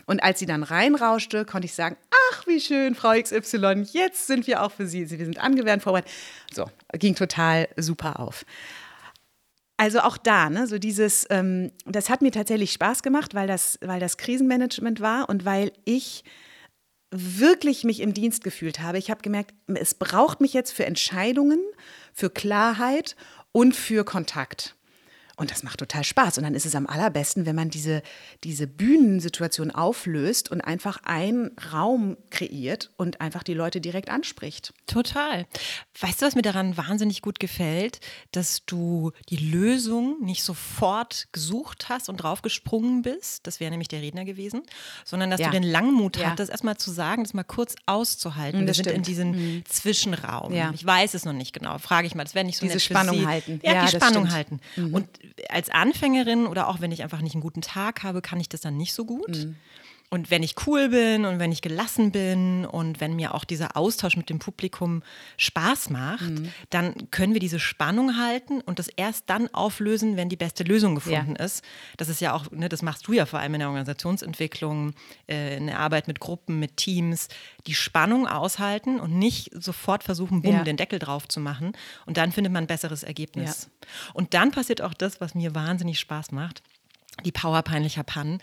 Und 0.07 0.23
als 0.23 0.39
sie 0.39 0.47
dann 0.47 0.63
reinrauschte, 0.63 1.45
konnte 1.45 1.67
ich 1.67 1.75
sagen, 1.75 1.97
ach, 2.33 2.47
wie 2.47 2.61
schön, 2.61 2.95
Frau 2.95 3.13
XY, 3.21 3.87
jetzt 3.93 4.27
sind 4.27 4.47
wir 4.47 4.63
auch 4.63 4.73
für 4.73 4.87
Sie. 4.87 5.11
Wir 5.11 5.25
sind 5.25 5.39
angewärmt, 5.39 5.83
vorbereitet. 5.83 6.11
So, 6.53 6.67
ging 6.93 7.15
total 7.15 7.69
super 7.77 8.21
auf. 8.21 8.45
Also 9.81 10.01
auch 10.01 10.19
da, 10.19 10.51
ne, 10.51 10.67
so 10.67 10.79
dieses, 10.79 11.27
ähm, 11.31 11.73
das 11.87 12.11
hat 12.11 12.21
mir 12.21 12.31
tatsächlich 12.31 12.71
Spaß 12.73 13.03
gemacht, 13.03 13.35
weil 13.35 13.47
das, 13.47 13.79
weil 13.81 13.99
das 13.99 14.19
Krisenmanagement 14.19 15.01
war 15.01 15.29
und 15.31 15.47
weil 15.47 15.73
ich 15.87 16.23
wirklich 17.11 17.85
mich 17.85 18.01
im 18.01 18.15
Dienst 18.15 18.45
gefühlt 18.45 18.81
habe. 18.81 18.99
Ich 18.99 19.11
habe 19.11 19.23
gemerkt, 19.23 19.55
es 19.67 19.95
braucht 19.95 20.41
mich 20.41 20.53
jetzt 20.53 20.73
für 20.73 20.87
Entscheidungen, 20.87 21.61
für 22.13 22.31
Klarheit 22.31 23.17
und 23.53 23.75
für 23.75 24.05
Kontakt. 24.05 24.77
Und 25.41 25.51
das 25.51 25.63
macht 25.63 25.79
total 25.79 26.05
Spaß. 26.05 26.37
Und 26.37 26.45
dann 26.45 26.55
ist 26.55 26.67
es 26.67 26.75
am 26.75 26.87
allerbesten, 26.87 27.47
wenn 27.47 27.57
man 27.57 27.71
diese, 27.71 28.03
diese 28.45 28.67
Bühnensituation 28.67 29.71
auflöst 29.71 30.51
und 30.51 30.61
einfach 30.61 30.99
einen 31.05 31.53
Raum 31.73 32.19
kreiert 32.29 32.91
und 32.99 33.23
einfach 33.23 33.43
die 33.43 33.55
Leute 33.55 33.81
direkt 33.81 34.11
anspricht. 34.11 34.75
Total. 34.87 35.47
Weißt 35.99 36.21
du, 36.21 36.27
was 36.27 36.35
mir 36.35 36.43
daran 36.43 36.77
wahnsinnig 36.77 37.23
gut 37.23 37.41
gefällt? 37.41 38.01
Dass 38.33 38.67
du 38.67 39.13
die 39.31 39.39
Lösung 39.39 40.23
nicht 40.23 40.45
sofort 40.45 41.29
gesucht 41.33 41.89
hast 41.89 42.11
und 42.11 42.19
draufgesprungen 42.19 43.01
bist. 43.01 43.47
Das 43.47 43.61
wäre 43.61 43.71
nämlich 43.71 43.89
der 43.89 44.03
Redner 44.03 44.27
gewesen. 44.27 44.61
Sondern 45.07 45.31
dass 45.31 45.41
ja. 45.41 45.47
du 45.47 45.53
den 45.53 45.63
Langmut 45.63 46.19
ja. 46.19 46.33
hattest, 46.33 46.51
erstmal 46.51 46.77
zu 46.77 46.91
sagen, 46.91 47.25
das 47.25 47.33
mal 47.33 47.45
kurz 47.45 47.77
auszuhalten. 47.87 48.61
Mhm, 48.61 48.67
Wir 48.67 48.75
sind 48.75 48.85
stimmt. 48.85 48.97
in 48.99 49.03
diesem 49.05 49.31
mhm. 49.31 49.65
Zwischenraum. 49.65 50.53
Ja. 50.53 50.71
Ich 50.75 50.85
weiß 50.85 51.15
es 51.15 51.25
noch 51.25 51.33
nicht 51.33 51.55
genau. 51.55 51.79
Frage 51.79 52.07
ich 52.07 52.15
mal. 52.15 52.25
Das 52.25 52.35
wäre 52.35 52.45
nicht 52.45 52.59
so 52.59 52.67
Diese 52.67 52.79
Spannung 52.79 53.27
halten. 53.27 53.59
Ja, 53.63 53.87
die 53.87 53.97
Spannung 53.97 54.27
stimmt. 54.27 54.33
halten. 54.35 54.61
Mhm. 54.77 54.95
Und 54.95 55.09
als 55.49 55.71
Anfängerin 55.71 56.47
oder 56.47 56.69
auch 56.69 56.81
wenn 56.81 56.93
ich 56.93 57.03
einfach 57.03 57.21
nicht 57.21 57.35
einen 57.35 57.43
guten 57.43 57.63
Tag 57.63 58.03
habe, 58.03 58.23
kann 58.23 58.41
ich 58.41 58.49
das 58.49 58.61
dann 58.61 58.77
nicht 58.77 58.95
so 58.95 59.05
gut. 59.05 59.29
Mhm. 59.29 59.57
Und 60.11 60.29
wenn 60.33 60.43
ich 60.43 60.57
cool 60.67 60.89
bin 60.89 61.25
und 61.25 61.39
wenn 61.39 61.53
ich 61.53 61.63
gelassen 61.63 62.11
bin 62.11 62.67
und 62.67 63.01
wenn 63.01 63.15
mir 63.15 63.33
auch 63.33 63.45
dieser 63.45 63.77
Austausch 63.77 64.17
mit 64.17 64.29
dem 64.29 64.41
Publikum 64.41 65.05
Spaß 65.37 65.91
macht, 65.91 66.29
mhm. 66.29 66.53
dann 66.69 67.11
können 67.13 67.33
wir 67.33 67.39
diese 67.41 67.61
Spannung 67.61 68.19
halten 68.19 68.61
und 68.61 68.81
das 68.81 68.89
erst 68.89 69.31
dann 69.31 69.55
auflösen, 69.55 70.17
wenn 70.17 70.29
die 70.29 70.37
beste 70.37 70.65
Lösung 70.65 70.97
gefunden 70.97 71.37
ja. 71.39 71.45
ist. 71.45 71.65
Das 71.97 72.09
ist 72.09 72.21
ja 72.21 72.33
auch, 72.35 72.51
ne, 72.51 72.69
das 72.69 72.83
machst 72.83 73.07
du 73.07 73.13
ja 73.13 73.25
vor 73.25 73.39
allem 73.39 73.55
in 73.55 73.61
der 73.61 73.69
Organisationsentwicklung, 73.69 74.95
äh, 75.29 75.57
in 75.57 75.69
der 75.69 75.79
Arbeit 75.79 76.09
mit 76.09 76.19
Gruppen, 76.19 76.59
mit 76.59 76.77
Teams, 76.77 77.29
die 77.69 77.75
Spannung 77.75 78.27
aushalten 78.27 78.99
und 78.99 79.17
nicht 79.17 79.51
sofort 79.55 80.03
versuchen, 80.03 80.43
bumm, 80.43 80.55
ja. 80.55 80.65
den 80.65 80.77
Deckel 80.77 80.99
drauf 80.99 81.29
zu 81.29 81.39
machen. 81.39 81.73
Und 82.05 82.17
dann 82.17 82.33
findet 82.33 82.53
man 82.53 82.65
ein 82.65 82.67
besseres 82.67 83.05
Ergebnis. 83.05 83.69
Ja. 83.71 83.89
Und 84.15 84.35
dann 84.35 84.51
passiert 84.51 84.83
auch 84.83 84.95
das, 84.95 85.21
was 85.21 85.37
mir 85.37 85.55
wahnsinnig 85.55 86.01
Spaß 86.01 86.33
macht, 86.33 86.65
die 87.25 87.33
Power 87.33 87.63
peinlicher 87.63 88.03
Pannen 88.03 88.41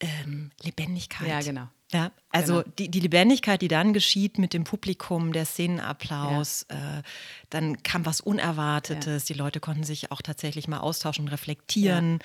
ähm, 0.00 0.50
Lebendigkeit. 0.62 1.28
Ja, 1.28 1.40
genau. 1.40 1.68
Ja, 1.90 2.10
also 2.30 2.62
Genau. 2.62 2.74
die, 2.78 2.90
die 2.90 3.00
Lebendigkeit, 3.00 3.62
die 3.62 3.68
dann 3.68 3.92
geschieht 3.94 4.38
mit 4.38 4.52
dem 4.52 4.64
Publikum, 4.64 5.32
der 5.32 5.46
Szenenapplaus, 5.46 6.64
äh, 6.68 7.02
dann 7.50 7.82
kam 7.82 8.04
was 8.04 8.20
Unerwartetes, 8.20 9.24
die 9.24 9.32
Leute 9.34 9.58
konnten 9.60 9.84
sich 9.84 10.12
auch 10.12 10.20
tatsächlich 10.20 10.68
mal 10.68 10.80
austauschen 10.80 11.24
und 11.24 11.28
reflektieren. 11.32 12.18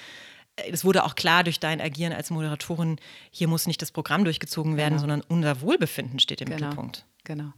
Äh, 0.58 0.70
Es 0.72 0.84
wurde 0.84 1.04
auch 1.06 1.16
klar 1.16 1.44
durch 1.46 1.60
dein 1.62 1.80
Agieren 1.82 2.12
als 2.14 2.30
Moderatorin, 2.30 2.98
hier 3.32 3.48
muss 3.48 3.66
nicht 3.66 3.82
das 3.82 3.92
Programm 3.92 4.26
durchgezogen 4.26 4.76
werden, 4.78 4.96
Genau. 4.98 5.02
sondern 5.02 5.22
unser 5.30 5.62
Wohlbefinden 5.62 6.20
steht 6.20 6.42
im 6.42 6.48
Genau. 6.50 6.60
Mittelpunkt. 6.68 7.06
Genau. 7.24 7.54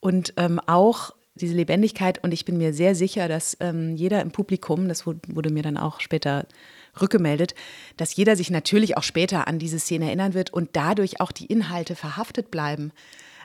Und 0.00 0.32
ähm, 0.38 0.58
auch 0.66 1.12
diese 1.34 1.54
Lebendigkeit, 1.54 2.22
und 2.24 2.32
ich 2.32 2.44
bin 2.44 2.56
mir 2.58 2.72
sehr 2.74 2.94
sicher, 2.94 3.28
dass 3.28 3.56
ähm, 3.60 3.94
jeder 3.96 4.20
im 4.22 4.32
Publikum, 4.32 4.88
das 4.88 5.06
wu- 5.06 5.14
wurde 5.28 5.50
mir 5.50 5.62
dann 5.62 5.76
auch 5.76 6.00
später 6.00 6.46
rückgemeldet, 7.00 7.54
dass 7.96 8.16
jeder 8.16 8.36
sich 8.36 8.50
natürlich 8.50 8.96
auch 8.96 9.02
später 9.02 9.48
an 9.48 9.58
diese 9.58 9.78
Szene 9.78 10.06
erinnern 10.06 10.34
wird 10.34 10.52
und 10.52 10.70
dadurch 10.72 11.20
auch 11.20 11.32
die 11.32 11.46
Inhalte 11.46 11.94
verhaftet 11.96 12.50
bleiben. 12.50 12.92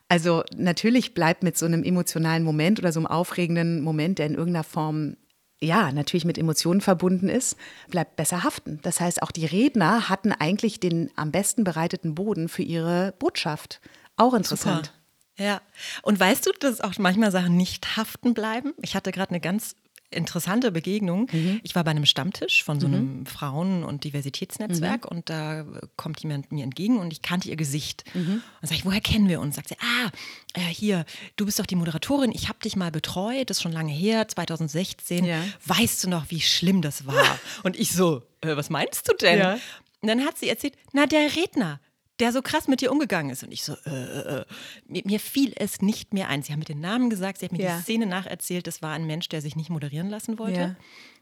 Also 0.10 0.44
natürlich 0.56 1.14
bleibt 1.14 1.44
mit 1.44 1.58
so 1.58 1.66
einem 1.66 1.84
emotionalen 1.84 2.44
Moment 2.44 2.80
oder 2.80 2.92
so 2.92 3.00
einem 3.00 3.08
aufregenden 3.08 3.82
Moment, 3.82 4.20
der 4.20 4.28
in 4.28 4.36
irgendeiner 4.36 4.64
Form 4.64 5.18
ja, 5.60 5.92
natürlich 5.92 6.26
mit 6.26 6.38
Emotionen 6.38 6.82
verbunden 6.82 7.30
ist, 7.30 7.58
bleibt 7.90 8.16
besser 8.16 8.44
haften. 8.44 8.80
Das 8.84 9.00
heißt, 9.00 9.24
auch 9.24 9.32
die 9.32 9.46
Redner 9.46 10.08
hatten 10.08 10.32
eigentlich 10.32 10.80
den 10.80 11.10
am 11.16 11.32
besten 11.32 11.64
bereiteten 11.64 12.14
Boden 12.14 12.48
für 12.48 12.62
ihre 12.62 13.14
Botschaft. 13.18 13.82
Auch 14.18 14.36
interessant. 14.36 14.94
Ja. 15.38 15.62
Und 16.04 16.20
weißt 16.20 16.46
du, 16.46 16.52
dass 16.60 16.82
auch 16.82 16.94
manchmal 17.00 17.32
Sachen 17.32 17.58
nicht 17.58 17.98
haften 17.98 18.34
bleiben? 18.34 18.74
Ich 18.82 18.96
hatte 18.96 19.12
gerade 19.12 19.32
eine 19.32 19.40
ganz 19.40 19.76
interessante 20.10 20.72
Begegnung. 20.72 21.28
Mhm. 21.32 21.60
Ich 21.64 21.76
war 21.76 21.84
bei 21.84 21.92
einem 21.92 22.06
Stammtisch 22.06 22.64
von 22.64 22.80
so 22.80 22.88
einem 22.88 23.26
Frauen- 23.26 23.84
und 23.84 24.04
Diversitätsnetzwerk 24.06 25.04
Mhm. 25.04 25.18
und 25.18 25.30
da 25.30 25.66
kommt 25.98 26.22
jemand 26.22 26.52
mir 26.52 26.64
entgegen 26.64 26.98
und 27.00 27.12
ich 27.12 27.22
kannte 27.22 27.50
ihr 27.50 27.58
Gesicht. 27.58 28.06
Mhm. 28.14 28.42
Und 28.62 28.68
sage 28.68 28.76
ich, 28.76 28.86
woher 28.86 29.02
kennen 29.02 29.28
wir 29.28 29.42
uns? 29.42 29.56
Sagt 29.58 29.68
sie, 29.70 29.76
ah, 29.80 30.10
äh, 30.54 30.62
hier, 30.62 31.06
du 31.36 31.46
bist 31.46 31.60
doch 31.60 31.66
die 31.66 31.76
Moderatorin, 31.76 32.32
ich 32.32 32.48
habe 32.48 32.60
dich 32.60 32.76
mal 32.76 32.92
betreut, 32.92 33.50
das 33.50 33.58
ist 33.58 33.64
schon 33.64 33.74
lange 33.74 33.92
her, 33.92 34.28
2016. 34.28 35.26
Ja. 35.26 35.44
Weißt 35.66 36.04
du 36.06 36.10
noch, 36.10 36.30
wie 36.30 36.40
schlimm 36.42 36.82
das 36.82 37.06
war? 37.06 37.38
und 37.64 37.78
ich 37.78 37.92
so, 37.92 38.24
äh, 38.42 38.56
was 38.56 38.70
meinst 38.70 39.10
du 39.10 39.14
denn? 39.16 39.40
Ja. 39.40 39.60
Und 40.02 40.08
dann 40.10 40.22
hat 40.26 40.38
sie 40.38 40.48
erzählt, 40.48 40.76
na, 40.94 41.06
der 41.06 41.36
Redner, 41.36 41.80
der 42.20 42.32
so 42.32 42.42
krass 42.42 42.68
mit 42.68 42.82
dir 42.82 42.92
umgegangen 42.92 43.32
ist. 43.32 43.44
Und 43.44 43.52
ich 43.52 43.64
so, 43.64 43.74
äh, 43.86 43.90
äh, 43.90 44.40
äh. 44.42 44.46
Mir, 44.88 45.02
mir 45.06 45.20
fiel 45.20 45.54
es 45.56 45.82
nicht 45.82 46.14
mehr 46.14 46.30
ein. 46.30 46.42
Sie 46.44 46.52
haben 46.52 46.60
mir 46.60 46.66
den 46.66 46.80
Namen 46.80 47.10
gesagt, 47.10 47.40
sie 47.40 47.46
hat 47.46 47.52
mir 47.52 47.62
Ja. 47.64 47.78
die 47.78 47.84
Szene 47.84 48.06
nacherzählt. 48.08 48.66
Das 48.68 48.82
war 48.82 48.92
ein 48.94 49.06
Mensch, 49.06 49.30
der 49.30 49.42
sich 49.42 49.56
nicht 49.56 49.70
moderieren 49.70 50.10
lassen 50.10 50.40
wollte. 50.40 50.60
Ja. 50.60 50.76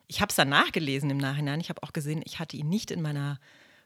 Ich 0.08 0.22
habe 0.22 0.30
es 0.30 0.36
dann 0.36 0.50
nachgelesen 0.50 1.10
im 1.10 1.18
Nachhinein. 1.18 1.60
Ich 1.60 1.70
habe 1.70 1.82
auch 1.84 1.92
gesehen, 1.94 2.22
ich 2.26 2.40
hatte 2.40 2.56
ihn 2.58 2.70
nicht 2.70 2.92
in 2.92 3.02
meiner 3.02 3.40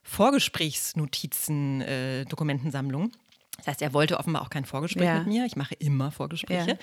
Vorgesprächsnotizen, 0.04 1.82
äh, 1.82 2.26
Dokumentensammlung. 2.26 3.12
Das 3.60 3.68
heißt, 3.68 3.82
er 3.82 3.94
wollte 3.94 4.20
offenbar 4.20 4.42
auch 4.42 4.50
kein 4.50 4.66
Vorgespräch 4.66 5.06
Ja. 5.06 5.20
mit 5.20 5.28
mir. 5.28 5.46
Ich 5.46 5.56
mache 5.56 5.76
immer 5.76 6.12
Vorgespräche. 6.12 6.72
Ja. 6.72 6.78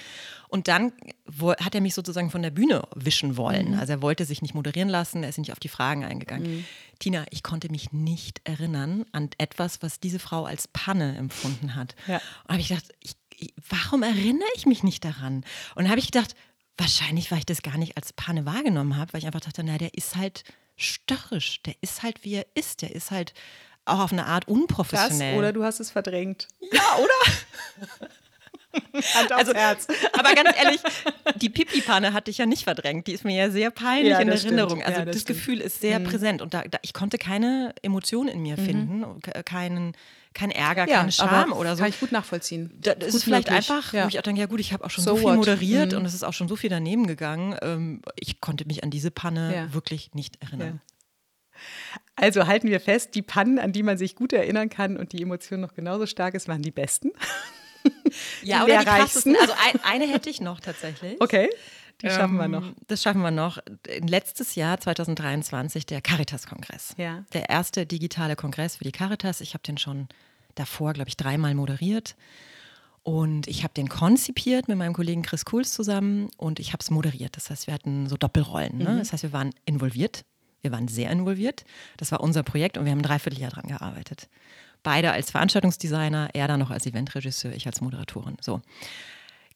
Und 0.49 0.69
dann 0.69 0.93
wo, 1.27 1.53
hat 1.55 1.75
er 1.75 1.81
mich 1.81 1.95
sozusagen 1.95 2.31
von 2.31 2.43
der 2.43 2.51
Bühne 2.51 2.83
wischen 2.95 3.37
wollen. 3.37 3.73
Mhm. 3.73 3.79
Also 3.81 3.95
er 3.95 4.03
wollte 4.03 4.25
sich 4.25 4.43
nicht 4.43 4.55
moderieren 4.55 4.89
lassen, 4.89 5.23
er 5.23 5.29
ist 5.29 5.39
nicht 5.39 5.53
auf 5.53 5.59
die 5.61 5.69
Fragen 5.69 6.05
eingegangen. 6.05 6.65
Tina, 6.99 7.25
ich 7.31 7.43
konnte 7.43 7.71
mich 7.71 7.93
nicht 7.93 8.41
erinnern 8.45 9.05
an 9.12 9.31
etwas, 9.39 9.83
was 9.83 10.01
diese 10.01 10.19
Frau 10.19 10.45
als 10.45 10.69
Panne 10.69 11.17
empfunden 11.17 11.75
hat. 11.75 11.95
Ja. 12.07 12.21
Und 12.45 12.53
habe 12.53 12.61
ich 12.61 12.69
gedacht, 12.69 12.87
ich, 13.01 13.17
ich, 13.37 13.53
warum 13.69 14.03
erinnere 14.03 14.49
ich 14.55 14.67
mich 14.67 14.83
nicht 14.83 15.05
daran? 15.05 15.37
Und 15.75 15.83
dann 15.85 15.91
habe 15.91 15.99
ich 15.99 16.11
gedacht, 16.11 16.35
wahrscheinlich, 16.79 17.31
weil 17.31 17.39
ich 17.39 17.47
das 17.47 17.62
gar 17.62 17.79
nicht 17.79 17.97
als 17.97 18.12
Panne 18.12 18.47
wahrgenommen 18.47 18.97
habe, 18.97 19.12
weil 19.12 19.21
ich 19.21 19.27
einfach 19.27 19.41
dachte, 19.41 19.62
na, 19.65 19.79
der 19.79 19.95
ist 19.95 20.17
halt 20.17 20.45
störrisch, 20.77 21.62
der 21.62 21.75
ist 21.81 22.03
halt, 22.03 22.23
wie 22.25 22.35
er 22.35 22.47
ist, 22.55 22.83
der 22.83 22.95
ist 22.95 23.11
halt 23.11 23.33
auch 23.87 24.01
auf 24.01 24.12
eine 24.12 24.27
Art 24.27 24.44
Das 24.46 24.55
unprofessionell. 24.55 25.38
oder 25.38 25.53
du 25.53 25.64
hast 25.64 25.81
es 25.81 25.90
verdrängt. 25.90 26.49
ja, 26.72 26.83
oder? 26.99 28.09
Hand 29.14 29.33
aufs 29.33 29.40
Also, 29.40 29.55
Herz. 29.55 29.87
aber 30.12 30.35
ganz 30.35 30.51
ehrlich, 30.62 30.81
die 31.37 31.49
Pipi-Panne 31.49 32.12
hatte 32.12 32.31
ich 32.31 32.37
ja 32.38 32.44
nicht 32.44 32.64
verdrängt. 32.64 33.07
Die 33.07 33.12
ist 33.12 33.25
mir 33.25 33.35
ja 33.35 33.51
sehr 33.51 33.70
peinlich 33.70 34.11
Ja, 34.11 34.18
in 34.18 34.29
das 34.29 34.44
Erinnerung. 34.44 34.81
stimmt. 34.81 34.87
Also 34.87 34.99
Ja, 35.01 35.05
das 35.07 35.14
das. 35.16 35.25
Mhm. 35.25 35.29
Gefühl 35.29 35.61
ist 35.62 35.81
sehr 35.81 35.99
präsent 36.01 36.42
und 36.42 36.53
da, 36.53 36.62
da, 36.62 36.79
ich 36.83 36.92
konnte 36.92 37.16
keine 37.16 37.75
Emotion 37.83 38.29
in 38.29 38.42
mir 38.42 38.59
finden, 38.59 39.22
ke- 39.22 39.42
keinen, 39.44 39.96
kein 40.35 40.51
Ärger, 40.51 40.87
keine 40.87 41.11
Scham 41.11 41.53
oder 41.55 41.75
so. 41.75 41.81
Kann 41.83 41.88
ich 41.90 42.01
gut 42.01 42.12
nachvollziehen. 42.12 42.70
Da, 42.79 42.94
das 42.94 43.09
Gut 43.11 43.16
ist 43.16 43.25
vielleicht 43.25 43.49
möglich. 43.51 43.70
einfach, 43.70 43.92
Ja. 43.94 44.05
wo 44.05 44.09
ich 44.09 44.18
auch 44.18 44.22
denke, 44.22 44.40
ja 44.42 44.46
gut, 44.46 44.61
ich 44.61 44.75
habe 44.75 44.85
auch 44.85 44.90
schon 44.90 45.05
So 45.05 45.12
so, 45.12 45.16
viel 45.16 45.25
what? 45.25 45.33
Mhm. 45.33 45.38
moderiert 45.38 45.94
und 45.94 46.05
es 46.05 46.12
ist 46.12 46.22
auch 46.25 46.35
schon 46.35 46.49
so 46.49 46.57
viel 46.57 46.68
daneben 46.68 47.07
gegangen. 47.07 47.57
Ähm, 47.62 48.03
ich 48.20 48.42
konnte 48.42 48.66
mich 48.66 48.85
an 48.85 48.90
diese 48.90 49.11
Panne 49.11 49.55
Ja. 49.55 49.72
wirklich 49.72 50.12
nicht 50.12 50.42
erinnern. 50.42 50.83
Also 52.16 52.46
halten 52.46 52.68
wir 52.68 52.81
fest, 52.81 53.14
die 53.14 53.22
Pannen, 53.22 53.59
an 53.59 53.72
die 53.72 53.83
man 53.83 53.98
sich 53.98 54.16
gut 54.16 54.33
erinnern 54.33 54.68
kann 54.70 54.96
und 54.96 55.12
die 55.12 55.22
Emotion 55.22 55.61
noch 55.61 55.74
genauso 55.74 56.07
stark 56.07 56.35
ist, 56.35 56.48
waren 56.48 56.62
die 56.62 56.70
besten. 56.70 57.12
Ja, 58.42 58.59
Die 58.66 58.72
oder 58.72 58.79
die 58.81 58.85
krassesten. 58.87 59.37
Also 59.40 59.52
ein, 59.52 59.81
eine 59.85 60.12
hätte 60.12 60.29
ich 60.31 60.40
noch 60.40 60.59
tatsächlich. 60.61 61.20
Okay, 61.20 61.48
die 62.02 62.09
schaffen 62.09 62.37
wir 62.37 62.44
Ähm, 62.44 62.50
noch. 62.50 62.72
Das 62.88 63.02
schaffen 63.02 63.22
wir 63.22 63.31
noch. 63.31 63.59
Letztes 64.00 64.55
Jahr, 64.55 64.81
2023, 64.81 65.87
der 65.87 66.00
Caritas-Kongress. 66.00 66.94
Ja. 66.96 67.24
Der 67.33 67.48
erste 67.48 67.87
digitale 67.87 68.35
Kongress 68.37 68.76
für 68.76 68.85
die 68.85 68.92
Caritas. 68.92 69.40
Ich 69.40 69.55
habe 69.55 69.62
den 69.62 69.79
schon 69.79 70.09
davor, 70.55 70.92
glaube 70.94 71.09
ich, 71.09 71.16
dreimal 71.16 71.55
moderiert. 71.55 72.16
Und 73.02 73.46
ich 73.46 73.62
habe 73.62 73.72
den 73.72 73.88
konzipiert 73.88 74.66
mit 74.66 74.76
meinem 74.79 74.92
Kollegen 74.92 75.22
Chris 75.22 75.44
Kuhls 75.44 75.72
zusammen 75.72 76.29
und 76.38 76.59
ich 76.59 76.72
habe 76.72 76.81
es 76.81 76.90
moderiert. 76.90 77.37
Das 77.37 77.50
heißt, 77.50 77.68
wir 77.68 77.74
hatten 77.74 78.09
so 78.09 78.16
Doppelrollen. 78.16 78.79
Ne? 78.79 78.96
Das 78.98 79.12
heißt, 79.12 79.22
wir 79.22 79.33
waren 79.33 79.52
involviert. 79.64 80.24
Wir 80.66 80.72
waren 80.72 80.88
sehr 80.88 81.12
involviert. 81.12 81.64
Das 81.96 82.11
war 82.11 82.20
unser 82.20 82.42
Projekt 82.42 82.76
und 82.76 82.85
wir 82.87 82.90
haben 82.90 82.98
ein 82.98 83.05
Dreivierteljahr 83.05 83.50
dran 83.52 83.68
gearbeitet. 83.68 84.29
Beide 84.83 85.12
als 85.12 85.31
Veranstaltungsdesigner, 85.31 86.31
er 86.33 86.48
dann 86.48 86.59
noch 86.59 86.70
als 86.70 86.87
Eventregisseur, 86.87 87.52
ich 87.52 87.66
als 87.68 87.81
Moderatorin. 87.81 88.37
So. 88.40 88.62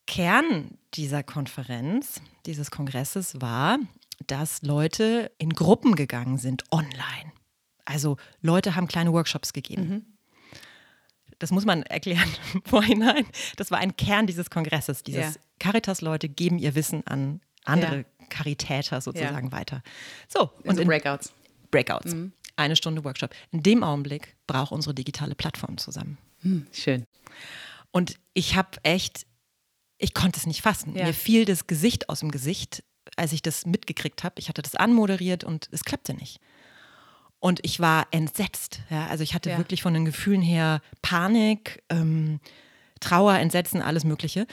Kern 0.07 0.79
dieser 0.95 1.25
Konferenz, 1.25 2.21
dieses 2.47 2.71
Kongresses 2.71 3.41
war, 3.41 3.79
dass 4.29 4.63
Leute 4.63 5.33
in 5.39 5.51
Gruppen 5.51 5.97
gegangen 5.97 6.39
sind, 6.39 6.63
online. 6.71 7.33
Also 7.85 8.17
Leute 8.41 8.77
haben 8.77 8.87
kleine 8.87 9.13
Workshops 9.13 9.53
gegeben. 9.53 10.17
Das 11.41 11.51
muss 11.51 11.65
man 11.65 11.83
erklären 11.83 12.29
im 12.55 12.63
Vorhinein. 12.65 13.27
Das 13.57 13.73
war 13.73 13.79
ein 13.79 13.97
Kern 13.97 14.29
dieses 14.29 14.49
Kongresses. 14.49 15.03
Dieses 15.03 15.35
Ja. 15.35 15.41
Caritas-Leute 15.59 16.29
geben 16.29 16.59
ihr 16.59 16.77
Wissen 16.77 17.05
an 17.07 17.41
andere 17.65 17.97
Ja. 17.99 18.05
Caritäter 18.31 19.01
sozusagen 19.03 19.53
weiter. 19.53 19.83
So, 20.29 20.51
und 20.63 20.69
Also 20.71 20.81
in 20.83 20.89
Breakouts. 20.89 21.33
Breakouts. 21.71 22.15
Eine 22.57 22.77
Stunde 22.77 23.05
Workshop. 23.05 23.31
In 23.53 23.63
dem 23.63 23.83
Augenblick 23.85 24.37
braucht 24.47 24.73
unsere 24.73 24.95
digitale 24.95 25.35
Plattform 25.35 25.77
zusammen. 25.79 26.19
Schön. 26.73 27.05
Und 27.91 28.17
ich 28.35 28.57
habe 28.57 28.71
echt, 28.83 29.27
ich 29.99 30.15
konnte 30.15 30.39
es 30.39 30.47
nicht 30.47 30.63
fassen. 30.63 30.95
Ja. 30.97 31.05
Mir 31.07 31.15
fiel 31.15 31.45
das 31.45 31.67
Gesicht 31.67 32.09
aus 32.09 32.21
dem 32.21 32.31
Gesicht, 32.31 32.83
als 33.17 33.33
ich 33.33 33.43
das 33.43 33.67
mitgekriegt 33.67 34.25
habe. 34.25 34.35
Ich 34.39 34.49
hatte 34.49 34.63
das 34.63 34.75
anmoderiert 34.75 35.45
und 35.45 35.69
es 35.73 35.85
klappte 35.85 36.15
nicht. 36.15 36.41
Und 37.39 37.61
ich 37.63 37.81
war 37.81 38.07
entsetzt. 38.11 38.81
Ja? 38.91 39.07
Also 39.07 39.23
ich 39.25 39.35
hatte 39.35 39.51
Ja. 39.51 39.59
wirklich 39.59 39.83
von 39.83 39.95
den 39.95 40.05
Gefühlen 40.05 40.43
her 40.43 40.83
Panik, 41.03 41.83
ähm, 41.89 42.41
Trauer, 43.01 43.35
Entsetzen, 43.39 43.81
alles 43.81 44.05
Mögliche. 44.05 44.47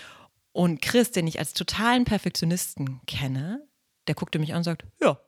Und 0.53 0.81
Chris, 0.81 1.11
den 1.11 1.27
ich 1.27 1.37
als 1.39 1.53
totalen 1.53 2.05
Perfektionisten 2.05 3.01
kenne, 3.05 3.66
der 4.07 4.15
guckte 4.15 4.39
mich 4.39 4.53
an 4.53 4.57
und 4.57 4.63
sagt, 4.63 4.85
ja, 5.01 5.19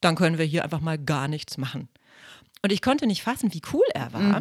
dann 0.00 0.16
können 0.16 0.38
wir 0.38 0.44
hier 0.44 0.64
einfach 0.64 0.80
mal 0.80 0.98
gar 0.98 1.28
nichts 1.28 1.58
machen. 1.58 1.88
Und 2.62 2.72
ich 2.72 2.82
konnte 2.82 3.06
nicht 3.06 3.22
fassen, 3.22 3.52
wie 3.52 3.62
cool 3.72 3.84
er 3.94 4.12
war. 4.12 4.36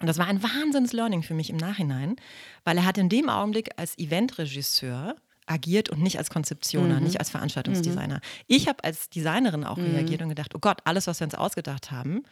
Und 0.00 0.06
das 0.06 0.18
war 0.18 0.26
ein 0.26 0.42
Wahnsinns-Learning 0.42 1.22
für 1.22 1.34
mich 1.34 1.50
im 1.50 1.56
Nachhinein, 1.56 2.16
weil 2.64 2.76
er 2.78 2.86
hat 2.86 2.98
in 2.98 3.08
dem 3.08 3.28
Augenblick 3.28 3.70
als 3.76 3.98
Eventregisseur 3.98 5.16
agiert 5.46 5.90
und 5.90 6.00
nicht 6.00 6.18
als 6.18 6.30
Konzeptioner, 6.30 7.00
nicht 7.00 7.18
als 7.18 7.30
Veranstaltungsdesigner. 7.30 8.20
Ich 8.46 8.68
habe 8.68 8.82
als 8.84 9.10
Designerin 9.10 9.64
auch 9.64 9.78
reagiert 9.78 10.22
und 10.22 10.28
gedacht, 10.28 10.54
oh 10.54 10.58
Gott, 10.60 10.78
alles, 10.84 11.06
was 11.06 11.20
wir 11.20 11.26
uns 11.26 11.34
ausgedacht 11.34 11.90
haben, 11.90 12.22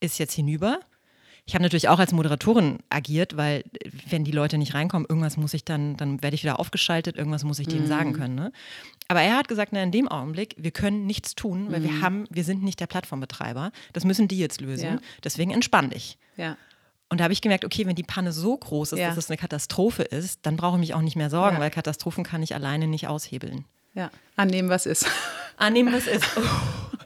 ist 0.00 0.18
jetzt 0.18 0.34
hinüber. 0.34 0.80
Ich 1.48 1.54
habe 1.54 1.62
natürlich 1.62 1.88
auch 1.88 2.00
als 2.00 2.10
Moderatorin 2.12 2.80
agiert, 2.90 3.36
weil 3.36 3.62
wenn 4.10 4.24
die 4.24 4.32
Leute 4.32 4.58
nicht 4.58 4.74
reinkommen, 4.74 5.06
irgendwas 5.08 5.36
muss 5.36 5.54
ich 5.54 5.64
dann, 5.64 5.96
dann 5.96 6.20
werde 6.20 6.34
ich 6.34 6.42
wieder 6.42 6.58
aufgeschaltet, 6.58 7.16
irgendwas 7.16 7.44
muss 7.44 7.60
ich 7.60 7.68
denen 7.68 7.86
sagen 7.86 8.12
können. 8.14 8.34
Ne? 8.34 8.50
Aber 9.06 9.22
er 9.22 9.36
hat 9.36 9.46
gesagt, 9.46 9.72
na, 9.72 9.80
in 9.80 9.92
dem 9.92 10.08
Augenblick, 10.08 10.56
wir 10.58 10.72
können 10.72 11.06
nichts 11.06 11.36
tun, 11.36 11.70
weil 11.70 11.84
wir 11.84 12.00
haben, 12.02 12.24
wir 12.30 12.42
sind 12.42 12.64
nicht 12.64 12.80
der 12.80 12.88
Plattformbetreiber. 12.88 13.70
Das 13.92 14.04
müssen 14.04 14.26
die 14.26 14.38
jetzt 14.38 14.60
lösen. 14.60 14.84
Ja. 14.94 14.98
Deswegen 15.22 15.52
entspann 15.52 15.90
dich. 15.90 16.18
Ja. 16.36 16.56
Und 17.10 17.20
da 17.20 17.24
habe 17.24 17.32
ich 17.32 17.40
gemerkt, 17.42 17.64
okay, 17.64 17.86
wenn 17.86 17.94
die 17.94 18.02
Panne 18.02 18.32
so 18.32 18.56
groß 18.56 18.94
ist, 18.94 18.98
Ja. 18.98 19.08
dass 19.10 19.16
es 19.16 19.30
eine 19.30 19.36
Katastrophe 19.36 20.02
ist, 20.02 20.40
dann 20.42 20.56
brauche 20.56 20.74
ich 20.76 20.80
mich 20.80 20.94
auch 20.94 21.00
nicht 21.02 21.14
mehr 21.14 21.30
sorgen, 21.30 21.60
weil 21.60 21.70
Katastrophen 21.70 22.24
kann 22.24 22.42
ich 22.42 22.56
alleine 22.56 22.88
nicht 22.88 23.06
aushebeln. 23.06 23.64
Ja. 23.94 24.10
Annehmen, 24.34 24.68
was 24.68 24.84
ist. 24.84 25.06
Annehmen, 25.56 25.92
was 25.94 26.08
ist. 26.08 26.26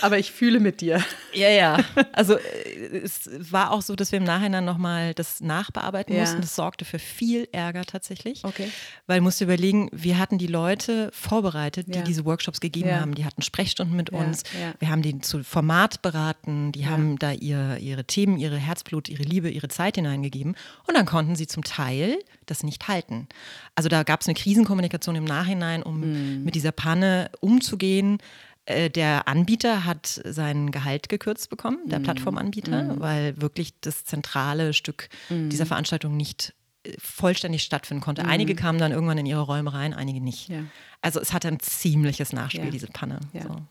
aber 0.00 0.18
ich 0.18 0.32
fühle 0.32 0.60
mit 0.60 0.80
dir. 0.80 1.02
Ja, 1.32 1.48
ja. 1.48 1.78
Also 2.12 2.36
äh, 2.36 2.98
es 3.02 3.28
war 3.50 3.70
auch 3.72 3.82
so, 3.82 3.96
dass 3.96 4.12
wir 4.12 4.18
im 4.18 4.24
Nachhinein 4.24 4.64
nochmal 4.64 5.14
das 5.14 5.40
nachbearbeiten 5.40 6.14
Ja. 6.14 6.20
mussten. 6.22 6.40
Das 6.40 6.54
sorgte 6.54 6.84
für 6.84 6.98
viel 6.98 7.48
Ärger 7.52 7.84
tatsächlich. 7.84 8.44
Okay. 8.44 8.68
Weil 9.06 9.20
musst 9.20 9.40
du 9.40 9.44
überlegen, 9.44 9.88
wir 9.92 10.18
hatten 10.18 10.38
die 10.38 10.46
Leute 10.46 11.10
vorbereitet, 11.12 11.86
die 11.88 11.98
Ja. 11.98 12.04
diese 12.04 12.24
Workshops 12.24 12.60
gegeben 12.60 12.88
Ja. 12.90 13.00
haben. 13.00 13.14
Die 13.14 13.24
hatten 13.24 13.42
Sprechstunden 13.42 13.96
mit 13.96 14.10
uns. 14.10 14.42
Wir 14.78 14.88
haben 14.90 15.02
die 15.02 15.18
zu 15.20 15.42
Format 15.44 16.02
beraten. 16.02 16.72
Die 16.72 16.86
haben 16.86 17.18
da 17.18 17.32
ihr, 17.32 17.78
ihre 17.80 18.04
Themen, 18.04 18.36
ihre 18.38 18.56
Herzblut, 18.56 19.08
ihre 19.08 19.22
Liebe, 19.22 19.48
ihre 19.50 19.68
Zeit 19.68 19.96
hineingegeben. 19.96 20.54
Und 20.86 20.96
dann 20.96 21.06
konnten 21.06 21.34
sie 21.36 21.46
zum 21.46 21.64
Teil 21.64 22.18
das 22.46 22.62
nicht 22.62 22.88
halten. 22.88 23.28
Also 23.74 23.88
da 23.88 24.02
gab 24.02 24.20
es 24.20 24.26
eine 24.26 24.34
Krisenkommunikation 24.34 25.16
im 25.16 25.24
Nachhinein, 25.24 25.82
um 25.82 26.00
Mhm. 26.00 26.44
mit 26.44 26.54
dieser 26.54 26.72
Panne 26.72 27.30
umzugehen. 27.40 28.18
Äh, 28.64 28.90
Der 28.90 29.26
Anbieter 29.28 29.84
hat 29.84 30.20
sein 30.24 30.70
Gehalt 30.70 31.08
gekürzt 31.08 31.50
bekommen, 31.50 31.78
der 31.88 31.98
Mhm. 31.98 32.04
Plattformanbieter, 32.04 33.00
weil 33.00 33.40
wirklich 33.40 33.74
das 33.80 34.04
zentrale 34.04 34.72
Stück 34.72 35.08
Mhm. 35.30 35.50
dieser 35.50 35.66
Veranstaltung 35.66 36.16
nicht 36.16 36.54
äh, 36.84 36.94
vollständig 36.98 37.62
stattfinden 37.62 38.02
konnte. 38.02 38.24
Einige 38.24 38.54
kamen 38.54 38.78
dann 38.78 38.92
irgendwann 38.92 39.18
in 39.18 39.26
ihre 39.26 39.40
Räume 39.42 39.72
rein, 39.72 39.94
einige 39.94 40.20
nicht. 40.20 40.48
Ja. 40.48 40.64
Also 41.00 41.20
es 41.20 41.32
hatte 41.32 41.48
ein 41.48 41.60
ziemliches 41.60 42.32
Nachspiel, 42.32 42.64
Ja. 42.66 42.70
diese 42.70 42.86
Panne. 42.88 43.20
Ja. 43.32 43.42
So. 43.42 43.56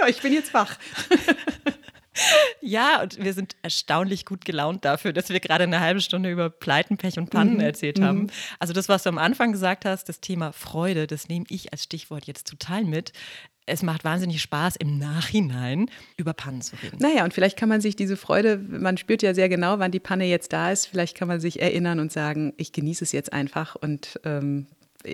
Ja, 0.00 0.08
ich 0.08 0.22
bin 0.22 0.32
jetzt 0.32 0.54
wach. 0.54 0.76
Ja, 2.60 3.02
und 3.02 3.22
wir 3.22 3.32
sind 3.32 3.56
erstaunlich 3.62 4.24
gut 4.26 4.44
gelaunt 4.44 4.84
dafür, 4.84 5.12
dass 5.12 5.28
wir 5.30 5.40
gerade 5.40 5.64
eine 5.64 5.80
halbe 5.80 6.00
Stunde 6.00 6.30
über 6.30 6.50
Pleiten, 6.50 6.96
Pech 6.96 7.18
und 7.18 7.30
Pannen 7.30 7.54
Mhm. 7.54 7.60
erzählt 7.60 8.00
haben. 8.00 8.28
Also 8.58 8.72
das, 8.72 8.88
was 8.88 9.02
du 9.04 9.08
am 9.08 9.18
Anfang 9.18 9.52
gesagt 9.52 9.84
hast, 9.84 10.08
das 10.08 10.20
Thema 10.20 10.52
Freude, 10.52 11.06
das 11.06 11.28
nehme 11.28 11.46
ich 11.48 11.72
als 11.72 11.84
Stichwort 11.84 12.26
jetzt 12.26 12.46
total 12.48 12.84
mit. 12.84 13.12
Es 13.66 13.82
macht 13.82 14.02
wahnsinnig 14.04 14.42
Spaß, 14.42 14.76
im 14.76 14.98
Nachhinein 14.98 15.90
über 16.16 16.32
Pannen 16.32 16.60
zu 16.60 16.74
reden. 16.82 16.98
Naja, 17.00 17.22
und 17.24 17.32
vielleicht 17.34 17.56
kann 17.56 17.68
man 17.68 17.80
sich 17.80 17.94
diese 17.94 18.16
Freude, 18.16 18.58
man 18.58 18.96
spürt 18.96 19.22
ja 19.22 19.32
sehr 19.34 19.48
genau, 19.48 19.78
wann 19.78 19.92
die 19.92 20.00
Panne 20.00 20.24
jetzt 20.26 20.52
da 20.52 20.72
ist, 20.72 20.86
vielleicht 20.86 21.16
kann 21.16 21.28
man 21.28 21.40
sich 21.40 21.60
erinnern 21.62 22.00
und 22.00 22.10
sagen, 22.10 22.52
ich 22.56 22.72
genieße 22.72 23.04
es 23.04 23.12
jetzt 23.12 23.32
einfach 23.32 23.76
und 23.76 24.18
ähm, 24.24 24.66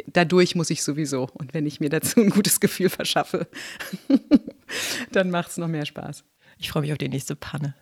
dadurch 0.07 0.55
muss 0.55 0.71
ich 0.71 0.83
sowieso. 0.83 1.29
Und 1.35 1.53
wenn 1.55 1.67
ich 1.67 1.81
mir 1.81 1.91
dazu 1.91 2.21
ein 2.21 2.31
gutes 2.31 2.59
Gefühl 2.61 2.89
verschaffe, 2.89 3.47
dann 5.13 5.31
macht 5.31 5.51
es 5.51 5.57
noch 5.59 5.69
mehr 5.69 5.87
Spaß. 5.87 6.25
Ich 6.59 6.71
freue 6.71 6.83
mich 6.83 6.93
auf 6.93 6.99
die 6.99 7.09
nächste 7.09 7.37
Panne. 7.37 7.75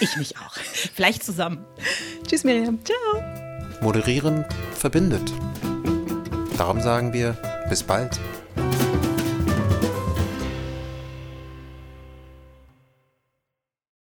Ich 0.00 0.16
mich 0.16 0.36
auch. 0.38 0.54
Vielleicht 0.94 1.24
zusammen. 1.24 1.64
Tschüss, 2.26 2.44
Miriam. 2.44 2.78
Ciao. 2.84 3.22
Moderieren 3.80 4.44
verbindet. 4.74 5.32
Darum 6.56 6.80
sagen 6.80 7.12
wir 7.12 7.32
bis 7.68 7.82
bald. 7.82 8.18